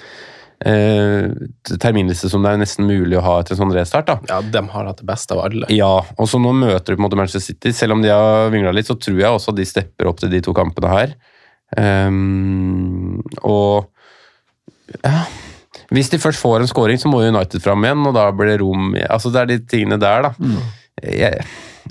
eh, 0.68 1.77
terminliste 1.83 2.31
som 2.33 2.44
det 2.44 2.53
er 2.53 2.61
nesten 2.62 2.87
mulig 2.88 3.18
å 3.18 3.25
ha 3.25 3.35
etter 3.40 3.57
en 3.57 3.62
sånn 3.64 3.75
restart. 3.75 4.09
da. 4.09 4.18
Ja, 4.31 4.40
de 4.42 4.62
har 4.75 4.88
hatt 4.88 5.03
det 5.03 5.09
beste 5.09 5.37
av 5.37 5.44
alle. 5.46 5.68
Ja, 5.75 5.94
og 6.16 6.31
så 6.31 6.40
nå 6.42 6.55
møter 6.57 6.92
du 6.92 6.96
på 6.96 7.01
en 7.01 7.07
måte 7.07 7.18
Manchester 7.20 7.44
City. 7.44 7.75
Selv 7.77 7.96
om 7.96 8.05
de 8.05 8.12
har 8.12 8.53
vingla 8.55 8.75
litt, 8.75 8.90
så 8.90 8.98
tror 8.98 9.20
jeg 9.20 9.31
også 9.31 9.55
at 9.55 9.61
de 9.61 9.68
stepper 9.68 10.11
opp 10.11 10.22
til 10.22 10.33
de 10.33 10.42
to 10.44 10.55
kampene 10.57 10.92
her. 10.92 11.16
Um, 11.72 13.22
og 13.48 13.88
ja 15.01 15.22
Hvis 15.88 16.11
de 16.12 16.18
først 16.20 16.37
får 16.37 16.61
en 16.61 16.68
scoring, 16.68 16.98
så 17.01 17.09
må 17.09 17.22
United 17.25 17.62
fram 17.64 17.85
igjen, 17.87 18.05
og 18.05 18.12
da 18.12 18.27
blir 18.37 18.51
det 18.51 18.59
rom 18.61 18.90
Altså, 19.07 19.33
det 19.33 19.40
er 19.40 19.48
de 19.55 19.59
tingene 19.64 19.96
der, 20.01 20.29
da. 20.29 20.33
Jeg, 21.03 21.46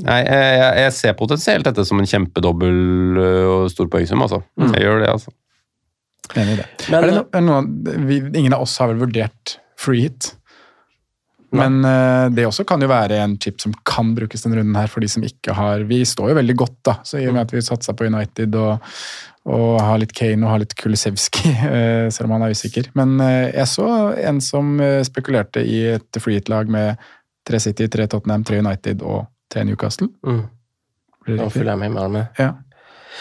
nei, 0.05 0.19
jeg, 0.21 0.51
jeg, 0.61 0.73
jeg 0.83 0.93
ser 0.99 1.17
potensielt 1.17 1.65
dette 1.65 1.85
som 1.87 1.99
en 1.99 2.07
kjempedobbel 2.07 2.77
øh, 3.17 3.47
og 3.49 3.71
stor 3.73 3.89
poengsum, 3.91 4.21
altså. 4.21 4.43
Jeg 4.57 4.85
gjør 4.85 5.01
det, 5.01 5.09
altså. 5.15 5.33
Enig 6.35 6.53
i 6.53 6.59
det. 6.61 6.67
Men, 6.91 7.07
det 7.07 7.15
no, 7.15 7.25
noen, 7.47 8.05
vi, 8.07 8.21
ingen 8.39 8.53
av 8.55 8.65
oss 8.67 8.77
har 8.81 8.91
vel 8.91 9.01
vurdert 9.01 9.57
free 9.79 10.07
hit. 10.07 10.33
Men 11.51 11.81
uh, 11.83 12.29
det 12.31 12.45
også 12.47 12.63
kan 12.67 12.79
jo 12.79 12.87
være 12.87 13.17
en 13.19 13.35
chip 13.41 13.59
som 13.59 13.73
kan 13.87 14.13
brukes 14.15 14.45
denne 14.45 14.61
runden 14.61 14.77
her 14.79 14.87
for 14.91 15.03
de 15.03 15.09
som 15.11 15.23
ikke 15.27 15.51
har 15.57 15.83
Vi 15.89 15.99
står 16.07 16.31
jo 16.31 16.37
veldig 16.37 16.55
godt, 16.61 16.77
da, 16.87 16.95
så 17.03 17.19
i 17.19 17.27
og 17.27 17.35
med 17.35 17.43
at 17.43 17.51
vi 17.51 17.63
satsa 17.65 17.95
på 17.97 18.07
United 18.07 18.55
og, 18.55 18.93
og 19.51 19.81
har 19.83 19.99
litt 19.99 20.15
Kane 20.15 20.45
og 20.45 20.53
har 20.53 20.63
litt 20.63 20.77
Kulisevskij, 20.79 21.57
uh, 21.65 22.07
selv 22.13 22.29
om 22.29 22.37
han 22.37 22.47
er 22.47 22.55
usikker. 22.55 22.87
Men 22.95 23.17
uh, 23.19 23.49
jeg 23.49 23.67
så 23.73 23.89
en 24.21 24.39
som 24.43 24.77
eh, 24.79 25.01
spekulerte 25.07 25.65
i 25.65 25.83
et 25.97 26.23
free 26.23 26.39
hit-lag 26.39 26.71
med 26.71 26.95
tre 27.47 27.59
City, 27.59 27.89
tre 27.91 28.07
Tottenham, 28.07 28.47
tre 28.47 28.61
United 28.63 29.03
og 29.03 29.25
tre 29.51 29.65
Newcastle. 29.67 30.07
Mm. 30.23 30.43
Blir 31.25 31.37
det 31.37 31.51
riktig? 31.51 31.79
med 31.81 31.97
armen. 31.99 32.25
Ja. 32.39 32.53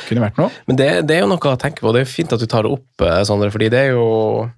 Kunne 0.08 0.24
vært 0.28 0.40
noe. 0.40 0.50
Men 0.70 0.80
det, 0.80 0.88
det 1.08 1.18
er 1.18 1.24
jo 1.24 1.32
noe 1.32 1.52
å 1.52 1.60
tenke 1.60 1.84
på. 1.84 1.92
Det 1.96 2.04
er 2.04 2.10
fint 2.10 2.32
at 2.36 2.42
du 2.42 2.48
tar 2.50 2.66
det 2.66 2.72
opp, 2.78 3.04
eh, 3.06 3.20
Sondre, 3.28 3.52
fordi 3.54 3.70
det 3.72 3.84
er 3.86 3.92
jo 3.94 4.48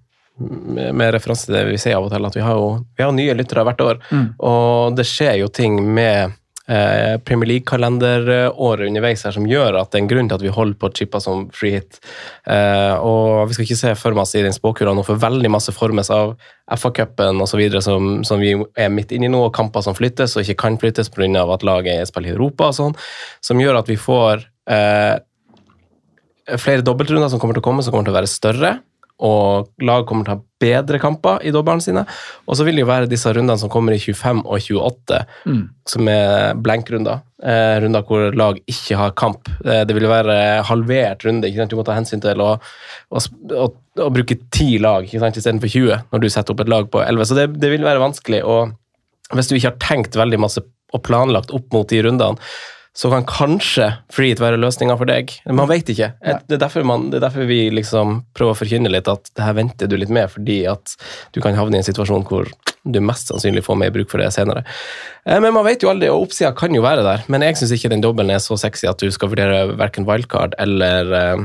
med 0.43 1.11
referanse 1.15 1.47
til 1.47 1.57
det 1.59 1.67
vi 1.69 1.81
sier 1.81 1.99
av 1.99 2.07
og 2.07 2.13
til, 2.13 2.25
at 2.27 2.37
vi 2.37 2.45
har 2.45 2.57
jo 2.57 2.69
vi 2.97 3.05
har 3.05 3.13
nye 3.15 3.35
lyttere 3.37 3.67
hvert 3.69 3.83
år. 3.85 3.99
Mm. 4.11 4.29
Og 4.49 4.97
det 4.97 5.07
skjer 5.09 5.37
jo 5.43 5.51
ting 5.53 5.77
med 5.95 6.33
eh, 6.69 7.19
Premier 7.27 7.51
League-kalenderåret 7.51 8.89
underveis 8.89 9.25
her 9.27 9.35
som 9.37 9.47
gjør 9.49 9.79
at 9.81 9.93
det 9.93 9.99
er 9.99 10.05
en 10.05 10.11
grunn 10.13 10.31
til 10.31 10.39
at 10.39 10.45
vi 10.45 10.55
holder 10.55 10.79
på 10.81 10.91
chippa 10.97 11.21
som 11.23 11.45
free 11.55 11.77
hit. 11.77 12.01
Eh, 12.47 12.95
og 12.97 13.51
vi 13.51 13.57
skal 13.57 13.67
ikke 13.67 13.81
se 13.83 13.95
for 13.99 14.23
oss 14.23 14.35
i 14.39 14.45
den 14.45 14.57
spåkula 14.57 14.95
nå, 14.97 15.05
for 15.07 15.21
veldig 15.23 15.53
masse 15.53 15.75
formes 15.77 16.11
av 16.15 16.35
FA-cupen 16.73 17.43
osv. 17.45 17.65
Som, 17.85 18.13
som 18.29 18.43
vi 18.43 18.55
er 18.57 18.95
midt 18.95 19.13
inne 19.15 19.29
i 19.29 19.33
nå, 19.33 19.47
og 19.49 19.57
kamper 19.57 19.85
som 19.85 19.99
flyttes 19.99 20.37
og 20.37 20.47
ikke 20.47 20.61
kan 20.67 20.81
flyttes 20.81 21.13
pga. 21.13 21.45
at 21.45 21.67
laget 21.67 22.09
spiller 22.09 22.33
i 22.33 22.37
Europa 22.37 22.71
og 22.71 22.79
sånn, 22.79 22.97
som 23.45 23.61
gjør 23.61 23.83
at 23.83 23.91
vi 23.91 24.01
får 24.01 24.47
eh, 24.71 25.19
flere 26.61 26.85
dobbeltrunder 26.85 27.31
som 27.33 27.41
kommer 27.41 27.55
til 27.57 27.63
å 27.63 27.69
komme, 27.71 27.83
som 27.85 27.93
kommer 27.95 28.09
til 28.09 28.15
å 28.15 28.21
være 28.21 28.31
større. 28.31 28.73
Og 29.23 29.69
lag 29.87 30.03
kommer 30.09 30.27
til 30.27 30.33
å 30.33 30.37
ha 30.41 30.43
bedre 30.59 30.99
kamper 30.99 31.45
i 31.47 31.53
dobbeltene 31.55 31.85
sine. 31.85 32.03
Og 32.49 32.57
så 32.59 32.65
vil 32.67 32.75
det 32.75 32.83
jo 32.83 32.89
være 32.89 33.07
disse 33.11 33.31
rundene 33.31 33.61
som 33.61 33.71
kommer 33.71 33.95
i 33.95 34.01
25 34.03 34.41
og 34.43 34.59
28, 34.59 35.21
Mm. 35.47 35.61
som 35.87 36.09
er 36.09 36.55
blank-runder. 36.59 37.21
Eh, 37.43 37.77
runder 37.85 38.03
hvor 38.09 38.35
lag 38.35 38.59
ikke 38.67 38.97
har 38.99 39.13
kamp. 39.13 39.47
Eh, 39.65 39.85
det 39.85 39.95
vil 39.95 40.09
jo 40.09 40.11
være 40.11 40.65
halvert 40.67 41.23
runde. 41.25 41.47
ikke 41.47 41.61
sant? 41.63 41.71
Du 41.71 41.77
må 41.77 41.85
ta 41.87 41.95
hensyn 41.95 42.21
til 42.25 42.41
å, 42.43 42.59
å, 43.13 43.23
å, 43.63 43.71
å 44.03 44.11
bruke 44.11 44.39
ti 44.51 44.79
lag 44.79 45.05
ikke 45.07 45.21
sant? 45.23 45.37
istedenfor 45.39 45.71
20 45.71 46.05
når 46.11 46.21
du 46.21 46.29
setter 46.29 46.53
opp 46.57 46.61
et 46.61 46.69
lag 46.75 46.91
på 46.91 47.05
11. 47.07 47.25
Så 47.31 47.39
det, 47.39 47.47
det 47.63 47.71
vil 47.71 47.87
være 47.87 48.03
vanskelig. 48.03 48.43
Og 48.43 48.75
hvis 49.37 49.49
du 49.53 49.55
ikke 49.57 49.71
har 49.71 49.79
tenkt 49.87 50.19
veldig 50.19 50.41
masse 50.43 50.61
og 50.93 51.03
planlagt 51.07 51.55
opp 51.55 51.71
mot 51.73 51.87
de 51.89 52.03
rundene, 52.03 52.37
så 52.93 53.09
kan 53.09 53.25
kanskje 53.25 53.87
free 54.13 54.35
være 54.37 54.59
løsninga 54.61 54.99
for 55.01 55.09
deg. 55.09 55.31
Man 55.49 55.71
vet 55.71 55.89
ikke. 55.95 56.11
Det 56.21 56.59
er, 56.59 56.83
man, 56.85 57.07
det 57.13 57.19
er 57.19 57.25
derfor 57.25 57.49
vi 57.49 57.71
liksom 57.73 58.19
prøver 58.37 58.53
å 58.53 58.59
forkynne 58.59 58.93
litt 58.93 59.09
at 59.09 59.31
det 59.33 59.47
her 59.47 59.57
venter 59.57 59.89
du 59.89 59.97
litt 59.97 60.13
med, 60.13 60.29
fordi 60.35 60.59
at 60.69 60.93
du 61.33 61.41
kan 61.41 61.57
havne 61.57 61.79
i 61.79 61.81
en 61.81 61.89
situasjon 61.89 62.27
hvor 62.29 62.51
du 62.85 62.99
mest 63.01 63.31
sannsynlig 63.31 63.63
får 63.65 63.79
mer 63.81 63.95
bruk 63.95 64.11
for 64.13 64.21
det 64.21 64.29
senere. 64.35 64.65
Eh, 65.25 65.41
Men 65.41 65.55
man 65.57 65.65
vet 65.65 65.85
jo 65.85 65.89
aldri, 65.93 66.11
og 66.13 66.27
oppsida 66.29 66.53
kan 66.59 66.75
jo 66.75 66.85
være 66.85 67.05
der. 67.07 67.25
Men 67.33 67.47
jeg 67.47 67.61
syns 67.61 67.73
ikke 67.79 67.93
den 67.95 68.05
dobbelen 68.05 68.35
er 68.35 68.43
så 68.45 68.59
sexy 68.61 68.89
at 68.91 69.01
du 69.01 69.09
skal 69.15 69.33
vurdere 69.33 69.65
verken 69.79 70.05
wildcard 70.09 70.57
eller 70.61 71.17
eh, 71.17 71.45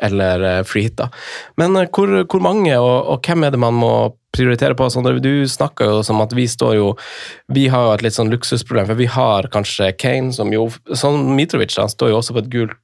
eller 0.00 0.62
Freehit. 0.64 0.68
free 0.68 0.82
hit. 0.82 0.96
da. 0.96 1.08
Men 1.56 1.76
eh, 1.76 1.88
hvor, 1.92 2.24
hvor 2.24 2.42
mange, 2.44 2.74
og, 2.78 3.08
og 3.14 3.26
hvem 3.26 3.44
er 3.44 3.54
det 3.54 3.60
man 3.62 3.74
må 3.74 3.92
prioritere 4.32 4.76
på? 4.78 4.88
Sondre, 4.90 5.18
du 5.20 5.46
snakka 5.48 5.88
jo 5.88 6.02
som 6.06 6.20
at 6.24 6.32
vi 6.32 6.46
står 6.48 6.76
jo 6.78 6.92
Vi 7.52 7.66
har 7.72 7.88
jo 7.88 7.92
et 7.96 8.06
litt 8.06 8.16
sånn 8.16 8.32
luksusproblem, 8.32 8.88
for 8.88 8.98
vi 8.98 9.10
har 9.10 9.50
kanskje 9.52 9.92
Kane, 9.98 10.32
som 10.32 10.52
jo 10.54 10.68
sånn 10.88 11.34
Mitrovic, 11.36 11.76
han 11.78 11.92
står 11.92 12.12
jo 12.12 12.22
også 12.22 12.38
på 12.38 12.44
et 12.44 12.52
gult 12.52 12.78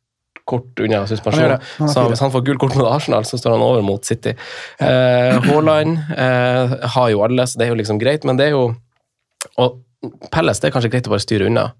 kort 0.48 0.80
unna 0.80 1.02
suspensjon. 1.04 1.58
Så 1.92 2.06
hvis 2.08 2.22
han 2.24 2.32
får 2.32 2.44
gult 2.46 2.62
kort 2.62 2.76
mot 2.78 2.88
Arsenal, 2.88 3.26
så 3.28 3.36
står 3.36 3.58
han 3.58 3.64
over 3.64 3.82
mot 3.84 4.04
City. 4.04 4.32
Eh, 4.80 5.34
Haaland 5.48 5.98
eh, 6.16 6.78
har 6.94 7.10
jo 7.12 7.20
alle, 7.26 7.44
så 7.44 7.60
det 7.60 7.66
er 7.66 7.74
jo 7.74 7.80
liksom 7.82 8.00
greit, 8.00 8.24
men 8.28 8.40
det 8.40 8.48
er 8.48 8.56
jo 8.56 8.70
Og 9.60 9.84
Pelles, 10.32 10.60
det 10.62 10.68
er 10.68 10.72
kanskje 10.72 10.90
greit 10.92 11.08
å 11.08 11.12
bare 11.12 11.22
styre 11.24 11.48
unna. 11.50 11.72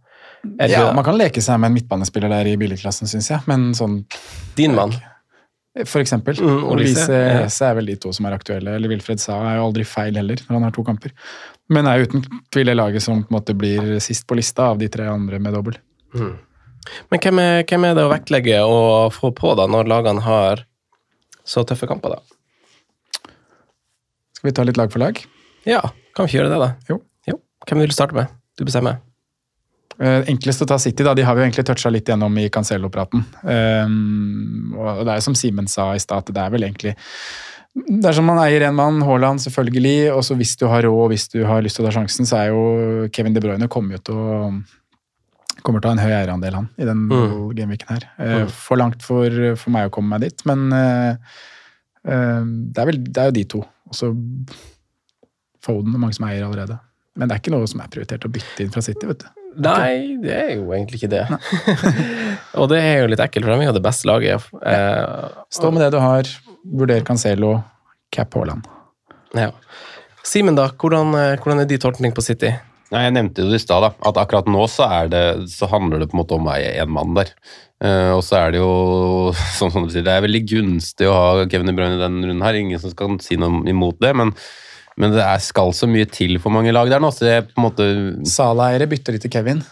Ja, 0.70 0.92
Man 0.94 1.04
kan 1.06 1.16
leke 1.18 1.42
seg 1.42 1.58
med 1.60 1.70
en 1.70 1.76
midtbanespiller 1.76 2.30
der 2.32 2.50
i 2.50 2.56
billigklassen, 2.58 3.10
syns 3.10 3.30
jeg, 3.30 3.42
men 3.50 3.70
sånn 3.78 4.00
Din 4.58 4.74
mann. 4.74 4.94
For 5.86 6.02
eksempel. 6.02 6.38
Mm, 6.42 6.62
og 6.66 6.80
Lise 6.80 7.14
ja. 7.14 7.42
Hese 7.44 7.68
er 7.68 7.76
vel 7.78 7.90
de 7.92 7.94
to 8.02 8.10
som 8.14 8.26
er 8.26 8.34
aktuelle. 8.34 8.74
Eller 8.78 8.90
Wilfred 8.90 9.20
Sa 9.22 9.36
er 9.46 9.58
jo 9.60 9.68
aldri 9.68 9.84
feil 9.86 10.16
heller, 10.18 10.40
når 10.48 10.56
han 10.56 10.66
har 10.66 10.74
to 10.74 10.84
kamper. 10.86 11.14
Men 11.70 11.86
er 11.86 12.02
uten 12.06 12.24
tvil 12.54 12.70
det 12.70 12.76
laget 12.78 13.04
som 13.04 13.20
på 13.22 13.30
en 13.30 13.36
måte 13.36 13.54
blir 13.58 13.98
sist 14.02 14.26
på 14.26 14.38
lista 14.38 14.70
av 14.72 14.80
de 14.80 14.88
tre 14.90 15.06
andre 15.10 15.38
med 15.42 15.54
dobbel. 15.54 15.78
Men 17.12 17.22
hvem 17.22 17.42
er, 17.42 17.62
hvem 17.68 17.84
er 17.84 17.98
det 17.98 18.06
å 18.06 18.10
vektlegge 18.10 18.62
og 18.64 19.12
få 19.14 19.30
på 19.36 19.52
da, 19.58 19.68
når 19.70 19.90
lagene 19.92 20.24
har 20.24 20.64
så 21.48 21.64
tøffe 21.68 21.88
kamper, 21.90 22.16
da? 22.16 23.32
Skal 24.38 24.50
vi 24.50 24.56
ta 24.56 24.64
litt 24.64 24.80
lag 24.80 24.90
for 24.94 25.02
lag? 25.02 25.20
Ja, 25.68 25.82
kan 26.16 26.24
vi 26.24 26.32
ikke 26.32 26.40
gjøre 26.40 26.54
det, 26.54 26.62
da? 26.64 26.70
Jo. 26.88 27.02
Hvem 27.68 27.82
vil 27.82 27.90
du 27.90 27.94
starte 27.96 28.16
med? 28.16 28.32
Du 28.56 28.64
bestemmer. 28.64 29.02
Eh, 30.00 30.22
enklest 30.30 30.62
å 30.62 30.66
ta 30.70 30.78
City, 30.78 31.02
da. 31.02 31.12
De 31.18 31.24
har 31.26 31.34
vi 31.34 31.42
jo 31.42 31.48
egentlig 31.48 31.66
toucha 31.66 31.90
litt 31.90 32.06
gjennom 32.06 32.36
i 32.38 32.46
Cancello-praten. 32.54 33.24
Um, 33.42 34.74
og 34.78 35.04
det 35.08 35.16
er 35.16 35.24
som 35.24 35.34
Simen 35.34 35.66
sa 35.70 35.90
i 35.96 36.02
stad, 36.02 36.30
det 36.30 36.38
er 36.42 36.52
vel 36.54 36.68
egentlig 36.68 36.94
det 37.78 38.08
er 38.08 38.14
som 38.16 38.24
man 38.26 38.40
eier 38.42 38.64
en 38.66 38.74
mann, 38.74 38.96
Haaland 39.06 39.38
selvfølgelig, 39.44 40.08
og 40.10 40.24
så 40.26 40.34
hvis 40.38 40.56
du 40.58 40.64
har 40.66 40.82
råd, 40.82 41.12
hvis 41.12 41.28
du 41.30 41.44
har 41.46 41.60
lyst 41.62 41.76
til 41.78 41.84
å 41.84 41.88
ta 41.90 41.92
sjansen, 41.98 42.26
så 42.26 42.38
er 42.40 42.48
jo 42.50 42.62
Kevin 43.14 43.36
De 43.36 43.42
Bruyne 43.44 43.68
kommer 43.70 43.98
jo 43.98 44.00
til 44.08 44.16
å 44.18 44.38
kommer 45.62 45.82
til 45.82 45.90
å 45.90 45.92
ha 45.92 45.98
en 45.98 46.02
høy 46.02 46.14
eierandel, 46.16 46.54
han, 46.54 46.68
i 46.78 46.86
den 46.88 47.04
Mm. 47.06 47.54
gameweeken 47.54 47.88
her. 47.92 48.08
Eh, 48.18 48.34
Mm. 48.46 48.50
For 48.50 48.76
langt 48.80 49.02
for, 49.02 49.30
for 49.60 49.70
meg 49.74 49.88
å 49.90 49.94
komme 49.94 50.08
meg 50.16 50.20
dit, 50.26 50.42
men 50.46 50.72
uh, 50.72 51.14
det, 52.02 52.78
er 52.82 52.86
vel, 52.86 53.02
det 53.04 53.18
er 53.22 53.30
jo 53.30 53.36
de 53.38 53.44
to. 53.44 53.62
Og 53.90 53.94
så 53.94 54.14
Foden, 55.62 55.94
er 55.94 55.98
mange 55.98 56.14
som 56.14 56.26
eier 56.28 56.46
allerede. 56.46 56.78
Men 57.18 57.28
det 57.28 57.34
er 57.36 57.40
ikke 57.42 57.52
noe 57.54 57.66
som 57.68 57.80
er 57.82 57.90
prioritert 57.92 58.24
å 58.24 58.30
bytte 58.32 58.62
inn 58.64 58.70
fra 58.74 58.82
City, 58.82 59.06
vet 59.10 59.24
du. 59.24 59.28
Nei, 59.58 60.16
det 60.22 60.34
er 60.34 60.50
jo 60.56 60.68
egentlig 60.72 61.00
ikke 61.00 61.10
det. 61.12 61.24
og 62.60 62.68
det 62.70 62.78
er 62.80 63.02
jo 63.02 63.10
litt 63.10 63.22
ekkelt, 63.22 63.46
for 63.46 63.54
de 63.54 63.66
er 63.66 63.70
jo 63.70 63.76
det 63.76 63.84
beste 63.84 64.08
laget. 64.08 64.48
Eh, 64.62 65.28
Stå 65.54 65.72
med 65.74 65.82
det 65.82 65.92
du 65.96 65.98
har, 66.02 66.30
vurder 66.62 67.04
Cancelo, 67.06 67.56
cap 68.14 68.34
Haaland. 68.38 68.68
ja. 69.34 69.52
Simen, 70.28 70.58
da. 70.58 70.66
Hvordan, 70.76 71.14
eh, 71.16 71.38
hvordan 71.40 71.62
er 71.62 71.68
din 71.70 71.80
tolkning 71.80 72.12
på 72.12 72.20
City? 72.20 72.50
Nei, 72.92 73.02
Jeg 73.04 73.14
nevnte 73.16 73.44
jo 73.44 73.50
det 73.50 73.60
i 73.60 73.62
stad, 73.62 73.84
at 73.84 74.18
akkurat 74.20 74.48
nå 74.48 74.64
så, 74.68 74.86
er 75.00 75.10
det, 75.12 75.24
så 75.52 75.68
handler 75.68 76.00
det 76.00 76.08
på 76.10 76.16
en 76.16 76.22
måte 76.22 76.36
om 76.36 76.48
én 76.52 76.92
mann 76.92 77.16
der. 77.16 77.32
Uh, 77.84 78.16
og 78.16 78.22
så 78.26 78.40
er 78.40 78.54
det 78.54 78.62
jo 78.62 79.34
sånn 79.54 79.70
som 79.74 79.84
du 79.86 79.92
sier, 79.92 80.06
det 80.06 80.14
er 80.14 80.24
veldig 80.24 80.40
gunstig 80.50 81.06
å 81.06 81.14
ha 81.14 81.44
Kevin 81.46 81.70
De 81.70 81.74
Bruyne 81.76 81.98
i 81.98 82.00
den 82.00 82.22
runden 82.24 82.44
her. 82.46 82.56
Ingen 82.58 82.80
som 82.82 82.94
skal 82.94 83.18
si 83.24 83.38
noe 83.40 83.60
imot 83.70 84.00
det, 84.02 84.14
men, 84.18 84.32
men 84.98 85.14
det 85.14 85.22
er, 85.22 85.40
skal 85.42 85.72
så 85.76 85.88
mye 85.90 86.08
til 86.10 86.38
for 86.42 86.54
mange 86.54 86.74
lag 86.74 86.90
der 86.90 87.02
nå. 87.02 87.10
så 87.14 87.26
det 87.26 87.34
er 87.36 87.44
på 87.46 87.60
en 87.60 87.66
måte... 87.68 87.88
Sala-eiere 88.28 88.88
bytter 88.90 89.14
de 89.14 89.22
til 89.22 89.32
Kevin. 89.32 89.62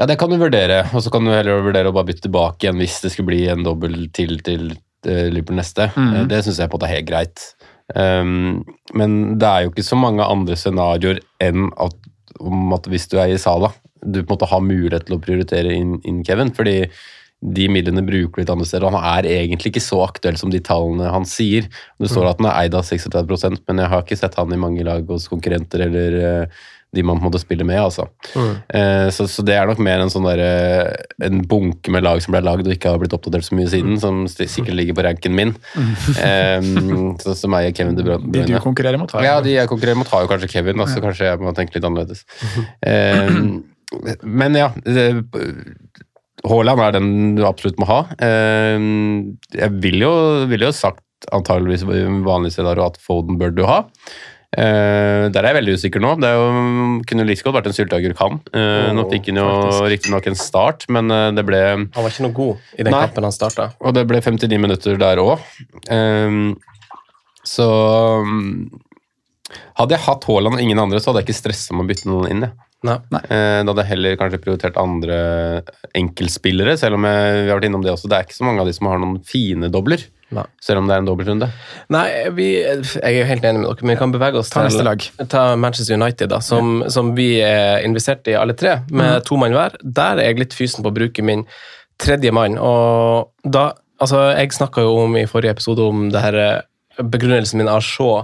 Ja, 0.00 0.06
det 0.08 0.16
kan 0.20 0.32
du 0.32 0.38
vurdere, 0.40 0.82
og 0.96 1.04
så 1.04 1.12
kan 1.12 1.26
du 1.26 1.32
heller 1.32 1.62
vurdere 1.62 1.90
å 1.90 1.94
bare 1.94 2.08
bytte 2.08 2.24
tilbake 2.24 2.64
igjen 2.64 2.80
hvis 2.80 3.00
det 3.04 3.12
skulle 3.12 3.30
bli 3.30 3.42
en 3.52 3.66
dobbel 3.66 4.06
til 4.16 4.38
til 4.46 4.70
eh, 5.06 5.28
Liverpool 5.28 5.60
neste. 5.60 5.90
Eh, 5.92 6.22
Det 6.30 6.40
syns 6.46 6.62
jeg 6.62 6.72
på 6.72 6.78
måte 6.78 6.88
er 6.88 6.96
helt 6.96 7.10
greit. 7.10 7.44
Um, 7.90 8.62
men 8.94 9.16
det 9.42 9.48
er 9.48 9.64
jo 9.64 9.72
ikke 9.72 9.84
så 9.86 9.98
mange 9.98 10.22
andre 10.22 10.56
scenarioer 10.58 11.18
enn 11.42 11.70
at, 11.82 11.96
om 12.38 12.74
at 12.76 12.86
hvis 12.90 13.08
du 13.10 13.18
er 13.18 13.34
i 13.34 13.40
Sala, 13.40 13.72
du 14.00 14.22
på 14.22 14.28
en 14.28 14.34
måte 14.36 14.48
har 14.50 14.62
mulighet 14.64 15.08
til 15.08 15.18
å 15.18 15.22
prioritere 15.22 15.74
inn, 15.74 15.96
inn 16.08 16.22
Kevin. 16.24 16.54
fordi 16.56 16.84
de 17.40 17.68
midlene 17.72 18.02
bruker 18.04 18.42
litt 18.42 18.50
andre 18.52 18.66
steder. 18.68 18.84
og 18.84 18.92
Han 18.98 19.06
er 19.18 19.28
egentlig 19.30 19.70
ikke 19.72 19.80
så 19.84 20.02
aktuell 20.04 20.36
som 20.36 20.50
de 20.52 20.60
tallene 20.60 21.08
han 21.12 21.24
sier. 21.24 21.70
Det 22.00 22.10
står 22.12 22.28
at 22.34 22.42
han 22.42 22.50
er 22.50 22.58
eid 22.66 22.74
av 22.76 22.84
36 22.84 23.62
men 23.68 23.78
jeg 23.80 23.88
har 23.94 24.02
ikke 24.04 24.18
sett 24.20 24.36
han 24.36 24.52
i 24.52 24.60
mange 24.60 24.84
lag 24.84 25.06
hos 25.08 25.28
konkurrenter 25.32 25.86
eller 25.86 26.18
eh, 26.20 26.60
de 26.92 27.04
man 27.06 27.20
på 27.20 27.22
en 27.22 27.28
måte 27.30 27.38
spiller 27.40 27.64
med. 27.64 27.78
altså. 27.78 28.08
Eh, 28.34 29.08
så, 29.14 29.24
så 29.30 29.44
det 29.46 29.54
er 29.54 29.68
nok 29.70 29.78
mer 29.78 30.02
en 30.02 30.10
sånn 30.10 30.26
der, 30.26 30.40
eh, 30.42 31.26
en 31.28 31.40
bunke 31.48 31.88
med 31.94 32.02
lag 32.04 32.20
som 32.20 32.34
ble 32.34 32.42
lagd 32.44 32.66
og 32.66 32.74
ikke 32.74 32.90
har 32.92 32.98
blitt 33.00 33.14
oppdatert 33.14 33.46
så 33.46 33.54
mye 33.56 33.70
siden, 33.70 33.96
som 34.02 34.24
sikkert 34.28 34.74
ligger 34.74 34.98
på 34.98 35.06
ranken 35.06 35.36
min. 35.38 35.54
Eh, 36.18 36.60
så, 37.22 37.36
som 37.38 37.54
eier 37.56 37.72
Kevin 37.72 37.96
De 37.96 38.04
Bruyne. 38.04 38.32
De 38.34 38.42
du 38.50 38.56
konkurrerer 38.60 38.98
mot, 39.00 39.10
har 39.16 39.24
Ja, 39.24 39.36
de 39.40 39.54
jeg 39.54 39.70
konkurrerer 39.70 40.02
mot, 40.02 40.10
har 40.12 40.26
jo 40.26 40.32
kanskje 40.34 40.50
Kevin, 40.58 40.82
så 40.90 41.00
kanskje 41.00 41.30
jeg 41.30 41.40
må 41.40 41.54
tenke 41.56 41.78
litt 41.78 41.86
annerledes. 41.88 42.26
Eh, 42.82 43.30
men 44.22 44.54
ja 44.54 44.68
det- 44.84 45.24
Haaland 46.48 46.82
er 46.84 46.96
den 46.96 47.08
du 47.36 47.44
absolutt 47.48 47.80
må 47.80 47.88
ha. 47.90 48.02
Eh, 48.22 48.76
jeg 49.58 49.80
ville 49.82 50.06
jo, 50.06 50.12
vil 50.50 50.68
jo 50.68 50.74
sagt 50.74 51.04
antageligvis 51.34 51.84
vanlig 51.84 52.54
scenario 52.54 52.86
at 52.86 53.00
Foden 53.02 53.38
bør 53.40 53.52
du 53.54 53.64
ha. 53.68 53.84
Uh, 54.50 55.30
der 55.30 55.44
er 55.44 55.52
jeg 55.52 55.56
veldig 55.60 55.74
usikker 55.78 56.02
nå. 56.02 56.16
Det 56.18 56.30
jo, 56.34 56.46
kunne 57.06 57.26
like 57.28 57.44
godt 57.46 57.60
vært 57.60 57.68
en 57.70 57.76
sylteagurk, 57.76 58.18
han. 58.18 58.40
Eh, 58.50 58.88
nå 58.96 59.04
fikk 59.12 59.30
han 59.30 59.38
jo 59.38 59.50
riktignok 59.92 60.26
en 60.26 60.38
start, 60.38 60.88
men 60.90 61.12
uh, 61.14 61.28
det 61.36 61.44
ble 61.46 61.60
Han 61.68 61.86
var 61.94 62.10
ikke 62.10 62.26
noe 62.26 62.34
god 62.34 62.72
i 62.74 62.82
den 62.82 62.90
Nei. 62.90 63.04
kampen 63.06 63.28
han 63.28 63.36
starta. 63.36 63.68
og 63.78 63.94
det 63.94 64.04
ble 64.10 64.18
59 64.18 64.58
minutter 64.58 64.98
der 64.98 65.22
òg. 65.22 65.38
så 67.46 67.68
um, 68.26 68.66
Hadde 69.78 69.96
jeg 69.96 70.04
hatt 70.06 70.26
Haaland 70.28 70.58
og 70.58 70.62
ingen 70.62 70.80
andre, 70.82 71.00
så 71.00 71.10
hadde 71.10 71.22
jeg 71.22 71.30
ikke 71.30 71.40
stressa 71.40 71.76
med 71.76 71.86
å 71.86 71.90
bytte 71.90 72.10
noen 72.10 72.30
inn. 72.30 72.46
Ja. 72.46 72.52
Nei. 72.86 72.96
Nei. 73.12 73.20
Da 73.28 73.68
hadde 73.68 73.82
jeg 73.82 73.90
heller 73.90 74.14
kanskje 74.16 74.40
prioritert 74.40 74.78
andre 74.80 75.16
enkeltspillere, 75.98 76.78
selv 76.80 76.96
om 76.96 77.04
jeg, 77.04 77.34
vi 77.44 77.50
har 77.50 77.58
vært 77.58 77.68
innom 77.68 77.82
det 77.84 77.92
også. 77.92 78.08
Det 78.08 78.16
er 78.16 78.28
ikke 78.28 78.38
så 78.38 78.46
mange 78.46 78.62
av 78.62 78.70
de 78.70 78.74
som 78.76 78.88
har 78.88 79.02
noen 79.02 79.18
fine 79.28 79.68
dobler, 79.72 80.06
Nei. 80.32 80.46
selv 80.64 80.80
om 80.80 80.88
det 80.88 80.94
er 80.94 81.02
en 81.02 81.10
dobbeltrunde. 81.10 81.50
Nei, 81.92 82.06
vi, 82.36 82.46
jeg 82.62 83.02
er 83.04 83.18
jo 83.18 83.26
helt 83.28 83.44
enig 83.50 83.60
med 83.60 83.68
dere, 83.68 83.84
men 83.84 83.92
vi 83.92 83.98
kan 84.00 84.14
bevege 84.14 84.40
oss 84.40 84.52
Ta 84.52 84.62
til 84.62 84.70
neste 84.70 84.86
lag. 84.86 85.04
Ta 85.34 85.44
Manchester 85.60 85.98
United, 85.98 86.32
da, 86.32 86.40
som, 86.44 86.80
som 86.92 87.12
vi 87.18 87.28
er 87.44 87.84
investert 87.84 88.30
i 88.32 88.38
alle 88.38 88.56
tre, 88.56 88.78
med 88.88 89.28
to 89.28 89.36
mann 89.40 89.56
hver. 89.56 89.76
Der 89.84 90.22
er 90.22 90.30
jeg 90.30 90.40
litt 90.46 90.56
fysen 90.56 90.86
på 90.86 90.92
å 90.92 90.96
bruke 91.02 91.26
min 91.26 91.44
tredje 92.00 92.32
mann. 92.32 92.58
Og 92.58 93.30
da 93.44 93.72
Altså, 94.00 94.16
jeg 94.32 94.54
snakka 94.56 94.80
jo 94.80 94.94
om 95.02 95.12
i 95.20 95.26
forrige 95.28 95.52
episode 95.52 95.84
om 95.84 96.06
det 96.08 96.22
her 96.24 96.36
eh, 96.40 97.02
begrunnelsen 97.04 97.60
min 97.60 97.68
av 97.68 97.82
Shaw 97.84 98.22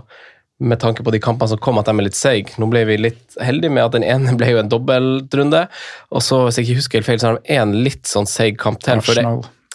med 0.59 0.79
tanke 0.81 1.05
på 1.05 1.13
de 1.13 1.19
kampene 1.21 1.49
som 1.53 1.59
kom, 1.61 1.77
at 1.79 1.85
de 1.87 1.93
er 1.99 2.07
litt 2.07 2.17
seige. 2.17 2.55
Nå 2.59 2.69
ble 2.73 2.85
vi 2.89 2.97
litt 2.97 3.37
heldige 3.45 3.71
med 3.77 3.85
at 3.85 3.93
den 3.99 4.05
ene 4.09 4.37
ble 4.41 4.53
jo 4.55 4.59
en 4.63 4.71
dobbeltrunde, 4.73 5.67
og 6.11 6.23
så, 6.25 6.45
hvis 6.47 6.57
jeg 6.59 6.67
ikke 6.69 6.79
husker 6.81 6.99
helt 7.03 7.07
feil, 7.11 7.21
så 7.21 7.29
har 7.33 7.41
de 7.43 7.59
én 7.59 7.75
litt 7.85 8.07
sånn 8.09 8.27
seig 8.31 8.57
kamp 8.59 8.81
til. 8.83 9.01
for 9.05 9.15
det- 9.15 9.27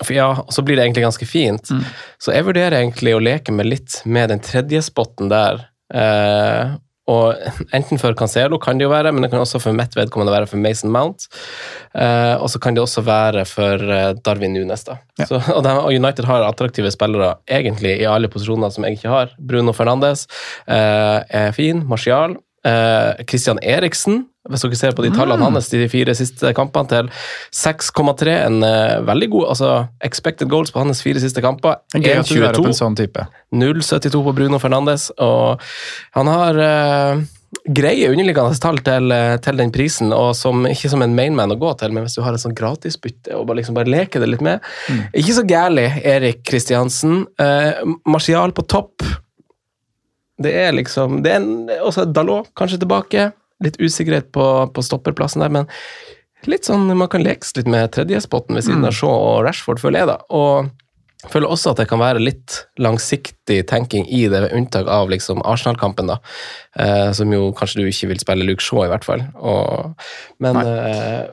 for 0.02 0.14
ja, 0.18 0.32
og 0.32 0.50
så 0.50 0.64
blir 0.66 0.76
det 0.80 0.86
egentlig 0.88 1.04
ganske 1.06 1.28
fint. 1.30 1.68
Så 2.18 2.34
jeg 2.34 2.44
vurderer 2.48 2.74
egentlig 2.80 3.12
å 3.14 3.22
leke 3.22 3.52
med 3.54 3.68
litt 3.70 4.00
med 4.06 4.30
den 4.30 4.40
tredje 4.42 4.80
spotten 4.82 5.30
der. 5.30 5.68
Eh, 5.94 6.72
og 7.10 7.34
enten 7.74 8.00
for 8.02 8.14
Cancelo 8.18 8.60
kan 8.62 8.78
det 8.78 8.86
jo 8.86 8.92
være, 8.92 9.12
men 9.12 9.26
det 9.26 9.32
kan 9.32 9.42
også 9.42 9.60
for 9.64 9.76
mitt 9.76 9.96
vedkommende 9.98 10.34
være 10.34 10.50
for 10.50 10.62
Mason 10.62 10.92
Mount. 10.94 11.26
Eh, 11.98 12.36
og 12.38 12.50
så 12.54 12.62
kan 12.62 12.78
det 12.78 12.84
også 12.84 13.02
være 13.08 13.46
for 13.50 13.82
eh, 13.82 14.12
Darwin 14.22 14.54
Nunes. 14.54 14.86
da. 14.86 15.00
Så, 15.26 15.42
og, 15.56 15.64
de, 15.66 15.74
og 15.74 15.90
United 15.90 16.30
har 16.30 16.46
attraktive 16.46 16.92
spillere 16.94 17.34
egentlig 17.50 17.98
i 18.04 18.08
alle 18.10 18.30
posisjoner 18.32 18.70
som 18.74 18.86
jeg 18.86 19.00
ikke 19.00 19.16
har. 19.16 19.34
Bruno 19.40 19.74
Fernandes 19.74 20.28
eh, 20.68 21.20
er 21.26 21.52
fin. 21.58 21.84
Martial. 21.90 22.38
Eh, 22.68 23.24
Christian 23.26 23.58
Eriksen, 23.66 24.26
hvis 24.50 24.64
dere 24.66 24.78
ser 24.78 24.96
på 24.98 25.06
de 25.06 25.12
tallene 25.14 25.46
hans 25.46 25.70
de 25.70 25.88
fire 25.90 26.14
siste 26.18 26.54
kampene, 26.58 26.90
til 26.90 27.10
6,3. 27.58 28.38
En 28.48 28.64
eh, 28.66 29.02
veldig 29.08 29.30
god 29.34 29.52
altså 29.56 29.74
expected 30.06 30.50
goals 30.50 30.74
på 30.74 30.82
hans 30.82 31.04
fire 31.06 31.22
siste 31.22 31.44
kamper. 31.44 31.82
Er 31.96 32.06
Gøy 32.06 32.16
at 32.22 32.32
du 32.32 32.40
er 32.42 32.50
opp 32.50 32.66
1,22. 32.66 32.72
en 32.72 32.80
sånn 32.84 32.98
type. 32.98 33.28
0,72 33.54 34.24
på 34.28 34.34
Bruno 34.38 34.62
Fernandes, 34.62 35.10
og 35.22 35.62
han 36.18 36.30
har 36.32 36.62
eh, 36.66 37.24
greie 37.70 38.10
underliggende 38.10 38.58
tall 38.64 38.80
til, 38.86 39.12
eh, 39.12 39.36
til 39.44 39.58
den 39.60 39.74
prisen, 39.74 40.14
og 40.16 40.34
som, 40.38 40.66
ikke 40.70 40.90
som 40.90 41.04
en 41.06 41.16
mainman 41.18 41.54
å 41.54 41.60
gå 41.60 41.74
til, 41.82 41.94
men 41.94 42.06
hvis 42.06 42.16
du 42.18 42.24
har 42.26 42.34
et 42.34 42.44
sånn 42.44 42.56
gratisbytte 42.58 43.36
og 43.38 43.46
bare, 43.48 43.62
liksom 43.62 43.78
bare 43.78 43.92
leker 43.92 44.24
det 44.24 44.32
litt 44.32 44.46
med. 44.46 44.64
Ikke 45.14 45.36
så 45.38 45.46
gærlig, 45.48 45.90
Erik 46.08 46.46
Kristiansen. 46.48 47.26
Eh, 47.42 47.84
Martial 48.06 48.56
på 48.56 48.66
topp. 48.66 49.06
Det 50.44 50.54
er 50.64 50.74
liksom 50.76 51.22
det 51.26 51.34
er 51.34 51.42
en, 51.42 51.70
Også 51.82 52.06
Dalot 52.10 52.52
kanskje 52.58 52.82
tilbake. 52.84 53.30
Litt 53.62 53.78
usikkerhet 53.82 54.32
på, 54.34 54.46
på 54.74 54.84
stopperplassen 54.86 55.44
der, 55.44 55.52
men 55.54 55.68
litt 56.50 56.66
sånn, 56.66 56.88
man 56.98 57.10
kan 57.12 57.22
lekes 57.22 57.54
litt 57.58 57.68
med 57.70 57.92
tredjespotten 57.94 58.58
ved 58.58 58.66
siden 58.66 58.88
av 58.88 58.96
Shaw 58.98 59.12
og 59.14 59.44
Rashford, 59.46 59.82
føler 59.84 60.02
jeg, 60.02 60.10
da. 60.10 60.16
Og 60.34 60.72
jeg 61.22 61.30
føler 61.36 61.54
også 61.54 61.76
at 61.76 61.82
det 61.84 61.86
kan 61.92 62.02
være 62.02 62.24
litt 62.24 62.56
langsiktig 62.82 63.60
tenking 63.70 64.08
i 64.10 64.24
det, 64.26 64.40
ved 64.48 64.56
unntak 64.58 64.90
av 64.90 65.12
liksom 65.14 65.44
Arsenal-kampen, 65.46 66.10
da. 66.10 66.18
Eh, 66.74 67.12
som 67.14 67.30
jo 67.30 67.52
kanskje 67.58 67.84
du 67.84 67.92
ikke 67.92 68.10
vil 68.16 68.24
spille 68.24 68.48
Luke 68.48 68.66
Shaw, 68.66 68.88
i 68.88 68.90
hvert 68.90 69.06
fall. 69.06 69.28
Og, 69.38 70.08
men 70.42 70.58
eh, 70.64 71.30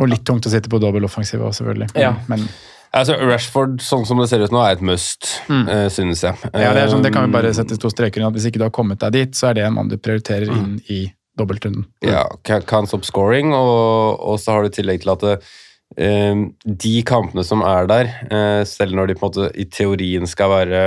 Og 0.00 0.08
litt 0.08 0.24
tungt 0.24 0.48
å 0.48 0.52
sitte 0.52 0.72
på 0.72 0.80
dobbeltoffensiv 0.80 1.44
også, 1.44 1.60
selvfølgelig. 1.60 1.92
Ja. 2.00 2.14
Men 2.32 2.48
Altså, 2.92 3.16
Rashford, 3.16 3.78
sånn 3.80 4.04
som 4.04 4.20
det 4.20 4.28
ser 4.28 4.42
ut 4.44 4.52
nå, 4.52 4.60
er 4.60 4.76
et 4.76 4.84
must, 4.84 5.30
eh, 5.48 5.86
synes 5.92 6.20
jeg. 6.26 6.36
ja, 6.52 6.74
det, 6.76 6.84
sånn, 6.92 7.04
det 7.04 7.12
kan 7.14 7.24
vi 7.24 7.32
bare 7.32 7.48
Um, 7.52 7.56
sette 7.56 7.78
to 7.80 7.88
streker 7.88 8.20
under. 8.20 8.34
at 8.34 8.36
Hvis 8.36 8.50
ikke 8.50 8.60
du 8.60 8.66
har 8.66 8.74
kommet 8.74 9.00
deg 9.00 9.14
dit, 9.16 9.34
så 9.38 9.48
er 9.48 9.54
det 9.56 9.64
en 9.64 9.74
mann 9.78 9.88
du 9.88 9.96
prioriterer 9.96 10.50
inn 10.52 10.76
i 10.92 11.06
dobbeltrunden. 11.40 11.86
Ja, 12.04 12.26
can, 12.44 12.60
stoppe 12.62 12.88
stop 12.88 13.04
scoring, 13.08 13.54
og, 13.56 14.20
og 14.20 14.38
så 14.40 14.52
har 14.52 14.62
du 14.62 14.68
i 14.68 14.76
tillegg 14.76 15.00
til 15.02 15.12
at 15.14 15.24
det, 15.24 15.34
eh, 15.96 16.44
de 16.84 16.94
kampene 17.08 17.44
som 17.48 17.64
er 17.64 17.88
der, 17.88 18.12
eh, 18.28 18.62
selv 18.68 18.92
når 18.98 19.08
de 19.08 19.16
på 19.16 19.24
en 19.24 19.30
måte 19.30 19.50
i 19.56 19.64
teorien 19.64 20.28
skal 20.28 20.52
være 20.52 20.82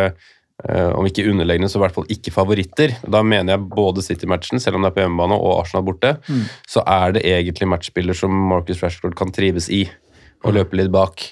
eh, 0.69 0.91
om 0.93 1.09
ikke 1.09 1.25
underlegne, 1.31 1.67
så 1.67 1.79
i 1.79 1.83
hvert 1.87 1.95
fall 1.97 2.05
ikke 2.13 2.33
favoritter. 2.35 2.93
Da 3.01 3.23
mener 3.25 3.55
jeg 3.55 3.69
både 3.73 4.05
City-matchen, 4.05 4.61
selv 4.61 4.77
om 4.77 4.85
det 4.85 4.93
er 4.93 4.97
på 4.99 5.03
hjemmebane, 5.07 5.39
og 5.41 5.63
Arsenal 5.63 5.87
borte, 5.89 6.13
så 6.69 6.85
er 6.85 7.17
det 7.17 7.25
egentlig 7.25 7.67
matchspiller 7.73 8.13
som 8.13 8.29
Marcus 8.53 8.85
Rashford 8.85 9.17
kan 9.17 9.33
trives 9.33 9.71
i, 9.73 9.87
og 10.45 10.53
løpe 10.53 10.77
litt 10.77 10.93
bak. 10.93 11.31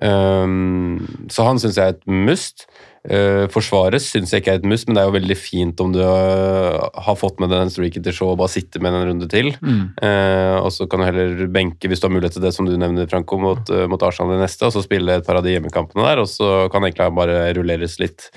Um, 0.00 1.26
så 1.32 1.46
han 1.46 1.60
syns 1.62 1.78
jeg 1.78 1.92
er 1.92 1.96
et 1.96 2.04
must. 2.10 2.66
Uh, 3.06 3.46
forsvaret 3.54 4.02
syns 4.02 4.32
jeg 4.34 4.42
ikke 4.42 4.56
er 4.56 4.60
et 4.60 4.66
must, 4.66 4.88
men 4.88 4.96
det 4.96 5.02
er 5.02 5.06
jo 5.06 5.14
veldig 5.14 5.36
fint 5.38 5.82
om 5.82 5.92
du 5.94 6.00
uh, 6.02 6.88
har 7.06 7.18
fått 7.18 7.38
med 7.38 7.52
deg 7.52 7.62
den 7.62 7.70
streaken 7.70 8.02
til 8.02 8.16
show 8.16 8.32
og 8.32 8.40
bare 8.40 8.50
sitter 8.50 8.82
med 8.82 8.92
den 8.92 9.04
en 9.04 9.10
runde 9.12 9.28
til. 9.30 9.52
Mm. 9.60 9.82
Uh, 10.02 10.56
og 10.58 10.70
så 10.74 10.88
kan 10.90 11.02
du 11.02 11.06
heller 11.06 11.44
benke, 11.54 11.90
hvis 11.90 12.02
du 12.02 12.08
har 12.08 12.16
mulighet 12.16 12.38
til 12.38 12.46
det, 12.46 12.54
som 12.56 12.66
du 12.66 12.74
nevner, 12.74 13.08
Franco, 13.10 13.38
mot, 13.42 13.74
mot 13.90 14.06
Arsenal 14.06 14.36
i 14.36 14.42
neste, 14.42 14.66
og 14.66 14.74
så 14.74 14.82
spille 14.84 15.20
et 15.20 15.26
par 15.26 15.38
av 15.38 15.46
de 15.46 15.54
hjemmekampene 15.54 16.08
der, 16.08 16.24
og 16.24 16.30
så 16.30 16.66
kan 16.72 16.86
egentlig 16.86 17.12
bare 17.16 17.42
rulleres 17.56 18.00
litt 18.02 18.30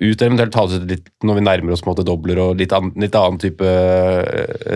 ut, 0.00 0.22
eventuelt 0.24 0.52
tas 0.54 0.72
ut 0.72 0.88
litt 0.88 1.10
når 1.24 1.36
vi 1.36 1.44
nærmer 1.44 1.74
oss 1.74 1.82
på 1.84 1.90
en 1.90 1.92
måte 1.92 2.06
dobler 2.08 2.38
og 2.40 2.60
litt, 2.60 2.72
an, 2.72 2.94
litt 3.00 3.16
annen 3.16 3.40
type 3.40 3.72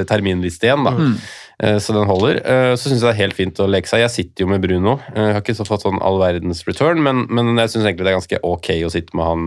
terminliste 0.09 0.69
igjen. 0.69 0.85
da. 0.85 0.93
Mm. 0.97 1.15
Eh, 1.63 1.79
Så 1.81 1.95
den 1.97 2.05
holder. 2.09 2.37
Eh, 2.45 2.75
Så 2.77 2.91
syns 2.91 3.01
jeg 3.01 3.09
det 3.09 3.15
er 3.15 3.23
helt 3.25 3.37
fint 3.39 3.61
å 3.65 3.69
leke 3.71 3.89
seg. 3.89 4.03
Jeg 4.05 4.11
sitter 4.13 4.45
jo 4.45 4.49
med 4.51 4.61
Bruno. 4.61 4.99
Eh, 5.15 5.23
Jeg 5.31 5.33
har 5.33 5.41
ikke 5.41 5.57
så 5.57 5.65
fått 5.65 5.87
sånn 5.87 6.03
all 6.05 6.19
verdens 6.21 6.61
return, 6.69 7.01
men, 7.03 7.27
men 7.33 7.57
jeg 7.57 7.71
syns 7.73 7.87
egentlig 7.87 8.05
det 8.05 8.13
er 8.13 8.19
ganske 8.21 8.41
ok 8.45 8.69
å 8.85 8.91
sitte 8.93 9.17
med 9.17 9.25
han, 9.25 9.47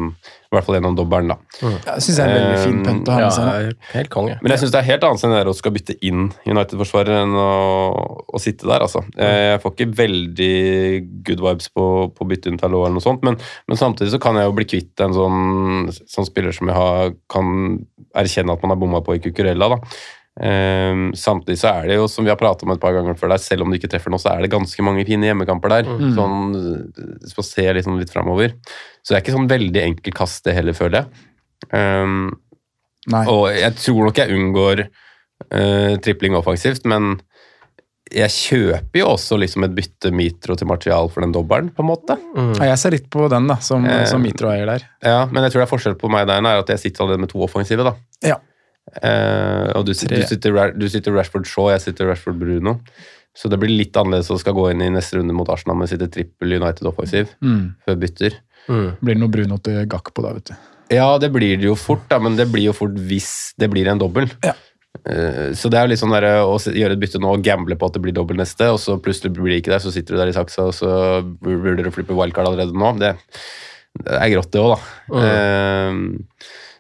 i 0.50 0.56
hvert 0.56 0.66
fall 0.66 0.80
gjennom 0.80 0.96
dobbelen, 0.98 1.30
da. 1.30 1.38
Jeg 1.62 2.02
syns 2.08 2.18
det 2.18 2.24
er 2.26 2.32
en 2.32 2.40
veldig 2.40 2.64
fin 2.64 2.80
punt 2.88 3.12
å 3.12 3.14
ha 3.14 3.20
med 3.22 3.36
seg. 3.38 3.46
Ja, 3.70 3.92
helt 3.94 4.10
konge. 4.10 4.40
Men 4.42 4.56
jeg 4.56 4.64
syns 4.64 4.74
det 4.74 4.80
er 4.82 4.88
helt 4.90 5.06
annet 5.06 5.24
enn 5.28 5.36
det 5.38 5.44
å 5.54 5.56
skal 5.60 5.76
bytte 5.78 5.98
inn 6.10 6.24
United-forsvarer 6.50 7.20
enn 7.22 7.36
å, 7.38 7.48
å 8.34 8.42
sitte 8.42 8.66
der, 8.66 8.82
altså. 8.88 9.04
Jeg 9.14 9.62
får 9.62 9.76
ikke 9.78 9.92
veldig 10.02 10.54
good 11.30 11.46
vibes 11.46 11.70
på, 11.78 11.86
på 12.18 12.30
bytte 12.34 12.50
inn 12.50 12.58
Talot 12.58 12.88
eller 12.88 12.98
noe 12.98 13.06
sånt, 13.06 13.22
men, 13.22 13.38
men 13.70 13.78
samtidig 13.78 14.16
så 14.16 14.22
kan 14.24 14.40
jeg 14.42 14.50
jo 14.50 14.58
bli 14.58 14.66
kvitt 14.66 15.06
en 15.06 15.14
sånn, 15.14 15.94
sånn 16.10 16.26
spiller 16.26 16.58
som 16.58 16.74
jeg 16.74 16.80
har, 16.82 17.14
kan 17.30 17.54
erkjenne 18.18 18.56
at 18.58 18.66
man 18.66 18.74
har 18.74 18.82
bomma 18.82 19.04
på 19.06 19.14
i 19.14 19.22
Cucurella, 19.22 19.70
da. 19.76 19.80
Ehm, 20.40 21.10
samtidig 21.20 21.60
så 21.60 21.74
er 21.74 21.90
det 21.90 21.98
jo, 22.00 22.08
som 22.12 22.24
vi 22.24 22.32
har 22.32 22.40
pratet 22.40 22.64
om 22.64 22.72
et 22.72 22.82
par 22.82 22.96
ganger 22.96 23.18
før 23.20 23.34
der, 23.34 23.42
selv 23.44 23.66
om 23.66 23.72
du 23.72 23.76
ikke 23.80 23.92
treffer 23.92 24.14
nå, 24.14 24.20
så 24.22 24.32
er 24.34 24.46
det 24.46 24.52
ganske 24.54 24.86
mange 24.86 25.04
fine 25.08 25.28
hjemmekamper 25.28 25.74
der. 25.74 25.90
Mm. 25.90 26.14
Sånn, 26.16 26.38
hvis 27.26 27.36
man 27.40 27.48
ser 27.48 27.76
liksom 27.76 28.00
litt 28.00 28.14
framover. 28.14 28.56
Så 29.04 29.12
det 29.12 29.20
er 29.20 29.26
ikke 29.26 29.36
sånn 29.36 29.52
veldig 29.52 29.84
enkelt 29.84 30.20
kast, 30.20 30.44
det 30.48 30.56
heller, 30.56 30.78
føler 30.78 31.02
jeg. 31.02 31.26
Um, 31.76 32.30
og 33.26 33.50
jeg 33.52 33.76
tror 33.80 34.06
nok 34.08 34.20
jeg 34.22 34.36
unngår 34.36 34.86
uh, 34.86 35.96
tripling 36.04 36.38
offensivt, 36.38 36.86
men 36.88 37.18
jeg 38.10 38.34
kjøper 38.34 39.04
jo 39.04 39.10
også 39.12 39.38
liksom 39.38 39.66
et 39.68 39.74
bytte 39.78 40.10
Mitro 40.16 40.56
til 40.58 40.70
Martial 40.70 41.12
for 41.14 41.22
den 41.22 41.34
dobbelen, 41.36 41.70
på 41.76 41.84
en 41.84 41.90
måte. 41.92 42.16
Ja, 42.58 42.72
jeg 42.72 42.80
ser 42.82 42.96
litt 42.96 43.10
på 43.14 43.28
den, 43.30 43.50
da, 43.52 43.60
som, 43.62 43.86
Eh, 43.86 44.06
som 44.10 44.24
Mitro 44.24 44.50
eier 44.50 44.66
der. 44.66 44.86
Ja, 45.06 45.26
Men 45.30 45.46
jeg 45.46 45.54
tror 45.54 45.62
det 45.62 45.68
er 45.68 45.74
forskjell 45.76 45.98
på 46.00 46.10
meg 46.10 46.26
der, 46.30 46.42
er 46.42 46.64
at 46.64 46.72
jeg 46.74 46.80
sitter 46.80 47.04
allerede 47.06 47.26
med 47.28 47.30
to 47.30 47.44
offensive. 47.46 47.86
da. 47.86 47.94
Ja. 48.26 48.40
Eh, 49.04 49.70
og 49.78 49.86
du, 49.86 49.94
Tre. 49.94 50.18
du, 50.18 50.26
sitter, 50.28 50.74
du 50.74 50.88
sitter 50.90 51.14
Rashford 51.16 51.46
Shaw, 51.46 51.70
jeg 51.76 51.82
sitter 51.86 52.10
Rashford 52.10 52.40
Bruno. 52.42 52.80
Så 53.38 53.48
det 53.52 53.60
blir 53.62 53.70
litt 53.72 53.96
annerledes 53.96 54.32
å 54.34 54.40
skal 54.42 54.56
gå 54.58 54.72
inn 54.72 54.82
i 54.82 54.90
neste 54.92 55.20
runde 55.20 55.36
mot 55.38 55.48
Arsenal 55.54 55.78
med 55.80 55.92
sitte 55.92 56.10
trippel 56.12 56.58
United 56.58 56.88
offensiv 56.90 57.30
Mm. 57.46 57.76
før 57.86 58.00
bytter. 58.02 58.40
Blir 58.68 59.14
det 59.16 59.20
noe 59.22 59.30
Bruno 59.34 59.58
til 59.58 59.86
Gakpo 59.90 60.22
da, 60.26 60.34
vet 60.34 60.52
du. 60.52 60.56
Ja, 60.94 61.18
det 61.22 61.30
blir 61.32 61.56
det 61.58 61.68
jo 61.70 61.76
fort, 61.78 62.08
da, 62.10 62.18
men 62.20 62.36
det 62.36 62.48
blir 62.52 62.66
jo 62.66 62.74
fort 62.74 62.98
hvis 62.98 63.54
det 63.62 63.70
blir 63.70 63.88
en 63.88 64.02
dobbel. 64.02 64.28
Ja. 64.44 64.54
Eh, 65.06 65.54
Så 65.54 65.70
det 65.70 65.78
er 65.80 65.86
jo 65.86 65.92
litt 65.94 66.02
sånn 66.02 66.12
der, 66.12 66.26
å 66.44 66.58
gjøre 66.58 66.98
et 66.98 67.00
bytte 67.00 67.22
nå 67.22 67.32
og 67.38 67.44
gamble 67.46 67.78
på 67.78 67.86
at 67.88 67.94
det 67.94 68.02
blir 68.02 68.14
dobbel 68.18 68.38
neste, 68.42 68.66
og 68.74 68.80
så 68.82 68.98
plutselig 69.00 69.32
blir 69.38 69.54
det 69.54 69.62
ikke 69.64 69.72
der, 69.78 69.80
så 69.86 69.94
sitter 69.94 70.18
du 70.18 70.22
der 70.24 70.34
i 70.34 70.36
saksa, 70.36 70.66
og 70.66 70.74
så 70.74 71.22
burde 71.40 71.84
du 71.86 71.92
flippe 71.94 72.18
wildcard 72.18 72.50
allerede 72.50 72.74
nå. 72.74 72.92
Det, 73.00 73.14
det 74.04 74.18
er 74.18 74.34
grått, 74.34 74.52
det 74.52 74.60
òg, 74.66 74.76
da. 74.76 75.22
Eh, 75.22 75.94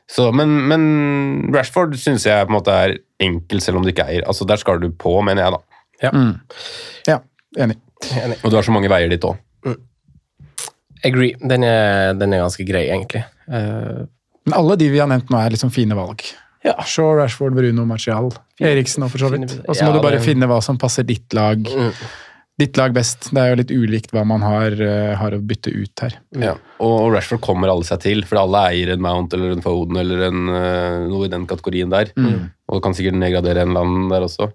Så, 0.10 0.32
men, 0.34 0.56
men 0.68 0.84
Rashford 1.54 1.94
syns 2.02 2.24
jeg 2.26 2.48
på 2.48 2.50
en 2.50 2.58
måte 2.58 2.74
er 2.74 2.96
enkel, 3.22 3.60
selv 3.62 3.78
om 3.78 3.84
du 3.86 3.92
ikke 3.92 4.08
eier. 4.10 4.24
Altså, 4.26 4.48
Der 4.50 4.58
skal 4.58 4.80
du 4.82 4.90
på, 4.90 5.12
mener 5.26 5.44
jeg, 5.46 5.54
da. 5.54 6.12
Mm. 6.16 6.32
Ja, 7.08 7.20
enig. 7.60 7.78
Og 8.44 8.50
du 8.50 8.56
har 8.58 8.66
så 8.66 8.74
mange 8.74 8.90
veier 8.90 9.12
dit 9.12 9.26
òg. 9.28 9.38
Agree. 11.06 11.36
Den 11.40 11.64
er, 11.64 12.14
den 12.20 12.34
er 12.36 12.42
ganske 12.44 12.66
grei, 12.68 12.86
egentlig. 12.92 13.22
Uh, 13.48 14.06
Men 14.48 14.56
alle 14.58 14.76
de 14.80 14.90
vi 14.92 15.00
har 15.00 15.08
nevnt 15.12 15.30
nå, 15.32 15.40
er 15.40 15.54
liksom 15.54 15.72
fine 15.72 15.96
valg. 15.96 16.24
Ja. 16.66 16.74
Shaw, 16.84 17.14
Rashford, 17.22 17.54
Bruno, 17.56 17.86
Martial, 17.88 18.34
Eriksen 18.60 19.06
og 19.06 19.14
for 19.14 19.22
så 19.24 19.30
vidt. 19.32 19.54
Og 19.64 19.76
så 19.78 19.86
må 19.86 19.94
Ja, 19.94 19.96
du 19.96 20.02
bare 20.04 20.18
det- 20.18 20.26
finne 20.26 20.50
hva 20.50 20.58
som 20.64 20.78
passer 20.78 21.04
ditt 21.08 21.32
lag. 21.34 21.62
Mm. 21.64 21.94
Ditt 22.60 22.76
lag 22.76 22.92
best. 22.94 23.30
Det 23.32 23.40
er 23.40 23.54
jo 23.54 23.60
litt 23.62 23.72
ulikt 23.72 24.12
hva 24.12 24.26
man 24.28 24.42
har, 24.44 24.72
uh, 24.76 25.16
har 25.16 25.32
å 25.38 25.40
bytte 25.40 25.72
ut 25.72 26.04
her. 26.04 26.18
Ja. 26.36 26.56
Og 26.80 27.10
Rashford 27.12 27.42
kommer 27.44 27.68
alle 27.72 27.84
seg 27.88 28.00
til, 28.06 28.22
for 28.28 28.40
alle 28.40 28.62
eier 28.72 28.94
en 28.94 29.02
Mount 29.04 29.34
eller 29.36 29.52
en 29.58 29.64
Foden 29.66 29.98
eller 30.00 30.30
en, 30.30 30.46
eh, 30.56 31.08
noe 31.12 31.28
i 31.28 31.32
den 31.34 31.44
kategorien 31.50 31.92
der. 31.92 32.14
Og 32.70 32.84
kan 32.86 32.94
sikkert 32.94 33.18
nedgradere 33.18 33.66
en 33.66 33.74
land 33.74 34.12
der 34.12 34.24
også. 34.28 34.52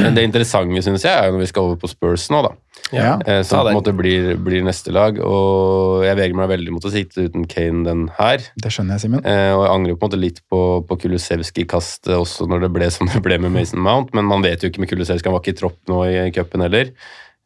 Men 0.00 0.16
det 0.16 0.24
interessante 0.24 0.82
synes 0.82 1.04
jeg 1.04 1.12
er 1.12 1.28
jo 1.28 1.36
når 1.36 1.44
vi 1.44 1.50
skal 1.52 1.68
over 1.68 1.76
på 1.82 1.90
Spurs 1.92 2.24
nå, 2.32 2.40
da. 2.46 2.52
Ja. 2.90 3.12
Eh, 3.22 3.42
Som 3.46 3.60
på 3.62 3.70
en 3.70 3.76
måte 3.76 3.92
blir, 3.94 4.32
blir 4.40 4.64
neste 4.66 4.90
lag. 4.90 5.20
Og 5.22 6.02
jeg 6.06 6.16
vegrer 6.18 6.38
meg 6.40 6.50
veldig 6.56 6.74
mot 6.74 6.88
å 6.88 6.90
sitte 6.90 7.28
uten 7.28 7.46
Kane 7.50 7.84
den 7.86 8.06
her. 8.16 8.42
Det 8.56 8.72
skjønner 8.72 8.96
jeg, 8.96 9.04
Simen. 9.06 9.22
Eh, 9.22 9.52
og 9.54 9.62
jeg 9.66 9.74
angrer 9.76 9.98
på 10.00 10.06
en 10.08 10.10
måte 10.10 10.22
litt 10.24 10.42
på, 10.50 10.60
på 10.88 10.98
Kulusevski-kastet 11.04 12.16
også 12.16 12.48
når 12.50 12.66
det 12.66 12.72
ble 12.74 12.90
som 12.90 13.10
det 13.12 13.22
ble 13.24 13.38
med 13.38 13.54
Mason 13.54 13.82
Mount, 13.84 14.14
men 14.16 14.26
man 14.26 14.42
vet 14.42 14.64
jo 14.64 14.72
ikke 14.72 14.82
med 14.82 14.90
Kulusevski, 14.90 15.28
han 15.30 15.36
var 15.36 15.44
ikke 15.44 15.54
i 15.54 15.60
tropp 15.60 15.78
nå 15.92 16.02
i 16.08 16.30
cupen 16.34 16.64
heller. 16.66 16.90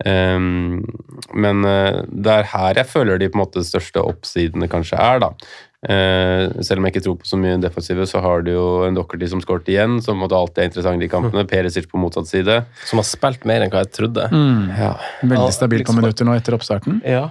Ehm, 0.04 0.82
men 1.32 1.64
eh, 1.64 2.02
det 2.08 2.32
er 2.32 2.50
her 2.52 2.80
jeg 2.82 2.90
føler 2.90 3.20
de 3.20 3.30
på 3.30 3.38
en 3.38 3.44
måte 3.44 3.64
største 3.64 4.02
oppsidene 4.04 4.68
kanskje 4.70 4.98
er, 5.00 5.22
da. 5.24 5.32
Uh, 5.84 6.48
selv 6.64 6.80
om 6.80 6.86
jeg 6.86 6.94
ikke 6.94 7.00
tror 7.04 7.16
på 7.20 7.26
så 7.28 7.36
mye 7.36 7.58
defensive, 7.60 8.06
så 8.08 8.22
har 8.24 8.40
du 8.40 8.54
jo 8.54 8.68
en 8.86 8.96
Dockerty 8.96 9.26
som 9.28 9.42
skåret 9.44 9.66
igjen, 9.68 9.98
som 10.00 10.16
måtte 10.16 10.38
alltid 10.38 10.62
er 10.62 10.68
interessant 10.70 11.04
i 11.04 11.10
kampene. 11.12 11.44
Perisic 11.50 11.90
på 11.90 12.00
motsatt 12.00 12.30
side. 12.30 12.62
som 12.88 13.02
har 13.02 13.04
spilt 13.04 13.44
mer 13.48 13.60
enn 13.60 13.72
hva 13.72 13.82
jeg 13.84 13.92
trodde. 13.92 14.24
Ja. 14.32 14.94
Veldig 15.20 15.36
stabilt 15.36 15.58
stabil 15.58 15.82
på 15.82 15.82
liksom- 15.82 16.00
minutter 16.00 16.28
nå 16.30 16.36
etter 16.38 16.56
oppstarten. 16.56 17.02
Ja. 17.04 17.26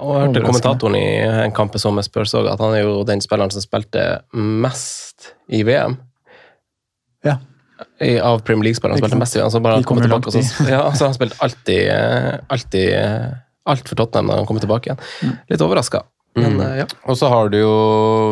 Og 0.00 0.14
jeg 0.16 0.30
hørte 0.30 0.46
kommentatoren 0.46 0.96
i 0.96 1.06
en 1.44 1.52
kamp 1.52 1.76
som 1.82 1.98
jeg 2.00 2.08
så 2.08 2.14
med 2.14 2.40
òg, 2.40 2.48
at 2.54 2.64
han 2.64 2.74
er 2.78 2.82
jo 2.86 3.04
den 3.04 3.20
spilleren 3.20 3.52
som 3.52 3.64
spilte 3.64 4.06
mest 4.32 5.34
i 5.52 5.60
VM. 5.66 5.98
Ja. 7.26 7.36
I, 8.00 8.18
av 8.18 8.40
Premier 8.46 8.70
League-spillerne. 8.70 8.98
Han 8.98 9.04
spilte 9.04 9.20
mest 9.20 9.36
i 9.36 9.40
VM. 9.40 9.50
Så 9.50 9.60
bare 9.64 9.80
han 9.80 9.84
kommer 9.84 10.06
kommer 10.06 10.22
tilbake, 10.22 10.40
og 10.40 10.44
så, 10.44 10.70
ja, 10.70 10.84
så 10.94 11.10
han 11.10 11.16
spilte 11.16 11.36
alltid, 11.44 11.82
eh, 11.92 12.32
alltid 12.48 12.94
eh, 12.96 13.28
alt 13.70 13.88
for 13.88 14.00
Tottenham 14.00 14.30
når 14.30 14.42
han 14.42 14.48
kommer 14.48 14.64
tilbake 14.64 14.90
igjen. 14.90 15.04
Mm. 15.22 15.36
Litt 15.52 15.66
overraska. 15.66 16.02
Men 16.38 16.60
mm. 16.60 16.78
ja. 16.78 16.86
Og 17.10 17.18
så 17.18 17.28
har 17.28 17.48
du 17.50 17.58
jo 17.58 17.74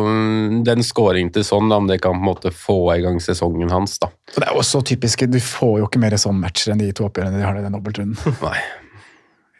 mm, 0.07 0.61
den 0.67 0.83
scoringen 0.87 1.33
til 1.35 1.43
sånn, 1.43 1.67
da, 1.71 1.79
om 1.81 1.89
det 1.89 1.99
kan 2.03 2.15
på 2.15 2.21
en 2.21 2.27
måte 2.29 2.51
få 2.55 2.77
i 2.95 3.01
gang 3.03 3.19
sesongen 3.23 3.73
hans, 3.73 3.97
da. 3.99 4.11
Og 4.35 4.39
det 4.39 4.47
er 4.47 4.55
jo 4.55 4.65
så 4.65 4.81
typisk, 4.85 5.25
Du 5.27 5.39
får 5.43 5.81
jo 5.81 5.89
ikke 5.89 6.01
mer 6.01 6.15
sånn 6.21 6.39
matcher 6.39 6.73
enn 6.73 6.83
de 6.83 6.93
to 6.95 7.09
oppgjørene 7.09 7.41
de 7.41 7.47
har 7.47 7.59
i 7.59 7.65
den 7.65 7.75
dobbeltrunden. 7.75 8.39
Nei. 8.45 8.59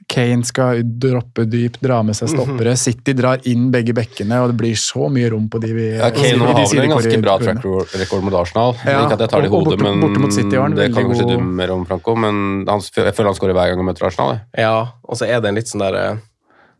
Kane 0.09 0.41
skal 0.47 0.79
droppe 0.83 1.43
dypt, 1.45 1.77
dra 1.85 1.99
med 2.03 2.17
seg 2.17 2.31
stoppere. 2.31 2.73
City 2.81 3.13
drar 3.13 3.43
inn 3.49 3.67
begge 3.73 3.93
bekkene, 3.93 4.39
og 4.41 4.49
det 4.51 4.57
blir 4.57 4.77
så 4.79 5.05
mye 5.13 5.29
rom 5.29 5.45
på 5.53 5.61
de 5.61 5.69
vi 5.75 5.85
Ja, 5.99 6.09
Kane 6.15 6.33
de 6.39 6.47
har 6.47 6.55
vel 6.73 6.85
en 6.87 6.95
ganske 6.95 7.19
bra 7.21 7.35
track 7.43 7.65
record 8.01 8.25
mot 8.25 8.33
Arsenal. 8.41 8.73
Ja, 8.85 9.03
ikke 9.05 9.19
at 9.19 9.25
jeg 9.27 9.29
tar 9.35 9.45
det 9.45 9.51
i 9.51 9.53
hodet, 9.53 9.75
borte- 9.77 9.85
men 9.85 10.01
borte 10.01 10.23
mot 10.23 10.33
City 10.33 10.57
har 10.57 10.73
det 10.73 10.89
kan 10.95 11.05
kanskje 11.11 11.27
du 11.29 11.37
mer 11.61 11.71
om, 11.75 11.85
Franco. 11.85 12.15
Men 12.17 12.65
han, 12.67 12.81
jeg 12.81 13.13
føler 13.13 13.29
han 13.29 13.37
skårer 13.37 13.53
hver 13.59 13.69
gang 13.69 13.83
han 13.83 13.89
møter 13.91 14.07
Arsenal. 14.09 14.33
jeg. 14.39 14.65
ja, 14.65 14.73
og 15.05 15.15
så 15.21 15.29
er 15.29 15.39
det 15.45 15.49
en 15.53 15.55
litt 15.61 15.69
sånn 15.69 15.85
derre 15.85 16.07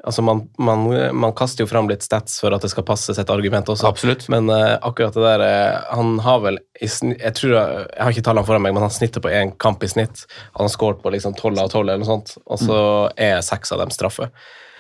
Altså, 0.04 0.22
man, 0.24 0.46
man, 0.58 0.86
man 1.16 1.34
kaster 1.36 1.66
jo 1.66 1.68
fram 1.68 1.90
litt 1.90 2.06
stats 2.06 2.38
for 2.40 2.56
at 2.56 2.64
det 2.64 2.72
skal 2.72 2.86
passe 2.88 3.14
sitt 3.16 3.32
argument 3.34 3.68
også. 3.72 3.90
Absolutt. 3.90 4.30
Men 4.32 4.48
uh, 4.48 4.78
akkurat 4.86 5.18
det 5.18 5.26
der 5.26 5.44
eh, 5.44 5.90
Han 5.98 6.14
har 6.24 6.40
vel 6.46 6.62
i 6.80 6.88
snitt, 6.88 7.20
Jeg 7.20 7.36
tror 7.36 7.56
jeg, 7.58 7.84
jeg 7.90 8.06
har 8.06 8.16
ikke 8.16 8.24
tallene 8.30 8.48
foran 8.48 8.64
meg, 8.64 8.78
men 8.78 8.86
han 8.86 8.96
snitter 8.96 9.24
på 9.24 9.34
én 9.34 9.52
kamp 9.60 9.84
i 9.84 9.92
snitt. 9.92 10.24
Han 10.56 10.70
har 10.70 10.72
skåret 10.72 11.04
på 11.04 11.12
liksom 11.12 11.36
12 11.36 11.52
av 11.66 11.68
12, 11.68 11.84
eller 11.84 12.00
noe 12.00 12.12
sånt, 12.14 12.34
og 12.48 12.64
så 12.64 12.80
er 13.20 13.44
seks 13.44 13.76
av 13.76 13.84
dem 13.84 13.92
straffe. 13.92 14.30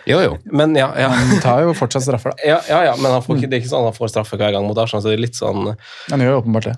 Jo, 0.07 0.21
jo. 0.23 0.37
Men 0.45 0.75
ja, 0.79 0.87
ja. 0.97 1.11
Han 1.11 1.41
tar 1.43 1.65
jo 1.67 1.75
fortsatt 1.77 2.07
straffer, 2.07 2.31
da. 2.31 2.41
Ja, 2.53 2.61
ja, 2.71 2.79
ja 2.87 2.95
men 2.97 3.11
han 3.11 3.23
får 3.25 3.41
ikke, 3.41 3.51
det 3.51 3.59
er 3.59 3.63
ikke 3.65 3.73
sånn 3.73 3.83
at 3.83 3.91
han 3.91 3.99
får 3.99 4.13
straffe 4.15 4.39
hver 4.39 4.55
gang 4.55 4.65
mot 4.65 4.79
Arsenal. 4.79 5.03
så 5.03 5.11
det 5.11 5.19
er 5.19 5.25
litt 5.27 5.37
sånn 5.37 5.73
Han 6.09 6.23
gjør 6.23 6.37
jo 6.37 6.41
åpenbart 6.45 6.71
det. 6.71 6.77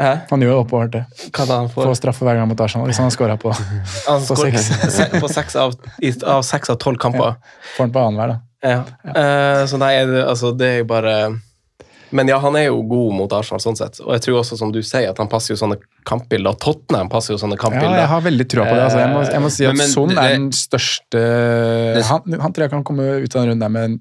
Hæ? 0.00 0.12
Han 0.30 0.40
gjør 0.46 0.62
åpenbart 0.62 0.92
det. 0.94 1.02
Hva 1.36 1.44
da 1.50 1.58
han 1.60 1.68
får? 1.68 1.84
Får 1.90 1.98
straffe 1.98 2.24
hver 2.24 2.38
gang 2.40 2.48
mot 2.48 2.60
Arsenal, 2.64 2.86
hvis 2.88 2.96
han 3.02 3.10
har 3.10 3.12
scora 3.12 3.36
på 3.40 3.52
Han 4.08 4.24
på 4.24 4.36
seks. 4.40 4.70
se- 4.96 5.10
på 5.20 5.28
seks 5.28 5.56
av, 5.60 5.74
i- 6.00 6.14
av 6.24 6.40
seks 6.48 6.72
av 6.72 6.78
tolv 6.80 6.96
kamper. 7.02 7.36
Får 7.76 7.84
han 7.84 7.92
på 7.92 8.06
annenhver, 8.06 8.32
da. 8.34 8.40
Ja. 8.60 8.80
Uh, 9.04 9.62
så 9.68 9.78
nei, 9.80 9.92
det, 10.08 10.24
altså, 10.28 10.50
det 10.56 10.66
er 10.68 10.78
jo 10.82 10.88
bare 10.90 11.14
Men 12.12 12.28
ja, 12.28 12.36
han 12.42 12.56
er 12.58 12.66
jo 12.66 12.80
god 12.90 13.14
mot 13.16 13.32
Arsenal, 13.32 13.60
sånn 13.62 13.76
sett. 13.78 14.00
Og 14.02 14.10
jeg 14.16 14.24
tror 14.26 14.40
også, 14.40 14.56
som 14.58 14.72
du 14.74 14.80
sier, 14.82 15.06
at 15.12 15.20
han 15.22 15.28
passer 15.30 15.54
jo 15.54 15.58
sånne 15.60 15.76
kampbilder. 16.08 16.56
Tottenham 16.60 17.08
passer 17.12 17.36
jo 17.36 17.38
sånne 17.40 17.56
Ja, 17.60 17.92
jeg 18.00 18.08
har 18.10 18.24
veldig 18.24 18.46
trua 18.50 18.66
på 18.66 18.74
det. 18.74 18.82
Altså, 18.88 18.98
jeg, 19.04 19.12
må, 19.14 19.22
jeg 19.30 19.44
må 19.44 19.50
si 19.54 19.64
at 19.68 19.76
Men- 19.76 19.84
men 19.84 19.92
Son 19.94 20.10
er 20.18 20.32
den 20.34 20.48
største 20.56 21.22
han, 22.10 22.40
han 22.40 22.52
tror 22.56 22.66
jeg 22.66 22.72
kan 22.74 22.84
komme 22.88 23.06
ut 23.22 23.36
av 23.36 23.42
den 23.44 23.52
runden 23.52 23.60
der 23.64 23.68
med 23.76 23.84
en 23.92 24.00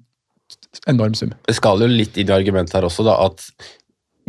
enorm 0.87 1.13
sum. 1.17 1.31
Det 1.47 1.55
skal 1.57 1.81
jo 1.83 1.87
litt 1.91 2.17
inn 2.17 2.29
i 2.29 2.33
argumentet 2.35 2.75
her 2.79 2.85
også, 2.89 3.05
da, 3.05 3.15
at 3.29 3.45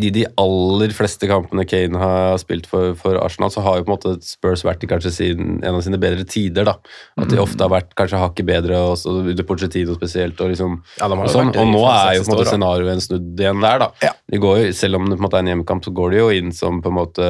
i 0.01 0.09
de 0.15 0.23
aller 0.41 0.93
fleste 0.97 1.27
kampene 1.29 1.65
Kane 1.69 1.99
har 2.01 2.39
spilt 2.41 2.65
for, 2.71 2.95
for 2.97 3.19
Arsenal, 3.21 3.51
så 3.53 3.61
har 3.65 3.77
jo 3.77 3.85
på 3.85 3.91
en 3.91 3.97
måte 3.99 4.13
Spurs 4.25 4.63
vært 4.65 4.87
i 4.87 4.89
kanskje 4.89 5.11
sin, 5.13 5.59
en 5.61 5.77
av 5.77 5.83
sine 5.85 5.99
bedre 6.01 6.25
tider. 6.25 6.65
da. 6.65 6.77
At 7.21 7.29
de 7.29 7.41
ofte 7.43 7.61
har 7.67 7.73
vært 7.75 7.93
kanskje 7.99 8.21
hakket 8.23 8.49
bedre, 8.49 8.79
også 8.95 9.13
under 9.21 9.45
Pochettino 9.49 9.97
spesielt. 9.99 10.41
Og 10.41 10.55
liksom, 10.55 10.79
Ja, 11.01 11.11
og, 11.11 11.27
sånn. 11.29 11.53
og 11.53 11.69
nå 11.75 11.83
er 11.91 12.17
jo 12.17 12.25
på 12.25 12.33
en 12.33 12.39
måte 12.39 12.49
scenarioet 12.49 13.05
snudd 13.05 13.43
igjen 13.45 13.61
der. 13.67 13.83
da. 13.85 13.91
Ja. 14.07 14.15
De 14.31 14.41
går 14.41 14.63
jo, 14.63 14.71
selv 14.79 15.01
om 15.01 15.11
det 15.11 15.19
på 15.19 15.21
en 15.21 15.27
måte 15.29 15.41
er 15.41 15.45
en 15.45 15.53
hjemmekamp, 15.53 15.85
så 15.85 15.93
går 16.01 16.15
de 16.17 16.23
jo 16.23 16.31
inn 16.39 16.55
som 16.57 16.81
på 16.81 16.89
en 16.89 16.99
måte 17.03 17.29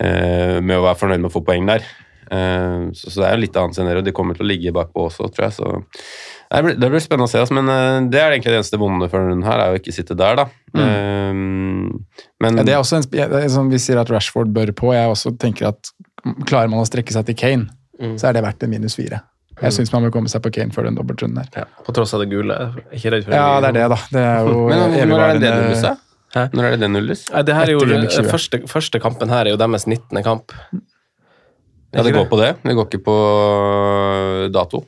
eh, 0.00 0.58
med 0.60 0.80
å 0.80 0.86
være 0.88 1.00
fornøyd 1.04 1.22
med 1.22 1.30
å 1.30 1.36
få 1.36 1.44
poeng 1.46 1.70
der. 1.70 1.86
Eh, 2.26 2.88
så, 2.98 3.12
så 3.12 3.20
det 3.20 3.28
er 3.28 3.36
jo 3.36 3.44
litt 3.44 3.60
annet 3.62 3.78
scenario. 3.78 4.02
De 4.02 4.16
kommer 4.16 4.34
til 4.34 4.42
å 4.48 4.50
ligge 4.50 4.74
bakpå 4.74 5.06
også, 5.06 5.30
tror 5.30 5.48
jeg. 5.52 5.58
så 5.60 5.76
det 6.52 6.62
blir, 6.62 6.76
det 6.78 6.90
blir 6.92 7.02
spennende 7.02 7.26
å 7.26 7.30
se, 7.32 7.40
altså, 7.42 7.56
men 7.58 7.70
eh, 7.72 8.08
det 8.12 8.20
er 8.22 8.34
egentlig 8.34 8.52
det 8.54 8.60
eneste 8.60 8.78
vonde 8.80 9.08
for 9.12 9.30
den 9.32 9.42
her, 9.46 9.62
er 9.62 9.74
jo 9.74 9.80
ikke 9.80 9.94
sitte 9.96 10.16
der, 10.18 10.38
da. 10.38 10.46
Eh, 10.78 11.32
men 11.34 12.60
Ja, 12.60 12.66
det 12.66 12.74
er 12.74 12.82
også 12.82 13.00
en, 13.00 13.06
er 13.18 13.48
som 13.52 13.70
vi 13.72 13.80
sier 13.82 13.98
at 14.02 14.12
Rashford 14.12 14.52
bør 14.54 14.70
på. 14.76 14.92
Jeg 14.94 15.10
også 15.10 15.34
tenker 15.42 15.72
at 15.72 15.90
klarer 16.46 16.70
man 16.70 16.82
å 16.82 16.88
strekke 16.88 17.14
seg 17.14 17.26
til 17.30 17.38
Kane, 17.38 17.70
så 18.20 18.30
er 18.30 18.38
det 18.38 18.44
verdt 18.46 18.66
en 18.66 18.72
minus 18.72 18.98
fire. 18.98 19.22
Jeg 19.56 19.72
syns 19.72 19.92
man 19.94 20.04
bør 20.04 20.12
komme 20.18 20.28
seg 20.28 20.42
på 20.44 20.50
Kane 20.52 20.74
før 20.74 20.90
den 20.90 20.98
dobbeltrunden 20.98 21.40
her. 21.40 21.62
Ja, 21.62 21.84
på 21.86 21.94
tross 21.96 22.12
av 22.12 22.20
det 22.20 22.28
gule. 22.28 22.56
Ikke 22.92 23.14
redd 23.14 23.24
for 23.24 23.32
det. 23.32 23.38
Ja, 23.38 23.60
det 23.64 23.70
er 23.70 23.78
det, 23.78 23.86
da. 23.94 24.00
Det 24.12 24.24
er 24.26 24.50
jo 24.50 24.66
Men 24.70 25.08
når 25.08 25.22
er 25.24 25.38
det 25.38 25.46
det 25.46 25.54
nulles, 25.56 25.86
da? 25.86 25.94
Hæ? 26.36 26.42
Når 26.52 26.66
er 26.66 26.74
det 26.74 26.80
det 26.82 26.90
nulles? 26.92 27.22
Nei, 27.32 27.44
det 27.48 27.56
her 27.56 27.70
er 27.70 27.72
jo, 27.72 27.86
20. 27.86 28.28
første, 28.28 28.60
første 28.68 29.00
kampen 29.00 29.32
her 29.32 29.46
er 29.46 29.54
jo 29.54 29.60
deres 29.62 29.86
19. 29.88 30.20
kamp. 30.26 30.52
Ja, 31.96 32.04
det 32.04 32.12
går 32.12 32.28
på 32.28 32.36
det. 32.42 32.50
Det 32.66 32.74
går 32.76 32.90
ikke 32.90 33.00
på 33.06 33.16
dato. 34.52 34.82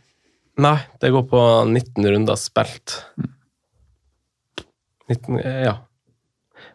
Nei, 0.58 0.78
det 1.00 1.12
går 1.14 1.22
på 1.30 1.40
19 1.70 2.08
runder 2.10 2.38
spilt. 2.40 2.96
19, 5.08 5.38
eh, 5.38 5.60
ja. 5.68 5.76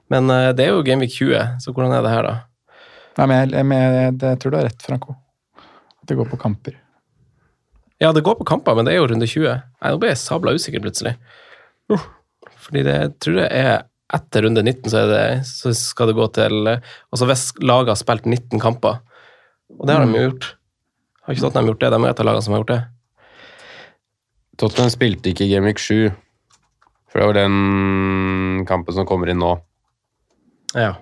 Men 0.07 0.29
eh, 0.29 0.53
det 0.55 0.65
er 0.65 0.71
jo 0.71 0.85
Gameweek 0.87 1.11
20, 1.11 1.59
så 1.59 1.73
hvordan 1.73 1.91
er 1.97 2.05
det 2.05 2.13
her, 2.13 2.29
da? 2.29 2.79
Nei, 3.19 3.27
men 3.29 3.41
jeg, 3.43 3.51
jeg, 3.67 4.15
det, 4.21 4.31
jeg 4.33 4.41
tror 4.41 4.53
du 4.53 4.57
har 4.57 4.67
rett, 4.69 4.85
Franco. 4.87 5.17
At 5.99 6.09
det 6.09 6.17
går 6.17 6.31
på 6.31 6.39
kamper. 6.39 6.79
Ja, 8.01 8.11
det 8.15 8.23
går 8.25 8.35
på 8.39 8.47
kamper, 8.47 8.75
men 8.75 8.87
det 8.87 8.95
er 8.95 9.01
jo 9.01 9.09
runde 9.11 9.27
20. 9.29 9.51
Nei, 9.51 9.91
Nå 9.91 9.99
ble 10.01 10.13
jeg 10.13 10.21
sabla 10.23 10.55
usikker 10.55 10.83
plutselig. 10.83 11.13
Uh, 11.91 12.07
Fordi 12.63 12.85
det 12.87 12.95
jeg 12.95 13.11
tror 13.23 13.37
jeg 13.43 13.51
er 13.51 13.83
etter 14.13 14.45
runde 14.45 14.63
19, 14.63 14.89
så, 14.91 15.03
er 15.03 15.11
det, 15.11 15.27
så 15.49 15.71
skal 15.75 16.09
det 16.09 16.17
gå 16.17 16.25
til 16.35 16.67
eh, 16.69 16.91
Altså 17.11 17.25
hvis 17.25 17.45
laget 17.65 17.89
har 17.91 17.97
spilt 17.97 18.27
19 18.29 18.61
kamper, 18.61 18.99
og 19.73 19.87
det 19.89 19.95
har 19.95 20.05
de 20.05 20.19
jo 20.19 20.27
gjort 20.27 20.45
Har 21.23 21.33
ikke 21.33 21.43
Tottenham 21.47 21.71
gjort 21.71 21.81
det? 21.81 21.89
De 21.95 21.97
er 21.97 22.11
et 22.11 22.21
av 22.21 22.27
lagene 22.27 22.45
som 22.45 22.53
har 22.53 22.61
gjort 22.61 22.73
det. 22.73 22.81
Tottenham 24.61 24.91
spilte 24.93 25.31
ikke 25.31 25.47
i 25.47 25.51
Game 25.53 25.67
Week 25.69 25.81
7. 25.81 26.11
For 27.11 27.21
det 27.21 27.29
var 27.29 27.37
den 27.37 28.63
kampen 28.69 28.95
som 28.95 29.07
kommer 29.09 29.29
inn 29.29 29.41
nå. 29.41 29.55
Ja. 30.73 30.95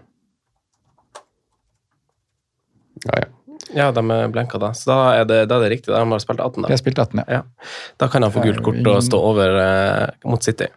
Ja, 3.06 3.22
ja. 3.24 3.30
Ja, 3.72 3.88
de 3.95 4.02
er 4.12 4.32
blenka 4.34 4.60
da. 4.60 4.74
Så 4.76 4.89
da 4.89 4.97
er 5.22 5.28
det, 5.30 5.45
da 5.47 5.58
er 5.58 5.66
det 5.66 5.72
riktig. 5.78 5.91
Da 5.93 6.02
har 6.02 6.10
de 6.10 6.20
spilt 6.20 6.41
18, 6.43 6.62
da. 6.62 6.68
da. 6.68 6.74
har 6.74 6.82
spilt 6.82 6.99
18, 6.99 7.22
ja. 7.22 7.39
Ja. 7.39 7.72
Da 8.02 8.10
kan 8.12 8.26
han 8.26 8.34
få 8.34 8.43
gult 8.43 8.64
kort 8.66 8.88
og 8.91 9.04
stå 9.06 9.20
over 9.32 9.60
eh, 9.62 10.08
mot 10.28 10.43
City. 10.43 10.68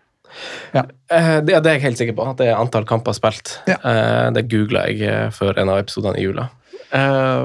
Ja. 0.75 0.85
Eh, 1.11 1.39
det, 1.47 1.59
det 1.65 1.71
er 1.71 1.79
jeg 1.79 1.85
helt 1.89 2.01
sikker 2.01 2.17
på, 2.19 2.27
at 2.31 2.39
det 2.39 2.51
er 2.51 2.61
antall 2.61 2.87
kamper 2.89 3.17
spilt. 3.17 3.57
Ja. 3.71 3.79
Eh, 3.81 4.29
det 4.37 4.47
googla 4.53 4.87
jeg 4.91 5.03
eh, 5.09 5.27
før 5.35 5.59
en 5.63 5.73
av 5.75 5.83
episodene 5.83 6.21
i 6.21 6.27
jula. 6.27 6.49
Eh, 6.95 7.45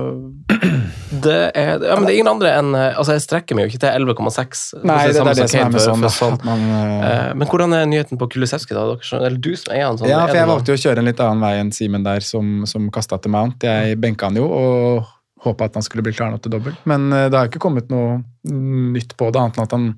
det, 1.23 1.37
er, 1.57 1.81
ja, 1.81 1.95
men 1.97 2.05
det 2.05 2.11
er 2.11 2.17
ingen 2.19 2.29
andre 2.29 2.51
enn 2.59 2.75
eh, 2.77 2.97
Altså, 2.99 3.15
jeg 3.15 3.23
strekker 3.23 3.57
meg 3.57 3.65
jo 3.65 3.71
ikke 3.71 3.81
til 3.81 4.05
11,6. 4.05 4.61
Nei, 4.85 4.97
det, 5.09 5.15
det 5.15 5.23
er 5.23 5.39
det 5.39 5.47
som 5.49 5.61
er 5.63 5.71
med 5.73 5.83
sånn. 5.83 6.03
for, 6.05 6.17
for 6.19 6.35
At 6.37 6.45
man, 6.45 6.65
Eh, 6.99 7.31
men 7.39 7.49
hvordan 7.49 7.73
er 7.73 7.87
nyheten 7.89 8.19
på 8.21 8.27
Kulisevskij, 8.29 8.75
da? 8.77 8.85
Dere, 8.91 9.21
eller 9.23 9.39
du 9.41 9.51
som 9.57 9.73
eier 9.73 9.87
han? 9.87 9.97
Sånn, 9.97 10.11
ja, 10.11 10.21
er 10.21 10.29
for 10.33 10.39
jeg 10.41 10.51
valgte 10.51 10.73
jo 10.73 10.77
å 10.77 10.83
kjøre 10.83 11.01
en 11.01 11.09
litt 11.09 11.23
annen 11.25 11.45
vei 11.45 11.53
enn 11.63 11.71
Simen 11.73 12.05
der, 12.05 12.25
som, 12.25 12.59
som 12.69 12.89
kasta 12.93 13.17
til 13.23 13.33
Mount. 13.33 13.65
Jeg 13.65 13.97
benka 14.03 14.29
han 14.29 14.37
jo 14.37 14.45
og 14.45 15.09
håpa 15.45 15.69
at 15.69 15.79
han 15.79 15.85
skulle 15.85 16.03
bli 16.05 16.13
klar 16.13 16.33
nå 16.33 16.41
til 16.43 16.53
dobbel. 16.53 16.75
Men 16.89 17.07
det 17.09 17.31
har 17.31 17.47
ikke 17.47 17.61
kommet 17.63 17.89
noe 17.93 18.19
nytt 18.51 19.15
på 19.17 19.31
det, 19.31 19.39
annet 19.39 19.57
enn 19.57 19.69
at 19.69 19.75
han 19.77 19.91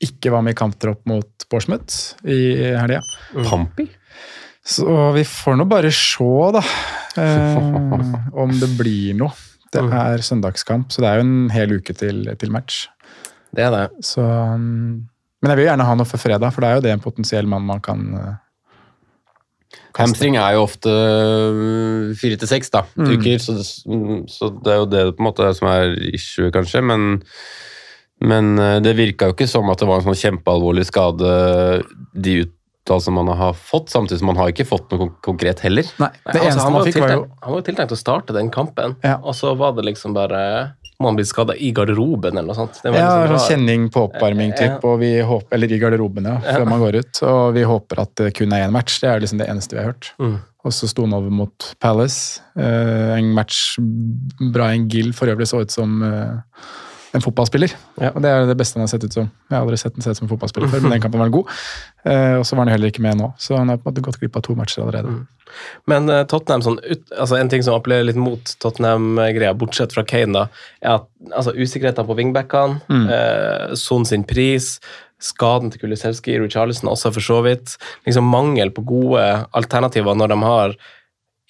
ikke 0.00 0.32
var 0.32 0.42
med 0.46 0.56
i 0.56 0.58
kamptropp 0.58 1.04
mot 1.10 1.48
Bournemouth 1.52 2.24
i 2.24 2.40
helga. 2.72 3.02
Pampi? 3.44 3.86
Så 4.70 4.86
vi 5.16 5.24
får 5.26 5.56
nå 5.58 5.66
bare 5.70 5.90
se, 5.94 6.32
da, 6.54 6.62
eh, 7.22 7.56
om 8.38 8.52
det 8.60 8.70
blir 8.78 9.16
noe. 9.18 9.34
Det 9.70 9.82
er 9.94 10.22
søndagskamp, 10.26 10.90
så 10.90 11.02
det 11.02 11.08
er 11.10 11.20
jo 11.20 11.26
en 11.28 11.50
hel 11.54 11.76
uke 11.78 11.94
til, 11.94 12.24
til 12.40 12.50
match. 12.50 12.88
Det 13.54 13.62
er 13.66 13.70
det. 13.74 13.84
Så, 14.06 14.22
um, 14.22 15.06
men 15.40 15.52
jeg 15.52 15.60
vil 15.60 15.68
gjerne 15.68 15.86
ha 15.86 15.96
noe 15.98 16.08
for 16.10 16.22
fredag, 16.22 16.50
for 16.54 16.64
det 16.64 16.70
er 16.70 16.78
jo 16.78 16.84
det 16.86 16.94
en 16.96 17.02
potensiell 17.02 17.46
mann 17.50 17.66
man 17.68 17.82
kan 17.82 18.02
eh, 18.18 18.32
kaste. 19.70 20.00
Hamstring 20.02 20.38
er 20.42 20.56
jo 20.56 20.64
ofte 20.66 20.90
øh, 20.90 22.10
fire 22.18 22.38
til 22.42 22.50
seks 22.50 22.70
Mm. 22.74 23.10
uker, 23.14 23.38
så 23.38 23.56
det, 23.56 23.66
så 24.30 24.50
det 24.58 24.72
er 24.74 24.78
jo 24.82 24.90
det 24.90 25.04
på 25.16 25.22
en 25.22 25.28
måte 25.30 25.54
som 25.54 25.70
er 25.70 25.94
issue, 26.14 26.50
kanskje. 26.50 26.82
Men, 26.82 27.22
men 28.20 28.58
øh, 28.58 28.78
det 28.82 28.96
virka 28.98 29.30
jo 29.30 29.38
ikke 29.38 29.50
som 29.50 29.70
at 29.70 29.78
det 29.78 29.88
var 29.88 30.02
en 30.02 30.10
sånn 30.10 30.22
kjempealvorlig 30.22 30.86
skade, 30.90 31.82
de 32.14 32.42
uttalelsene 32.80 33.14
man 33.14 33.28
har 33.36 33.52
fått, 33.54 33.90
samtidig 33.92 34.18
som 34.18 34.26
man 34.32 34.36
har 34.40 34.50
ikke 34.52 34.66
fått 34.68 34.90
noe 34.92 35.10
konkret 35.24 35.60
heller. 35.60 35.86
Nei, 36.00 36.08
Nei, 36.08 36.32
det 36.32 36.40
altså, 36.40 36.48
eneste 36.48 36.64
han, 36.64 36.72
var 36.74 36.88
fikk, 36.88 37.00
var 37.00 37.12
jo 37.12 37.22
han 37.28 37.52
var 37.52 37.60
jo 37.60 37.66
tiltenkt 37.68 37.92
å 37.92 37.98
starte 38.00 38.36
den 38.36 38.50
kampen, 38.50 38.96
Ja. 39.04 39.18
og 39.22 39.34
så 39.34 39.54
var 39.58 39.72
det 39.76 39.84
liksom 39.84 40.14
bare 40.16 40.74
Må 41.00 41.08
han 41.08 41.16
bli 41.16 41.24
skada 41.24 41.54
i 41.56 41.70
garderoben, 41.72 42.36
eller 42.36 42.50
noe 42.50 42.54
sånt? 42.58 42.82
Det 42.82 42.90
var 42.92 42.98
ja, 43.00 43.24
liksom 43.24 43.54
kjenning 43.54 43.86
på 43.88 44.02
oppvarming, 44.04 44.52
typ, 44.52 44.84
og 44.84 44.98
vi 45.00 45.14
håper, 45.24 45.54
eller 45.56 45.72
i 45.72 45.78
garderoben, 45.80 46.26
ja, 46.28 46.34
før 46.44 46.66
man 46.68 46.82
går 46.82 46.98
ut. 47.00 47.20
Og 47.24 47.54
vi 47.56 47.62
håper 47.64 48.02
at 48.02 48.12
det 48.20 48.34
kun 48.36 48.52
er 48.52 48.66
én 48.66 48.74
match. 48.74 48.98
Det 49.00 49.08
er 49.08 49.22
liksom 49.24 49.40
det 49.40 49.46
eneste 49.48 49.78
vi 49.78 49.80
har 49.80 49.94
hørt. 49.94 50.10
Mm. 50.20 50.34
Og 50.60 50.74
så 50.76 50.90
sto 50.92 51.06
han 51.06 51.16
over 51.16 51.32
mot 51.32 51.70
Palace. 51.80 52.42
Eh, 52.52 53.16
en 53.16 53.32
match 53.32 53.78
Brian 54.52 54.90
Gill 54.92 55.14
for 55.16 55.32
øvrig 55.32 55.48
så 55.48 55.62
ut 55.64 55.72
som 55.72 56.02
eh, 56.04 56.60
en 57.12 57.22
fotballspiller. 57.24 57.72
Ja. 57.98 58.12
Og 58.14 58.22
det 58.22 58.30
er 58.30 58.44
det 58.46 58.54
beste 58.60 58.78
han 58.78 58.84
har 58.86 58.90
sett 58.92 59.02
ut 59.04 59.14
som. 59.16 59.24
Jeg 59.50 59.56
har 59.56 59.64
aldri 59.64 59.78
sett 59.80 59.96
han 59.98 60.04
se 60.04 60.12
ut 60.14 60.18
som 60.20 60.26
en 60.28 60.30
fotballspiller 60.30 60.70
før, 60.70 60.82
men 60.84 60.92
den 60.94 61.02
kampen 61.02 61.22
var 61.24 61.32
god. 61.34 61.48
Eh, 62.06 62.36
og 62.38 62.44
så 62.46 62.54
var 62.54 62.64
han 62.68 62.72
heller 62.76 62.92
ikke 62.92 63.02
med 63.02 63.18
nå, 63.18 63.32
så 63.42 63.56
han 63.58 63.68
har 63.72 63.80
på 63.80 63.88
en 63.88 63.92
måte 63.92 64.04
gått 64.06 64.20
glipp 64.22 64.36
av 64.38 64.44
to 64.46 64.54
matcher 64.58 64.84
allerede. 64.84 65.16
Mm. 65.16 65.24
Men 65.90 66.06
eh, 66.14 66.22
Tottenham, 66.30 66.62
sånn, 66.62 66.78
ut, 66.86 67.02
altså 67.18 67.40
en 67.40 67.50
ting 67.50 67.64
som 67.66 67.74
appellerer 67.74 68.06
litt 68.06 68.20
mot 68.20 68.52
Tottenham-greia, 68.62 69.56
bortsett 69.58 69.96
fra 69.96 70.04
Kane, 70.06 70.30
da, 70.36 70.44
er 70.84 71.00
at 71.00 71.08
altså, 71.32 71.56
usikkerheten 71.58 72.06
på 72.06 72.18
wingbackene, 72.20 72.78
Mm. 72.90 73.08
eh, 73.16 73.74
Son 73.74 74.06
sin 74.06 74.22
pris, 74.24 74.76
skaden 75.20 75.72
til 75.74 75.82
Kulisevskij, 75.82 76.38
Richarlison 76.40 76.88
også 76.94 77.10
for 77.12 77.20
så 77.26 77.40
vidt, 77.44 77.74
liksom 78.06 78.24
mangel 78.30 78.70
på 78.72 78.86
gode 78.88 79.26
alternativer 79.52 80.14
når 80.16 80.32
de 80.32 80.38
har 80.46 80.78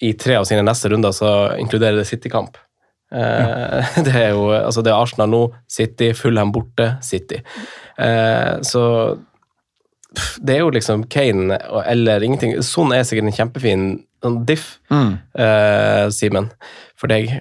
i 0.01 0.11
tre 0.17 0.35
av 0.41 0.49
sine 0.49 0.65
neste 0.65 0.89
runder, 0.89 1.13
så 1.13 1.29
inkluderer 1.61 2.01
det 2.01 2.07
City-kamp. 2.09 2.57
Eh, 3.11 3.91
Det 4.07 4.15
er 4.15 4.29
jo 4.31 4.47
altså 4.55 4.83
det 4.85 4.91
er 4.93 4.99
Arsenal 5.01 5.29
nå, 5.33 5.41
City, 5.69 6.11
Fulham 6.17 6.51
borte, 6.55 6.93
City. 7.05 7.41
Eh, 7.99 8.55
så 8.67 8.85
det 10.43 10.57
er 10.57 10.59
jo 10.65 10.71
liksom 10.75 11.05
Kane 11.11 11.55
eller 11.87 12.23
ingenting. 12.25 12.57
Sånn 12.67 12.91
er 12.95 13.05
sikkert 13.07 13.29
en 13.29 13.37
kjempefin 13.37 13.85
sånn 14.23 14.41
diff, 14.45 14.77
Mm. 14.91 15.13
eh, 15.39 16.09
Simen, 16.13 16.49
for 16.99 17.07
deg. 17.11 17.31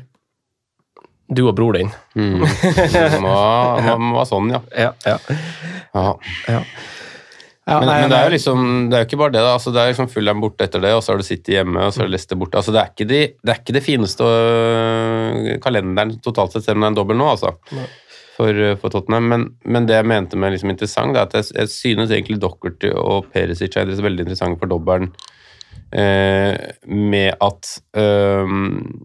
Du 1.31 1.45
og 1.47 1.55
bror 1.59 1.75
din. 1.79 1.91
Mm. 2.19 2.41
Det 2.95 3.21
må, 3.23 3.35
må, 3.87 3.97
må 4.03 4.17
være 4.21 4.29
sånn, 4.31 4.49
ja. 4.55 4.61
Ja, 4.75 4.93
ja. 5.07 5.19
ja. 6.49 6.63
Ja, 7.69 7.77
Men, 7.79 7.91
nei, 7.91 7.97
men 8.01 8.11
det 8.11 8.19
er 8.19 8.27
jo 8.27 8.33
liksom, 8.35 8.61
det 8.91 8.97
er 8.97 9.03
jo 9.03 9.07
ikke 9.11 9.19
bare 9.21 9.35
det. 9.35 9.43
da, 9.45 9.53
altså 9.55 9.73
Det 9.75 9.81
er 9.83 9.91
liksom 9.93 10.09
Fulham 10.11 10.41
borte 10.43 10.67
etter 10.67 10.83
det, 10.83 10.93
og 10.97 11.03
så 11.05 11.13
har 11.13 11.21
du 11.21 11.27
City 11.27 11.55
hjemme, 11.59 11.83
og 11.85 11.93
så 11.93 12.03
er 12.03 12.09
det 12.09 12.15
Leicester 12.17 12.39
borte. 12.41 12.57
altså 12.59 12.75
Det 12.75 12.81
er 12.81 12.93
ikke, 12.95 13.09
de, 13.11 13.19
det, 13.37 13.53
er 13.53 13.61
ikke 13.61 13.77
det 13.77 13.85
fineste 13.85 14.27
øh, 14.27 15.51
kalenderen 15.63 16.15
totalt 16.25 16.57
sett, 16.57 16.65
selv 16.65 16.81
om 16.81 16.87
det 16.87 16.89
er 16.89 16.95
en 16.95 17.01
dobbel 17.03 17.21
nå, 17.21 17.29
altså. 17.37 17.53
For, 18.39 18.63
øh, 18.65 18.79
for 18.81 18.95
Tottenham. 18.95 19.29
Men, 19.29 19.45
men 19.69 19.87
det 19.87 19.99
jeg 19.99 20.09
mente 20.09 20.41
med 20.41 20.57
liksom 20.57 20.73
interessant, 20.73 21.13
det 21.15 21.21
er 21.21 21.29
at 21.29 21.37
jeg, 21.37 21.51
jeg 21.61 21.75
synes 21.75 22.15
egentlig 22.17 22.41
Dockerty 22.41 22.95
og 22.97 23.29
Perisic 23.35 23.77
er 23.77 23.93
veldig 23.93 24.27
interessante 24.27 24.59
for 24.63 24.73
dobbelen. 24.73 25.13
Eh, 25.91 26.55
med 26.87 27.33
at 27.43 27.69
eh, 27.99 28.51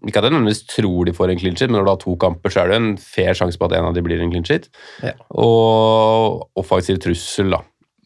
Ikke 0.06 0.20
at 0.20 0.28
jeg 0.28 0.34
nødvendigvis 0.36 0.68
tror 0.70 1.08
de 1.08 1.16
får 1.18 1.32
en 1.34 1.40
clean 1.42 1.56
sheet, 1.58 1.72
men 1.72 1.80
når 1.80 1.88
du 1.88 1.92
har 1.92 2.02
to 2.04 2.14
kamper, 2.22 2.54
så 2.54 2.62
er 2.62 2.72
det 2.72 2.78
en 2.78 2.92
fair 3.02 3.34
sjanse 3.34 3.58
på 3.58 3.66
at 3.66 3.74
en 3.78 3.88
av 3.90 3.96
de 3.98 4.04
blir 4.06 4.22
en 4.22 4.30
clean 4.34 4.46
sheet. 4.46 4.70
Ja. 5.02 5.16
Og 5.34 6.46
offensiv 6.62 7.02
trussel, 7.02 7.50
da. 7.58 7.64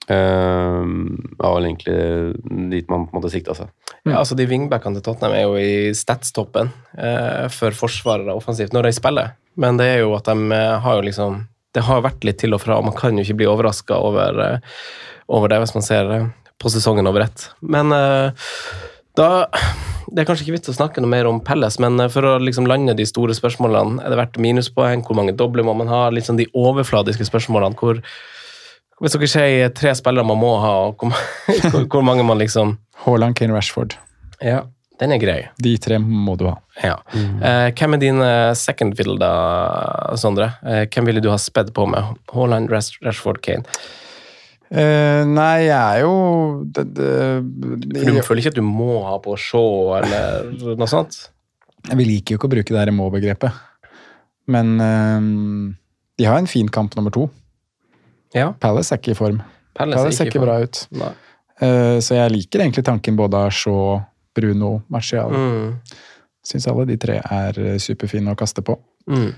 Uh, 0.10 0.82
var 1.38 1.52
vel 1.54 1.68
egentlig 1.68 2.64
dit 2.72 2.88
man 2.90 3.04
på 3.06 3.14
en 3.14 3.20
måte 3.20 3.30
sikta 3.30 3.54
seg. 3.54 3.70
Ja, 4.08 4.16
altså 4.18 4.34
De 4.34 4.48
wingbackene 4.50 4.98
til 4.98 5.06
Tottenham 5.06 5.36
er 5.38 5.44
jo 5.44 5.60
i 5.62 5.92
statstoppen 5.94 6.72
uh, 6.98 7.46
for 7.54 7.78
forsvarere 7.78 8.34
offensivt 8.34 8.74
når 8.74 8.88
de 8.88 8.94
spiller, 8.98 9.36
men 9.62 9.78
det 9.78 9.86
er 9.92 10.02
jo 10.02 10.16
at 10.18 10.26
de 10.26 10.50
eh, 10.56 10.78
har 10.82 10.98
jo 10.98 11.06
liksom 11.06 11.44
Det 11.76 11.84
har 11.86 12.02
vært 12.02 12.26
litt 12.26 12.40
til 12.42 12.56
og 12.58 12.64
fra, 12.64 12.80
og 12.80 12.88
man 12.88 12.96
kan 12.98 13.14
jo 13.14 13.22
ikke 13.22 13.38
bli 13.44 13.50
overraska 13.52 14.00
over, 14.02 14.40
uh, 14.42 14.80
over 15.30 15.54
det 15.54 15.60
hvis 15.62 15.76
man 15.78 15.86
ser 15.86 16.10
uh, 16.10 16.26
på 16.58 16.74
sesongen 16.74 17.08
over 17.08 17.28
ett. 17.28 17.46
Men 17.62 17.94
da 19.16 19.28
Det 20.10 20.24
er 20.24 20.26
kanskje 20.26 20.48
ikke 20.48 20.56
vits 20.58 20.72
å 20.74 20.76
snakke 20.80 21.04
noe 21.04 21.12
mer 21.12 21.30
om 21.30 21.38
Pelles, 21.46 21.78
men 21.78 22.02
for 22.10 22.26
å 22.26 22.34
liksom 22.42 22.66
lande 22.66 22.98
de 22.98 23.06
store 23.06 23.36
spørsmålene, 23.38 24.02
er 24.02 24.10
det 24.10 24.18
verdt 24.18 24.42
minuspoeng? 24.42 25.06
Hvor 25.06 25.22
mange 25.22 25.38
dobler 25.38 25.64
må 25.64 25.78
man 25.78 25.92
ha? 25.94 26.08
Litt 26.10 26.26
sånn 26.26 26.42
de 26.42 26.50
overfladiske 26.58 27.30
spørsmålene. 27.30 27.78
hvor 27.78 28.02
hvis 29.00 29.16
dere 29.16 29.30
sier 29.32 29.72
tre 29.76 29.94
spillere 29.98 30.28
man 30.28 30.40
må 30.42 30.56
ha, 30.64 30.74
og 30.90 31.06
hvor, 31.92 32.04
mange 32.06 32.26
man 32.28 32.42
liksom 32.42 32.78
Haaland, 33.06 33.38
Kane, 33.40 33.56
Rashford. 33.56 33.96
Ja, 34.44 34.66
den 35.00 35.16
er 35.16 35.22
grei. 35.22 35.40
De 35.64 35.78
tre 35.80 36.02
må 36.04 36.36
du 36.40 36.50
ha. 36.50 36.58
Ja. 36.84 36.98
Eh, 37.16 37.70
hvem 37.76 37.96
er 37.96 38.04
din 38.04 38.26
second 38.60 38.98
fiddle, 39.00 39.16
da, 39.22 39.32
Sondre? 40.20 40.52
Eh, 40.68 40.84
hvem 40.92 41.08
ville 41.08 41.24
du 41.24 41.32
ha 41.32 41.40
spedd 41.40 41.72
på 41.76 41.88
med? 41.88 42.20
Haaland, 42.36 42.72
Rashford, 42.72 43.42
Kane? 43.46 43.68
Eh, 44.70 45.24
nei, 45.26 45.66
jeg 45.66 45.74
er 45.74 46.04
jo 46.04 46.14
det, 46.70 46.84
det, 46.94 47.08
For 48.04 48.12
du 48.14 48.22
føler 48.22 48.44
ikke 48.44 48.52
at 48.54 48.60
du 48.60 48.66
må 48.66 49.00
ha 49.08 49.16
på 49.24 49.34
Shaw 49.42 49.96
eller 49.98 50.76
noe 50.78 50.90
sånt? 50.90 51.18
Vi 51.90 52.06
liker 52.06 52.36
jo 52.36 52.38
ikke 52.38 52.50
å 52.52 52.54
bruke 52.54 52.76
det 52.76 52.84
her 52.84 52.92
må-begrepet. 52.94 53.66
Men 54.54 54.76
eh, 54.84 55.26
de 56.22 56.28
har 56.30 56.38
en 56.38 56.50
fin 56.50 56.70
kamp 56.70 56.94
nummer 57.00 57.14
to. 57.16 57.30
Ja. 58.36 58.52
Palace 58.62 58.94
er 58.94 59.02
ikke 59.02 59.16
i 59.16 59.18
form. 59.18 59.42
Palace 59.78 60.02
Palace 60.02 60.18
ser 60.18 60.30
ikke 60.30 60.44
bra 60.44 60.60
ut. 60.64 60.84
Eh, 61.60 61.98
så 62.04 62.16
jeg 62.16 62.34
liker 62.36 62.64
egentlig 62.64 62.86
tanken 62.88 63.18
både 63.20 63.40
av 63.48 63.52
Shaw, 63.56 64.00
Bruno, 64.36 64.80
Marcial. 64.92 65.34
Mm. 65.34 65.76
Syns 66.46 66.68
alle 66.72 66.86
de 66.90 66.98
tre 67.02 67.20
er 67.20 67.60
eh, 67.64 67.78
superfine 67.82 68.34
å 68.34 68.40
kaste 68.40 68.64
på. 68.66 68.78
Mm. 69.10 69.32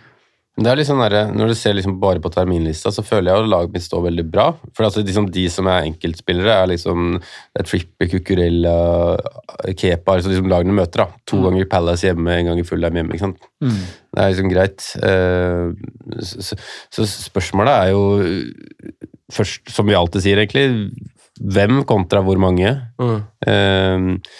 Det 0.60 0.68
er 0.68 0.82
sånn 0.84 1.00
der, 1.00 1.30
Når 1.32 1.48
du 1.48 1.56
ser 1.56 1.74
liksom 1.78 1.94
bare 2.02 2.20
på 2.20 2.30
terminlista, 2.34 2.92
så 2.92 3.04
føler 3.06 3.32
jeg 3.32 3.44
at 3.44 3.50
laget 3.50 3.72
mitt 3.72 3.86
står 3.86 4.04
veldig 4.10 4.26
bra. 4.28 4.50
For 4.76 4.84
altså, 4.84 5.04
liksom, 5.06 5.30
De 5.32 5.46
som 5.50 5.70
er 5.72 5.88
enkeltspillere, 5.88 6.58
er 6.58 6.68
liksom 6.74 7.14
det 7.22 7.62
er 7.64 7.70
Tripper, 7.70 8.10
Cucurella, 8.12 8.76
Kepa 9.80 10.18
altså 10.18 10.30
liksom 10.30 10.50
Lagene 10.52 10.76
møter. 10.76 11.06
da. 11.06 11.24
To 11.32 11.40
ganger 11.46 11.70
Palace 11.72 12.10
hjemme, 12.10 12.36
en 12.36 12.52
gang 12.52 12.60
i 12.60 12.68
Fullheim 12.68 13.00
hjemme. 13.00 13.16
ikke 13.16 13.30
sant? 13.30 13.48
Det 13.62 14.20
er 14.20 14.34
liksom 14.34 14.52
greit. 14.52 14.90
Eh, 15.08 16.20
så, 16.20 16.60
så, 16.60 16.60
så 17.08 17.10
spørsmålet 17.30 17.72
er 17.72 17.94
jo 17.96 18.04
først, 19.32 19.72
som 19.72 19.88
vi 19.88 19.96
alltid 19.96 20.26
sier, 20.26 20.44
egentlig, 20.44 20.92
hvem 21.42 21.86
kontra 21.88 22.22
hvor 22.28 22.38
mange? 22.44 22.76
Mm. 23.00 23.22
Eh, 23.48 24.36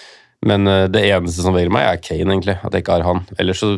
men 0.52 0.68
eh, 0.68 0.90
det 0.92 1.06
eneste 1.08 1.46
som 1.46 1.56
veier 1.56 1.72
meg, 1.72 1.88
er 1.88 2.04
Kane, 2.04 2.36
egentlig. 2.36 2.58
At 2.60 2.76
jeg 2.76 2.84
ikke 2.84 3.00
har 3.00 3.08
han. 3.08 3.24
Ellers 3.40 3.64
så 3.64 3.78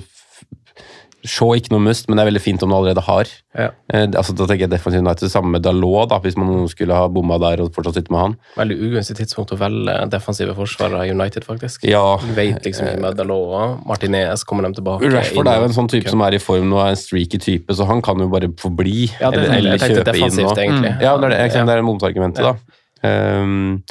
Shaw 1.24 1.54
ikke 1.56 1.72
noe 1.72 1.80
must, 1.86 2.10
men 2.10 2.18
det 2.20 2.24
er 2.24 2.28
veldig 2.32 2.42
fint 2.44 2.64
om 2.66 2.72
du 2.72 2.76
allerede 2.76 3.04
har. 3.06 3.30
Ja. 3.56 3.70
Eh, 3.94 4.06
altså, 4.20 4.34
da 4.36 4.44
tenker 4.50 4.66
jeg 4.66 4.72
Defensive 4.74 5.00
United, 5.06 5.32
samme 5.32 5.54
med 5.56 5.64
Dalot, 5.64 6.10
da, 6.12 6.18
hvis 6.20 6.36
man 6.36 6.66
skulle 6.68 6.98
ha 6.98 7.06
bomma 7.08 7.38
der 7.40 7.62
og 7.64 7.70
fortsatt 7.76 7.96
sitte 8.00 8.12
med 8.12 8.20
han. 8.20 8.36
Veldig 8.58 8.78
ugunstig 8.90 9.16
tidspunkt 9.22 9.54
å 9.56 9.60
velge 9.62 9.96
defensive 10.12 10.56
forsvarere 10.58 11.08
i 11.08 11.14
United, 11.16 11.48
faktisk. 11.48 11.86
Ja, 11.88 12.04
Du 12.20 12.34
vet 12.36 12.60
liksom 12.68 12.90
ikke 12.92 13.06
med 13.06 13.16
Dalot 13.22 13.56
og 13.56 13.88
Martinez 13.88 14.44
kommer 14.50 14.68
de 14.68 14.74
tilbake. 14.82 15.08
Rashford 15.16 15.48
er 15.54 15.62
jo 15.64 15.70
en 15.72 15.78
sånn 15.80 15.92
type 15.96 16.12
som 16.12 16.22
er 16.28 16.36
i 16.36 16.44
form 16.44 16.68
nå, 16.74 16.82
er 16.84 16.98
en 16.98 17.00
streaky 17.00 17.40
type, 17.40 17.72
så 17.74 17.88
han 17.88 18.04
kan 18.04 18.20
jo 18.20 18.28
bare 18.34 18.52
få 18.60 18.74
bli. 18.76 19.08
Ja, 19.22 19.32
det, 19.32 19.48
eller, 19.48 19.78
jeg 19.80 20.00
kjøpe 20.04 20.18
inn 20.20 20.40
noe. 20.44 20.56
egentlig. 20.60 20.96
Ja, 21.00 21.16
det 21.18 21.30
er, 21.32 21.38
det, 21.38 21.44
Ja. 21.56 21.66
det 21.72 21.78
er 21.80 21.86
motargumentet, 21.88 22.44
da. 22.44 22.58
Um, 23.04 23.84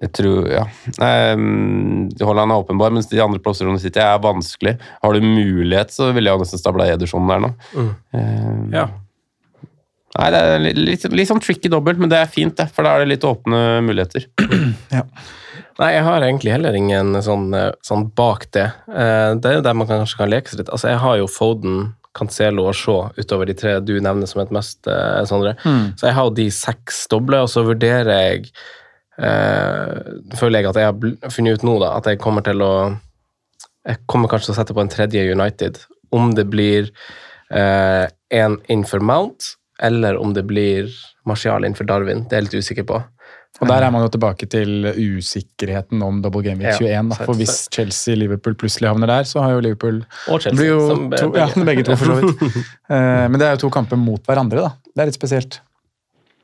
jeg 0.00 0.12
tror, 0.16 0.46
ja. 0.50 0.64
Um, 1.34 2.08
Holland 2.22 2.52
er 2.54 2.62
åpenbar, 2.64 2.94
mens 2.94 3.10
de 3.10 3.20
andre 3.22 3.40
plassene 3.42 3.74
sitter 3.82 4.02
er 4.06 4.22
vanskelig. 4.24 4.78
Har 5.02 5.12
du 5.14 5.20
mulighet, 5.26 5.92
så 5.92 6.10
ville 6.16 6.30
jeg 6.30 6.38
jo 6.38 6.44
nesten 6.46 6.62
stabla 6.62 6.88
Ederson 6.94 7.28
der 7.28 7.42
nå. 7.44 7.52
Mm. 7.76 7.92
Um, 8.16 8.66
Ja. 8.72 8.88
Nei, 10.12 10.26
det 10.28 10.40
er 10.44 10.58
litt, 10.60 10.76
litt, 10.76 11.04
litt 11.16 11.28
sånn 11.30 11.40
tricky 11.40 11.70
dobbelt, 11.72 11.96
men 12.00 12.10
det 12.12 12.18
er 12.20 12.28
fint, 12.28 12.52
det, 12.58 12.66
for 12.74 12.84
da 12.84 12.90
er 12.98 13.04
det 13.06 13.14
litt 13.14 13.24
åpne 13.24 13.80
muligheter. 13.86 14.26
ja. 14.92 15.06
Nei, 15.80 15.88
jeg 15.94 16.02
har 16.04 16.26
egentlig 16.26 16.52
heller 16.52 16.76
ingen 16.76 17.14
sånn, 17.24 17.46
eh, 17.56 17.70
sånn 17.86 18.10
bak 18.16 18.44
det. 18.52 18.66
Uh, 18.92 19.32
Det 19.40 19.48
er 19.48 19.54
jo 19.56 19.64
der 19.64 19.78
man 19.78 19.88
kanskje 19.88 20.18
kan 20.20 20.28
leke 20.32 20.52
seg 20.52 20.60
litt. 20.60 20.68
Altså, 20.74 20.90
jeg 20.92 21.00
har 21.00 21.16
jo 21.16 21.30
Foden, 21.32 21.78
Cancelo 22.12 22.66
og 22.68 22.76
Shaw 22.76 23.06
utover 23.16 23.48
de 23.48 23.54
tre 23.56 23.78
du 23.80 23.94
nevner 24.04 24.28
som 24.28 24.42
et 24.42 24.52
mest, 24.52 24.82
eh, 24.84 25.22
Sondre. 25.24 25.54
Så 25.96 26.10
jeg 26.10 26.12
har 26.18 26.28
jo 26.28 26.34
de 26.36 26.50
seks 26.52 27.06
doble, 27.08 27.40
og 27.40 27.48
så 27.48 27.64
vurderer 27.64 28.12
jeg 28.12 28.50
eh, 29.18 30.36
Føler 30.38 30.60
jeg 30.62 30.70
at 30.72 30.80
jeg 30.80 30.88
har 30.90 31.30
funnet 31.34 31.58
ut 31.60 31.66
nå, 31.68 31.78
da, 31.82 31.94
at 31.98 32.06
jeg 32.10 32.20
kommer 32.22 32.44
til 32.46 32.62
å 32.64 32.72
Jeg 33.86 33.98
kommer 34.06 34.30
kanskje 34.30 34.50
til 34.50 34.54
å 34.54 34.60
sette 34.60 34.74
på 34.76 34.80
en 34.84 34.92
tredje 34.92 35.24
United. 35.34 35.80
Om 36.14 36.34
det 36.38 36.44
blir 36.52 36.90
eh, 37.50 38.06
en 38.30 38.58
innenfor 38.70 39.02
Mount, 39.02 39.56
eller 39.82 40.16
om 40.22 40.30
det 40.36 40.44
blir 40.46 40.92
Martial 41.26 41.64
innenfor 41.66 41.88
Darwin. 41.88 42.22
Det 42.28 42.36
er 42.36 42.42
jeg 42.44 42.50
litt 42.52 42.62
usikker 42.62 42.86
på. 42.86 43.00
Og 43.60 43.68
der 43.68 43.84
er 43.84 43.90
man 43.92 44.02
jo 44.02 44.08
tilbake 44.14 44.46
til 44.50 44.86
usikkerheten 44.96 46.00
om 46.02 46.22
double 46.24 46.40
game 46.42 46.62
week 46.62 46.78
Ja, 46.80 47.02
21. 47.02 47.10
Da. 47.12 47.26
For 47.26 47.36
hvis 47.38 47.56
Chelsea-Liverpool 47.74 48.54
plutselig 48.58 48.88
havner 48.88 49.10
der, 49.10 49.26
så 49.28 49.42
har 49.44 49.52
jo 49.56 49.60
Liverpool 49.66 50.00
Og 50.32 50.40
Chelsea. 50.40 50.70
jo 50.70 50.78
to, 51.12 51.28
ja, 51.36 51.48
begge 51.66 51.84
to, 51.86 51.96
for 51.98 52.06
så 52.14 52.16
vidt. 52.22 52.46
Eh, 52.92 53.26
Men 53.28 53.38
det 53.40 53.46
er 53.48 53.54
jo 53.58 53.64
to 53.66 53.70
kamper 53.74 53.98
mot 54.00 54.22
hverandre, 54.26 54.62
da. 54.64 54.72
Det 54.94 55.02
er 55.04 55.10
litt 55.10 55.18
spesielt. 55.18 55.60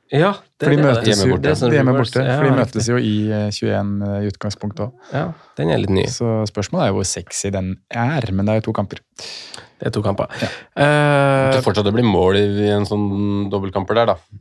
Ja, 0.09 0.31
det, 0.57 0.65
For 0.65 0.73
de 0.73 0.79
det 0.79 0.85
møtes 0.87 1.05
det. 1.05 1.13
Hjemme 1.13 1.27
jo 1.29 1.35
borte. 1.35 1.45
Det 1.45 1.55
sånn 1.61 1.73
de 1.73 1.77
hjemme 1.77 1.95
borte. 1.99 2.23
Ja, 2.25 2.37
For 2.39 2.49
de 2.49 2.57
møtes 2.57 2.89
jo 2.89 2.99
i 3.01 3.15
eh, 3.29 3.49
21 3.53 3.91
i 4.09 4.31
utgangspunktet 4.31 4.85
òg. 4.87 5.09
Ja, 5.13 5.25
den 5.61 5.73
er 5.75 5.83
litt 5.83 5.93
ny. 5.93 6.05
Så 6.13 6.31
spørsmålet 6.49 6.87
er 6.87 6.93
jo 6.93 6.99
hvor 7.01 7.09
sexy 7.09 7.53
den 7.55 7.75
er, 7.93 8.29
men 8.33 8.49
det 8.49 8.55
er 8.55 8.63
jo 8.63 8.69
to 8.71 8.77
kamper. 8.79 9.03
Det 9.79 9.91
er 9.91 9.95
to 9.95 10.03
kamper. 10.03 10.33
Ja. 10.41 10.49
Uh, 10.75 11.53
det 11.55 11.63
fortsatt 11.67 11.91
blir 11.95 12.07
mål 12.07 12.41
i 12.41 12.71
en 12.73 12.89
sånn 12.89 13.51
dobbeltkamper 13.53 14.01
der, 14.01 14.15
da. 14.15 14.41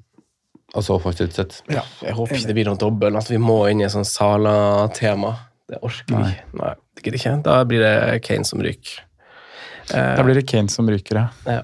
Altså 0.77 0.97
offensivt 0.97 1.35
sett. 1.37 1.59
jeg 1.71 2.13
håper 2.15 2.37
ikke 2.37 2.49
det 2.49 2.55
blir 2.57 2.67
noe 2.67 2.79
dobbel, 2.79 3.15
at 3.19 3.29
vi 3.31 3.39
må 3.41 3.61
inn 3.71 3.83
i 3.83 3.87
et 3.87 3.93
sånn 3.93 4.07
Sala-tema. 4.07 5.35
Det 5.67 5.79
orker 5.83 6.15
vi. 6.15 6.33
Nei, 6.61 6.73
det 6.95 7.03
gidder 7.03 7.19
ikke. 7.19 7.35
Da 7.43 7.59
blir 7.67 7.83
det 7.83 8.21
Kane 8.23 8.47
som 8.47 8.63
ryker. 8.63 9.01
Uh, 9.91 10.15
Da 10.15 10.23
blir 10.23 10.39
det 10.39 10.47
Kane 10.47 10.71
som 10.71 10.87
ryker, 10.91 11.21
ja. 11.21 11.27
ja. 11.59 11.63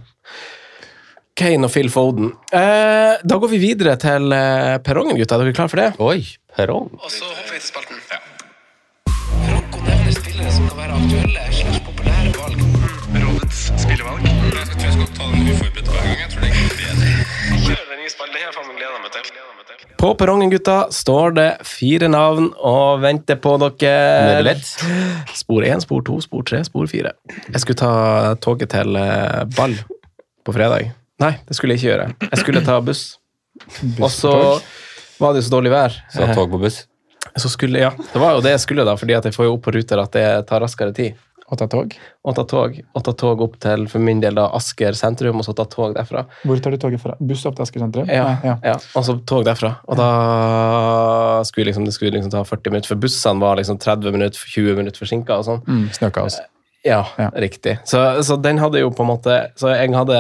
Kane 1.34 1.66
og 1.66 1.72
Phil 1.74 1.90
Foden. 1.90 2.30
Eh, 2.54 3.16
da 3.26 3.38
går 3.42 3.50
vi 3.56 3.60
videre 3.64 3.96
til 4.02 4.30
eh, 4.36 4.78
perrongen, 4.86 5.18
gutta. 5.18 5.40
Er 5.40 5.48
dere 5.48 5.56
klare 5.58 5.72
for 5.72 5.82
det? 5.82 5.88
Oi, 6.04 6.20
perrong. 6.54 6.92
Og 7.00 7.10
så 7.10 7.26
hopper 7.26 7.56
vi 7.56 7.62
til 7.62 7.70
spalten. 7.72 8.04
Franco 9.48 9.82
nevner 9.88 10.14
spillere 10.14 10.54
som 10.54 10.70
kan 10.70 10.78
være 10.84 11.00
aktuelle 11.00 11.48
slags 11.58 11.82
populære 11.88 12.36
valg. 12.38 12.62
Rådets 13.24 13.64
spillevalg. 13.82 14.30
Jeg 14.30 14.38
tror 14.54 14.86
jeg 14.86 14.94
skal 15.00 15.12
ta 15.18 15.32
den 15.34 15.52
uforberedt 15.56 15.90
hver 15.90 16.06
gang. 16.06 16.22
Jeg 16.22 16.32
tror 16.36 16.46
det 16.46 16.54
er 16.54 16.80
bedre. 16.84 17.12
Kjør 17.66 17.84
den 17.90 18.02
nye. 18.04 18.14
Det 18.14 18.40
har 18.40 18.48
jeg 18.48 18.56
faen 18.60 18.78
gleda 18.78 19.04
meg 19.04 19.12
til. 19.18 19.36
På 20.04 20.14
perrongen, 20.20 20.52
gutta, 20.52 20.80
står 20.94 21.36
det 21.38 21.50
fire 21.66 22.10
navn 22.12 22.50
og 22.60 23.02
venter 23.02 23.38
på 23.42 23.56
dere. 23.64 24.58
Spor 25.34 25.66
én, 25.66 25.82
spor 25.82 26.04
to, 26.06 26.22
spor 26.22 26.44
tre, 26.46 26.62
spor 26.68 26.90
fire. 26.92 27.16
Jeg 27.50 27.64
skulle 27.64 27.80
ta 27.80 27.94
toget 28.44 28.70
til 28.76 29.00
eh, 29.00 29.46
Ball 29.58 29.80
på 30.44 30.54
fredag. 30.54 30.92
Nei, 31.24 31.34
det 31.48 31.56
skulle 31.58 31.76
jeg 31.78 31.82
ikke 31.84 31.92
gjøre. 31.94 32.08
Jeg 32.30 32.42
skulle 32.44 32.64
ta 32.68 32.78
buss. 32.84 33.04
Og 34.02 34.10
så 34.12 34.32
var 35.22 35.34
det 35.36 35.44
jo 35.44 35.48
så 35.50 35.56
dårlig 35.58 35.72
vær. 35.74 35.96
Så 36.14 36.30
tog 36.36 36.50
på 36.54 36.60
buss. 36.62 36.84
Så 37.40 37.50
skulle, 37.50 37.80
ja, 37.82 37.94
det 37.98 38.20
var 38.22 38.36
jo 38.36 38.42
det 38.46 38.52
jeg 38.58 38.62
skulle, 38.66 38.84
da, 38.86 38.94
fordi 39.00 39.16
at 39.18 39.26
jeg 39.26 39.34
får 39.34 39.48
jo 39.48 39.54
opp 39.56 39.64
på 39.66 39.72
ruter 39.74 40.02
at 40.04 40.12
det 40.14 40.26
tar 40.50 40.62
raskere 40.62 40.94
tid. 40.94 41.16
Og 41.54 41.58
ta 41.60 41.68
tog. 41.70 41.92
Å 42.26 42.32
ta 42.34 42.44
tog, 42.50 42.76
å 42.98 43.02
ta 43.04 43.12
tog 43.20 43.42
opp 43.46 43.56
til 43.62 43.84
for 43.92 44.02
min 44.02 44.22
del 44.24 44.38
da, 44.40 44.46
Asker 44.58 44.96
sentrum, 44.98 45.38
og 45.42 45.46
så 45.46 45.54
ta 45.58 45.66
tog 45.70 45.94
derfra. 45.94 46.24
Hvor 46.48 46.62
tar 46.64 46.74
du 46.74 46.80
toget 46.82 47.02
fra? 47.04 47.14
Buss 47.20 47.44
opp 47.50 47.58
til 47.60 47.66
Asker 47.68 47.84
sentrum? 47.84 48.08
Ja, 48.10 48.38
ja. 48.48 48.56
ja. 48.64 48.76
Og 48.98 49.06
så 49.06 49.16
tog 49.30 49.44
derfra. 49.46 49.74
Og 49.86 50.00
da 50.00 50.08
skulle 51.48 51.70
liksom, 51.70 51.86
det 51.88 51.94
skulle 51.96 52.16
liksom 52.16 52.32
ta 52.34 52.42
40 52.48 52.74
minutter, 52.74 52.94
for 52.94 53.02
bussene 53.06 53.44
var 53.44 53.60
liksom 53.60 53.78
30 53.84 54.16
minutter, 54.16 54.40
20 54.56 54.80
minutter 54.82 55.04
forsinka 55.04 55.40
og 55.42 55.48
sånn. 55.50 55.62
Mm, 55.68 55.86
Snøkaos. 56.00 56.40
Ja, 56.84 57.04
Ja. 57.20 57.30
riktig. 57.40 57.78
Så, 57.88 58.02
så 58.28 58.36
den 58.44 58.58
hadde 58.60 58.82
jo 58.82 58.90
på 58.92 59.06
en 59.06 59.08
måte 59.14 59.36
Så 59.56 59.70
jeg 59.72 59.94
hadde 59.96 60.18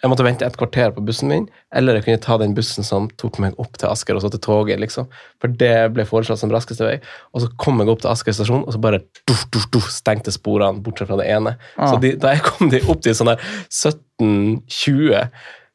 Jeg 0.00 0.08
måtte 0.08 0.24
vente 0.24 0.46
et 0.46 0.56
kvarter 0.56 0.94
på 0.96 1.02
bussen 1.04 1.28
min, 1.28 1.46
eller 1.76 1.98
jeg 1.98 2.06
kunne 2.06 2.22
ta 2.24 2.38
den 2.40 2.54
bussen 2.56 2.86
som 2.86 3.08
tok 3.20 3.36
meg 3.42 3.58
opp 3.60 3.76
til 3.76 3.90
Asker, 3.90 4.16
og 4.16 4.24
så 4.24 4.30
til 4.32 4.40
toget, 4.46 4.80
liksom. 4.80 5.10
For 5.42 5.52
det 5.60 5.92
ble 5.92 6.06
foreslått 6.08 6.40
som 6.40 6.52
raskeste 6.52 6.86
vei. 6.86 6.96
Og 7.36 7.44
så 7.44 7.50
kom 7.60 7.82
jeg 7.82 7.92
opp 7.92 8.00
til 8.04 8.12
Asker 8.12 8.36
stasjon, 8.36 8.64
og 8.64 8.72
så 8.72 8.80
bare 8.80 9.02
duff, 9.28 9.44
duff, 9.52 9.68
duff, 9.74 9.90
stengte 9.92 10.32
sporene, 10.32 10.80
bortsett 10.84 11.10
fra 11.10 11.20
det 11.20 11.28
ene. 11.28 11.56
Ah. 11.76 11.92
Så 11.92 12.00
de, 12.00 12.14
da 12.20 12.32
jeg 12.32 12.46
kom 12.48 12.72
de 12.72 12.80
opp 12.88 13.04
til 13.04 13.16
sånn 13.18 13.34
der 13.34 13.44
17.20, 13.68 15.28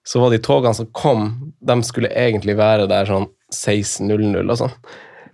så 0.05 0.21
var 0.21 0.33
de 0.33 0.41
togene 0.45 0.77
som 0.77 0.89
kom, 0.97 1.27
de 1.65 1.77
skulle 1.85 2.13
egentlig 2.13 2.57
være 2.57 2.89
der 2.89 3.09
sånn 3.09 3.29
16.00 3.53 4.41
og 4.41 4.57
sånn. 4.63 4.73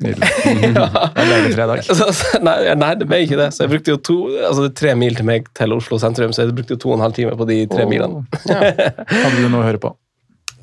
Nydelig. 0.01 0.29
ja. 0.75 0.87
nei, 2.47 2.55
nei, 2.79 2.91
det 2.97 3.07
ble 3.09 3.21
ikke 3.25 3.37
det. 3.39 3.49
Så 3.55 3.65
jeg 3.65 3.73
brukte 3.75 3.93
jo 3.93 3.99
to, 4.01 4.17
altså 4.41 4.65
det 4.65 4.71
er 4.71 4.77
tre 4.81 4.95
mil 4.99 5.17
til 5.17 5.27
meg 5.29 5.49
til 5.57 5.75
Oslo 5.77 5.99
sentrum, 6.01 6.33
så 6.35 6.45
jeg 6.45 6.55
brukte 6.57 6.75
jo 6.77 6.81
to 6.81 6.93
og 6.93 6.99
en 6.99 7.05
halv 7.05 7.17
time 7.17 7.35
på 7.37 7.47
de 7.49 7.59
tre 7.71 7.85
milene. 7.89 8.23
Hadde 8.47 9.37
du 9.37 9.47
noe 9.47 9.61
å 9.63 9.67
høre 9.69 9.81
på? 9.83 9.95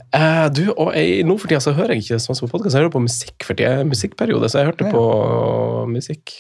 Eh, 0.09 0.47
du, 0.57 0.63
og 0.73 0.95
jeg, 0.97 1.25
Nå 1.29 1.35
for 1.37 1.51
tida 1.51 1.61
så 1.61 1.75
hører 1.77 1.93
jeg 1.93 2.07
ikke 2.07 2.17
så 2.25 2.33
som 2.33 2.47
på 2.49 2.55
podkast, 2.55 2.73
jeg 2.73 2.81
hører 2.81 2.95
på 2.95 3.03
musikk 3.05 3.45
for 3.45 3.59
tida. 3.59 3.83
Musikkperiode, 3.85 4.49
så 4.49 4.63
jeg 4.63 4.71
hørte 4.71 4.87
Ja. 4.87 4.93
på 4.95 5.03
musikk. 5.93 6.33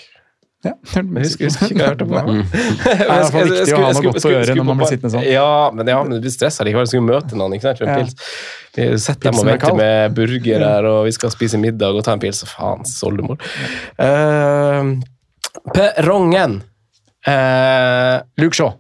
Ja, 0.67 0.73
Jeg 0.75 1.05
husker, 1.23 1.45
jeg 1.45 1.53
husker 1.53 1.69
ikke 1.71 1.77
hva 1.79 1.85
jeg 1.85 1.93
hørte 1.93 2.07
på. 2.09 2.15
Nei. 2.19 2.39
Det 2.83 2.95
er 2.95 3.03
i 3.05 3.09
hvert 3.09 3.35
fall 3.35 3.51
viktig 3.53 3.75
å 3.77 3.83
ha 3.85 3.91
noe 3.95 4.03
godt 4.09 4.25
å 4.27 4.33
gjøre 4.33 4.57
når 4.59 4.67
man 4.67 4.81
blir 4.81 4.91
sittende 4.91 5.13
sånn. 5.15 5.27
Ja, 5.31 5.51
men, 5.71 5.91
ja, 5.93 5.99
men 6.03 6.17
du 6.17 6.25
blir 6.25 6.35
stressa 6.35 6.67
likevel. 6.67 6.83
Jeg 6.89 6.93
skulle 6.93 7.07
møte 7.07 7.39
noen. 7.39 7.55
ikke 7.55 7.69
sant, 7.69 7.85
Ja. 7.87 7.99
pils. 8.01 8.33
Vi 8.79 8.89
setter 9.03 9.31
dem 9.31 9.39
og 9.39 9.47
er 9.47 9.53
venter 9.55 9.79
med 9.79 10.17
burger 10.19 10.65
her, 10.67 10.89
og 10.91 11.05
vi 11.07 11.13
skal 11.15 11.31
spise 11.35 11.59
middag 11.63 11.95
og 11.99 12.03
ta 12.07 12.17
en 12.19 12.23
pils. 12.23 12.43
Faens 12.51 12.97
oldemor. 13.07 13.39
Uh, 14.03 14.99
perrongen. 15.75 16.59
Uh, 17.27 18.19
Luke 18.43 18.55
Shaw. 18.59 18.75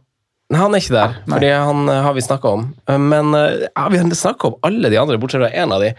han 0.55 0.75
er 0.75 0.81
ikke 0.81 0.95
der, 0.95 1.17
ja, 1.19 1.25
fordi 1.29 1.49
han 1.53 1.89
eh, 1.93 2.03
har 2.07 2.15
vi 2.17 2.23
snakka 2.25 2.53
om. 2.57 2.63
Eh, 2.89 2.97
Men 2.99 3.35
eh, 3.37 3.67
ja, 3.69 3.89
vi 3.93 3.99
har 4.01 4.15
snakka 4.17 4.49
om 4.49 4.55
alle 4.65 4.89
de 4.89 4.97
andre, 4.97 5.19
bortsett 5.21 5.43
fra 5.43 5.51
én 5.53 5.75
av 5.75 5.83
de. 5.85 5.91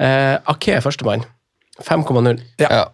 Uh, 0.00 0.38
Ake 0.54 0.78
er 0.78 0.80
førstemann. 0.84 1.26
5,0. 1.84 2.40
Ja. 2.62 2.86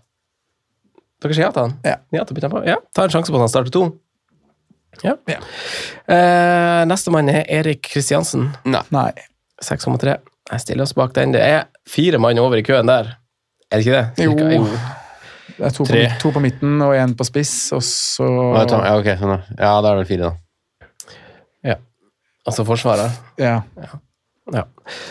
Dere 1.24 1.36
sier 1.36 1.46
ja 1.46 1.52
til 1.56 1.64
han? 1.64 1.76
Ja. 1.88 2.24
til 2.24 2.36
bytter 2.36 2.50
han 2.50 2.52
på. 2.52 2.64
ja. 2.68 2.76
Ta 2.96 3.06
en 3.06 3.12
sjanse 3.14 3.32
på 3.32 3.38
at 3.38 3.46
han 3.46 3.52
starter 3.52 3.72
to. 3.72 3.84
Ja. 5.02 5.14
Ja. 5.26 5.38
Uh, 6.06 6.82
Nestemann 6.86 7.30
er 7.32 7.48
Erik 7.48 7.80
Kristiansen. 7.88 8.50
Nei. 8.68 8.82
Nei. 8.94 9.08
6,3. 9.64 10.18
Jeg 10.52 10.60
stiller 10.60 10.84
oss 10.84 10.92
bak 10.94 11.14
den. 11.16 11.32
Det 11.32 11.40
er 11.40 11.64
fire 11.88 12.20
mann 12.20 12.38
over 12.42 12.60
i 12.60 12.66
køen 12.66 12.90
der. 12.90 13.14
Er 13.72 13.80
det 13.80 13.86
ikke 13.86 13.96
det? 13.96 14.26
Jo. 14.26 14.36
Cirka? 14.36 15.00
Det 15.54 15.66
er 15.68 15.74
to 15.74 15.84
på, 15.86 15.98
to 16.20 16.30
på 16.34 16.42
midten 16.42 16.82
og 16.82 16.94
én 16.98 17.12
på 17.16 17.24
spiss, 17.26 17.54
og 17.76 17.82
så 17.86 18.26
Ja, 18.26 18.94
ok, 18.98 19.10
sånn, 19.20 19.34
ja. 19.36 19.58
ja, 19.60 19.72
da 19.84 19.92
er 19.92 20.00
det 20.00 20.00
vel 20.00 20.08
fire, 20.08 20.30
da. 20.30 20.88
Ja. 21.70 21.76
Altså 22.44 22.64
Forsvaret. 22.66 23.20
Ja. 23.38 23.60
Ja. 23.78 24.00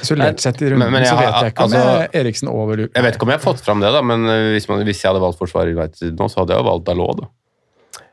Isolert 0.04 0.40
sett 0.40 0.62
i 0.62 0.68
runden 0.70 0.80
Men- 0.86 0.92
men 0.94 1.02
jeg 1.04 1.10
så 1.12 1.18
vet 1.18 1.34
jeg 1.42 1.54
ikke 1.54 1.64
om 1.64 1.72
altså- 1.72 2.00
jeg- 2.00 2.10
Eriksen 2.22 2.48
over 2.50 2.78
Luke. 2.78 2.92
Jeg 2.94 3.04
vet 3.04 3.16
ikke 3.16 3.24
om 3.24 3.30
jeg 3.30 3.40
har 3.40 3.54
fått 3.54 3.64
fram 3.66 3.80
det, 3.82 3.92
da, 3.92 4.02
men 4.02 4.26
eh, 4.30 4.52
hvis, 4.54 4.70
man, 4.70 4.84
hvis 4.86 5.02
jeg 5.02 5.10
hadde 5.12 5.22
valgt 5.24 5.40
forsvarer 5.40 5.72
i 5.72 5.74
United 5.74 6.20
nå, 6.20 6.28
så 6.30 6.44
hadde 6.44 6.54
jeg 6.54 6.64
jo 6.64 6.70
valgt 6.70 6.86
Dalot. 6.86 7.18
Da. 7.22 7.28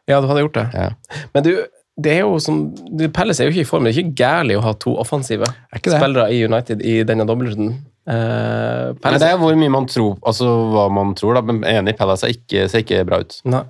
Ja, 0.09 0.21
du 0.21 0.27
hadde 0.27 0.41
gjort 0.49 0.55
det. 0.55 0.66
Ja. 0.75 0.89
Men 1.35 1.43
du, 1.45 1.53
det 2.01 2.12
er 2.16 2.21
jo 2.25 2.39
som 2.39 2.75
du, 2.97 3.09
Pelles 3.09 3.39
er 3.41 3.45
jo 3.51 3.53
ikke 3.53 3.66
i 3.66 3.68
form. 3.68 3.85
Det 3.85 3.93
er 3.97 4.03
ikke 4.03 4.16
gærlig 4.16 4.57
å 4.57 4.62
ha 4.64 4.73
to 4.73 4.97
offensive 4.97 5.45
spillere 5.77 6.31
i 6.33 6.43
United 6.45 6.81
i 6.83 7.03
denne 7.05 7.27
dobbeltrunden. 7.29 7.77
Uh, 8.09 8.95
det 9.05 9.23
er 9.23 9.37
hvor 9.39 9.55
mye 9.55 9.71
man 9.71 9.87
tror, 9.87 10.16
altså 10.27 10.47
hva 10.73 10.91
man 10.91 11.14
tror, 11.14 11.35
da. 11.37 11.43
Men 11.43 11.61
enig, 11.62 11.97
Palace 11.99 12.25
ser 12.25 12.33
ikke, 12.35 12.64
ser 12.73 12.83
ikke 12.83 13.05
bra 13.07 13.21
ut. 13.21 13.37
Nei. 13.45 13.62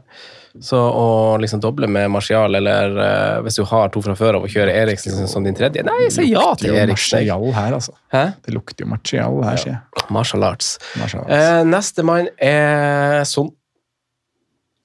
Så 0.58 0.76
å 0.76 1.36
liksom 1.38 1.60
doble 1.62 1.86
med 1.86 2.08
Martial, 2.10 2.54
eller 2.58 2.96
uh, 2.98 3.40
hvis 3.44 3.54
du 3.60 3.62
har 3.70 3.88
to 3.94 4.02
fra 4.02 4.16
før 4.18 4.40
av, 4.40 4.48
og 4.48 4.50
kjøre 4.50 4.72
Eriksen 4.74 5.28
som 5.30 5.44
din 5.46 5.54
tredje 5.54 5.84
Nei, 5.86 5.94
jeg 6.08 6.12
sier 6.16 6.26
ja 6.32 6.48
Det 6.56 6.64
til 6.64 6.72
lukter 6.72 6.74
jo 6.74 6.80
Eriksen. 6.82 7.20
Martial 7.28 7.54
her, 7.60 7.76
altså. 7.78 7.94
Hæ? 8.10 8.24
Det 8.48 8.54
lukter 8.56 8.82
jo 8.84 8.90
Martial 8.90 9.38
her, 9.46 9.60
sier 9.62 9.72
jeg. 9.76 10.06
Martial 10.10 10.46
arts. 10.48 10.72
Martial. 10.98 11.24
Uh, 11.30 11.62
Nestemann 11.70 12.28
er 12.42 13.22
Son. 13.30 13.52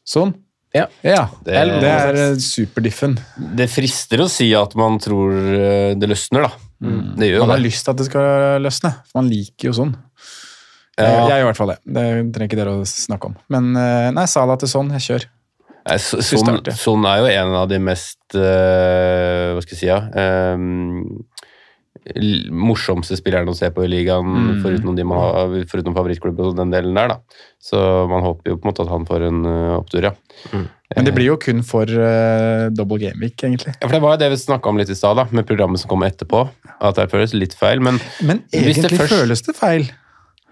Sånn. 0.05 0.36
Ja. 0.76 0.86
Ja. 1.01 1.30
Det- 1.43 1.55
Det, 1.82 1.89
er 1.89 2.16
eh, 2.16 2.36
superdiffen. 2.43 3.18
Det 3.55 3.70
frister 3.72 4.22
å 4.22 4.30
si 4.30 4.51
at 4.53 4.76
man 4.76 4.99
tror 4.99 5.32
eh, 5.34 5.93
det 5.95 6.09
løsner, 6.11 6.45
da. 6.45 6.51
Det 7.18 7.30
gjør 7.32 7.39
Man 7.45 7.49
har 7.55 7.57
det. 7.57 7.66
lyst 7.72 7.86
til 7.88 7.91
at 7.95 7.97
det 7.97 8.05
skal 8.09 8.61
løsne, 8.61 8.91
for 9.07 9.22
man 9.24 9.30
liker 9.32 9.70
jo 9.72 9.74
sånn. 9.74 9.95
Ja. 10.99 11.28
jeg 11.28 11.41
gjør 11.41 11.41
i 11.41 11.47
hvert 11.49 11.57
fall 11.59 11.72
det. 11.74 11.80
Det 11.84 12.03
trenger 12.36 12.47
ikke 12.51 12.59
dere 12.59 12.74
å 12.80 12.84
snakke 12.88 13.26
om. 13.32 13.34
Men 13.51 13.72
eh, 13.76 14.11
nei, 14.16 14.26
Sala 14.32 14.55
til 14.61 14.70
sånn, 14.72 14.91
jeg 14.95 15.01
kjør. 15.07 15.26
Nei, 15.86 15.97
så- 16.01 16.21
Son. 16.25 16.59
Son 16.73 17.05
er 17.05 17.19
jo 17.21 17.25
en 17.29 17.53
av 17.53 17.67
de 17.69 17.77
mest 17.79 18.17
uh, 18.33 19.53
Hva 19.53 19.61
skal 19.61 19.75
jeg 19.75 19.81
si, 19.83 19.89
ja 19.91 19.99
um, 20.65 21.23
morsomste 22.53 23.15
spillerne 23.17 23.49
å 23.49 23.55
se 23.57 23.69
på 23.73 23.81
i 23.86 23.88
ligaen, 23.89 24.27
Mm. 24.27 24.61
foruten, 24.61 24.95
de 24.95 25.03
man 25.03 25.17
har, 25.17 25.53
foruten 25.65 25.95
favorittklubben 25.95 26.45
og 26.51 26.55
den 26.55 26.69
delen 26.69 26.93
der. 26.93 27.07
da. 27.07 27.17
Så 27.59 27.79
man 28.07 28.21
håper 28.21 28.51
jo 28.51 28.57
på 28.57 28.65
en 28.67 28.71
måte 28.73 28.83
at 28.86 28.91
han 28.91 29.05
får 29.09 29.25
en 29.27 29.39
uh, 29.45 29.77
opptur, 29.79 30.03
ja. 30.03 30.11
Men 30.95 31.03
det 31.07 31.15
blir 31.15 31.25
jo 31.31 31.38
kun 31.41 31.63
for 31.63 31.83
uh, 31.89 32.69
double 32.69 32.99
game 33.01 33.17
week, 33.19 33.38
egentlig. 33.41 33.73
ja. 33.73 33.88
For 33.88 33.95
det 33.95 34.01
var 34.03 34.13
jo 34.13 34.21
det 34.21 34.29
vi 34.36 34.38
snakka 34.38 34.69
om 34.69 34.77
litt 34.77 34.89
i 34.89 34.95
stad, 34.95 35.17
med 35.33 35.47
programmet 35.47 35.79
som 35.81 35.89
kommer 35.89 36.11
etterpå. 36.11 36.47
At 36.79 36.95
det 36.95 37.09
føles 37.09 37.33
litt 37.33 37.53
feil. 37.57 37.79
Men 37.81 37.99
Men 38.21 38.43
Hvis 38.53 38.75
det 38.77 38.91
egentlig 38.91 38.99
først- 38.99 39.19
føles 39.21 39.41
det 39.47 39.55
feil. 39.55 39.89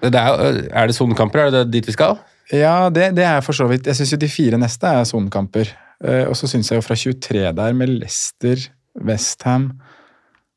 det 0.02 0.16
er, 0.16 0.70
er 0.74 0.88
det 0.88 0.96
sonekamper? 0.96 1.48
Er 1.48 1.52
det 1.52 1.72
dit 1.72 1.86
vi 1.86 1.92
skal? 1.94 2.18
Ja, 2.52 2.90
det, 2.92 3.14
det 3.18 3.24
er 3.24 3.42
for 3.46 3.56
så 3.56 3.68
vidt. 3.70 3.88
Jeg 3.88 3.96
syns 4.00 4.14
jo 4.16 4.20
de 4.20 4.30
fire 4.32 4.60
neste 4.60 4.90
er 4.90 5.08
sonekamper. 5.08 5.72
Uh, 6.04 6.26
og 6.28 6.36
så 6.36 6.50
syns 6.52 6.72
jeg 6.72 6.82
jo 6.82 6.84
fra 6.84 6.98
23 7.00 7.44
der, 7.56 7.76
med 7.78 7.92
Leicester, 8.02 8.60
Westham 9.00 9.70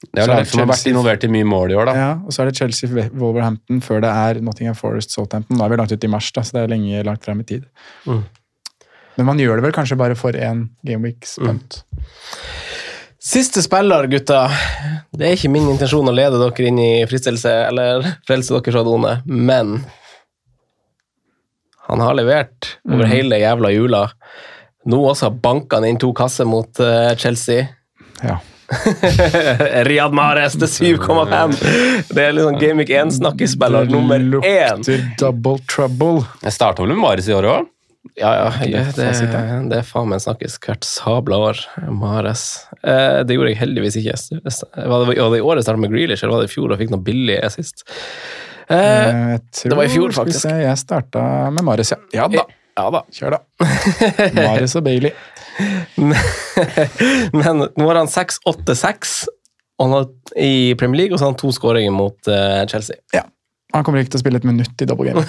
Det 0.03 0.21
er 0.21 0.27
jo 0.27 0.33
derfor 0.33 0.41
lag 0.41 0.49
som 0.51 0.61
har 0.61 0.71
vært 0.73 0.89
involvert 0.91 1.25
i 1.25 1.31
mye 1.33 1.47
mål 1.47 1.73
i 1.73 1.77
år, 1.79 1.89
da. 1.89 1.95
Ja, 1.97 2.09
og 2.19 2.35
så 2.35 2.43
er 2.43 2.51
det 2.51 2.59
Chelsea, 2.59 2.91
Wolverhampton, 3.15 3.79
før 3.85 4.03
det 4.05 4.11
er 4.11 4.41
Nottingham 4.45 4.77
Forest, 4.77 5.15
Southampton. 5.15 5.57
Nå 5.57 5.65
er 5.65 5.73
vi 5.73 5.79
langt 5.81 5.95
ute 5.95 6.09
i 6.09 6.11
mars, 6.11 6.33
da, 6.35 6.43
så 6.45 6.59
det 6.59 6.65
er 6.65 6.75
lenge 6.75 7.05
langt 7.07 7.25
frem 7.25 7.41
i 7.45 7.47
tid. 7.49 7.69
Mm. 8.05 8.25
Men 9.17 9.29
man 9.31 9.41
gjør 9.41 9.61
det 9.61 9.65
vel 9.69 9.77
kanskje 9.77 9.97
bare 9.97 10.19
for 10.19 10.37
én 10.37 10.67
gameweek 10.85 11.25
spent. 11.25 11.81
Siste 13.27 13.63
spiller, 13.65 14.07
gutta. 14.13 14.45
Det 15.17 15.27
er 15.27 15.39
ikke 15.39 15.51
min 15.51 15.71
intensjon 15.73 16.07
å 16.07 16.15
lede 16.15 16.39
dere 16.43 16.69
inn 16.69 16.83
i 16.83 16.91
fristelse 17.09 17.55
eller 17.71 18.05
frelse 18.29 18.53
dere 18.55 18.75
fra 18.75 18.85
det 18.87 18.93
onde, 18.93 19.15
men 19.27 19.79
han 21.87 22.03
har 22.03 22.17
levert 22.19 22.77
over 22.89 23.05
mm. 23.05 23.11
hele 23.11 23.39
jævla 23.43 23.71
jula. 23.75 24.03
Nå 24.87 25.01
også 25.11 25.31
banka 25.43 25.81
han 25.81 25.89
inn 25.89 25.99
to 26.03 26.13
kasser 26.17 26.47
mot 26.49 26.83
uh, 26.83 27.15
Chelsea. 27.19 27.67
Ja. 28.23 28.39
Riyad 29.87 30.15
Mahrez 30.15 30.57
til 30.59 30.99
7,5! 30.99 31.55
Det 32.11 32.23
er 32.23 32.35
liksom 32.35 32.59
Gamic 32.59 32.91
1-snakkespiller 32.91 33.87
nummer 33.91 34.19
én. 34.19 34.33
lukter 34.35 35.07
double 35.21 35.61
trouble. 35.71 36.27
Jeg 36.43 36.55
starta 36.57 36.83
vel 36.83 36.95
med 36.97 37.03
Mahrez 37.05 37.31
i 37.31 37.37
år 37.37 37.51
òg. 37.53 37.73
Ja, 38.15 38.31
ja, 38.39 38.51
Det, 38.67 38.83
det, 38.97 39.39
det 39.71 39.79
er 39.81 39.87
faen 39.87 40.09
meg 40.11 40.23
snakkes 40.23 40.57
hvert 40.63 40.87
sabla 40.87 41.39
år. 41.51 41.61
Mares. 41.91 42.45
Eh, 42.81 43.23
det 43.27 43.37
gjorde 43.37 43.51
jeg 43.53 43.61
heldigvis 43.61 43.99
ikke. 44.01 44.15
Var 44.39 45.05
det, 45.05 45.17
var 45.19 45.33
det 45.35 45.41
i 45.41 45.45
året 45.45 45.61
jeg 45.61 45.67
startet 45.67 45.83
med 45.83 45.93
Grealish, 45.93 46.23
eller 46.23 46.37
var 46.37 46.45
det 46.45 46.51
i 46.51 46.55
fjor 46.55 46.73
og 46.73 46.81
fikk 46.81 46.93
noe 46.95 47.07
billig 47.07 47.41
sist? 47.57 47.85
Eh, 48.69 48.77
Eh, 48.77 49.31
jeg 49.37 49.41
tror, 49.53 49.71
det 49.71 49.77
var 49.79 49.85
i 49.89 49.95
fjor, 49.95 50.15
faktisk. 50.17 50.41
Se, 50.43 50.55
jeg 50.65 50.79
starta 50.81 51.25
med 51.55 51.65
Marius, 51.67 51.93
ja. 51.95 51.99
Ja 52.13 52.29
da. 52.33 52.45
ja 52.77 52.87
da. 52.91 53.03
Kjør, 53.15 53.37
da. 53.37 53.71
Marius 54.41 54.77
og 54.81 54.85
Bailey. 54.89 55.13
Men 57.41 57.63
nå 57.65 57.87
har 57.89 58.01
han 58.03 58.11
6-8-6 58.13 59.17
og 59.77 59.85
han 59.85 59.93
har, 59.93 60.07
i 60.41 60.75
Premier 60.81 61.03
League, 61.03 61.13
og 61.15 61.19
så 61.21 61.27
har 61.27 61.35
han 61.35 61.41
to 61.41 61.51
skåringer 61.53 61.93
mot 61.93 62.29
eh, 62.33 62.63
Chelsea. 62.71 62.97
Ja. 63.13 63.27
Han 63.77 63.85
kommer 63.85 64.01
ikke 64.01 64.15
til 64.15 64.21
å 64.21 64.25
spille 64.25 64.41
et 64.41 64.49
minutt 64.49 64.83
i 64.83 64.89
double 64.89 65.05
game. 65.13 65.21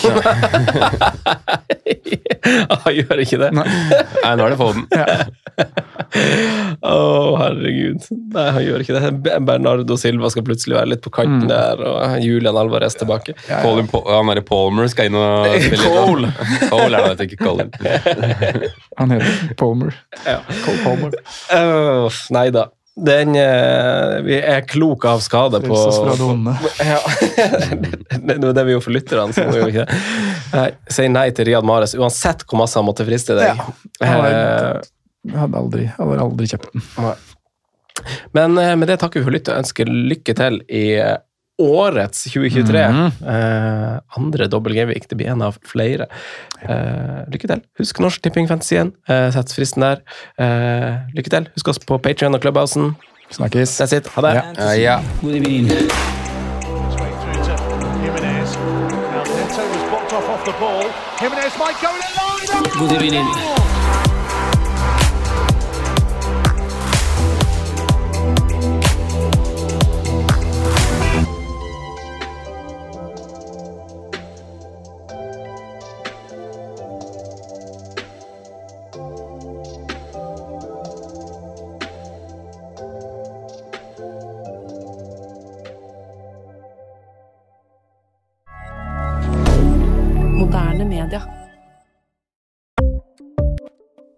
han 2.83 2.93
gjør 2.95 3.21
ikke 3.23 3.39
det? 3.41 3.49
Nei. 3.57 3.65
Nei, 4.23 4.33
nå 4.39 4.45
er 4.45 4.53
det 4.53 4.59
Foden. 4.59 4.85
Å, 6.87 6.93
herregud. 7.41 8.07
Nei, 8.35 8.45
han 8.55 8.63
gjør 8.63 8.83
ikke 8.85 8.95
det. 8.95 9.33
Bernardo 9.47 9.97
Silva 9.99 10.31
skal 10.31 10.45
plutselig 10.47 10.77
være 10.77 10.91
litt 10.93 11.03
på 11.03 11.11
kanten 11.17 11.49
der, 11.51 11.81
og 11.83 12.23
Julian 12.23 12.59
Alvarez 12.59 12.95
tilbake. 12.99 13.35
Ja, 13.49 13.57
ja. 13.57 13.61
Colin 13.65 13.89
han 13.91 14.31
derre 14.31 14.45
Palmer 14.47 14.87
skal 14.91 15.11
inn 15.11 15.19
og 15.19 15.49
spille 15.65 15.83
litt. 15.83 15.97
Cole. 15.97 16.31
Cole 16.71 17.03
er 17.03 17.19
det, 17.19 17.27
ikke 17.27 17.41
Colin. 17.43 17.69
Han 19.01 19.15
heter 19.17 19.53
Palmer. 19.59 19.99
Ja. 20.23 20.39
Cole 20.63 20.79
Palmer. 20.85 21.19
Uh, 21.51 22.07
nei 22.37 22.47
da. 22.55 22.69
Den 22.97 23.35
eh, 23.37 24.15
Vi 24.25 24.39
er 24.41 24.63
klok 24.65 25.05
av 25.05 25.19
skade 25.21 25.59
på. 25.61 25.75
Ja. 26.81 26.97
det 28.25 28.37
er 28.37 28.53
det 28.57 28.63
vi 28.65 28.73
gjorde 28.73 28.85
for 28.87 28.95
lytterne. 28.95 29.35
Så 29.35 29.45
må 29.45 29.53
vi 29.53 29.61
jo 29.61 29.69
ikke 29.69 29.85
det. 29.85 30.65
Si 30.95 31.05
nei 31.13 31.27
til 31.37 31.49
Riyad 31.51 31.67
Mahrez, 31.67 31.93
uansett 31.99 32.41
hvor 32.47 32.63
masse 32.63 32.79
han 32.79 32.87
måtte 32.87 33.05
friste 33.05 33.37
deg. 33.37 33.53
Ja. 33.53 33.69
Eh, 34.01 34.81
Jeg 35.27 35.39
hadde 35.43 35.61
aldri, 35.61 35.85
jeg 35.89 35.95
hadde 35.99 36.23
aldri 36.25 36.49
kjøpt 36.49 36.73
den. 36.73 36.85
Men 38.37 38.57
eh, 38.61 38.73
med 38.79 38.89
det 38.89 38.99
takker 39.01 39.21
vi 39.21 39.27
for 39.27 39.35
lyttet 39.35 39.53
og 39.53 39.61
ønsker 39.61 39.89
lykke 40.13 40.37
til 40.37 40.59
i 40.69 40.85
årets 41.57 42.23
2023. 42.29 42.79
eh, 43.27 43.99
andre 44.17 44.47
dobbel 44.47 44.75
gameweek. 44.77 45.07
Det 45.09 45.17
blir 45.17 45.31
en 45.33 45.41
av 45.41 45.57
flere. 45.65 46.07
Eh, 46.61 47.23
lykke 47.33 47.47
til. 47.49 47.61
Husk 47.79 47.99
Norsk 48.03 48.21
Tipping 48.21 48.47
Fantasy 48.49 48.75
igjen. 48.77 48.93
Eh, 49.09 49.29
Sett 49.33 49.53
fristen 49.55 49.81
der. 49.85 50.01
Eh, 50.37 51.01
lykke 51.17 51.33
til. 51.33 51.49
Husk 51.55 51.67
oss 51.73 51.79
på 51.79 51.97
Patrion 52.01 52.35
og 52.35 52.41
Clubhousen. 52.41 52.95
Snakkes. 53.31 53.81
That's 53.81 53.97
it. 53.97 54.07
Ha 54.07 54.21
det. 54.21 54.33
Ja. 54.35 54.43
Uh, 54.57 54.81
ja. 54.81 54.99
God 55.21 55.35
evening. 55.35 55.67
Good 62.79 62.89
through 62.89 63.56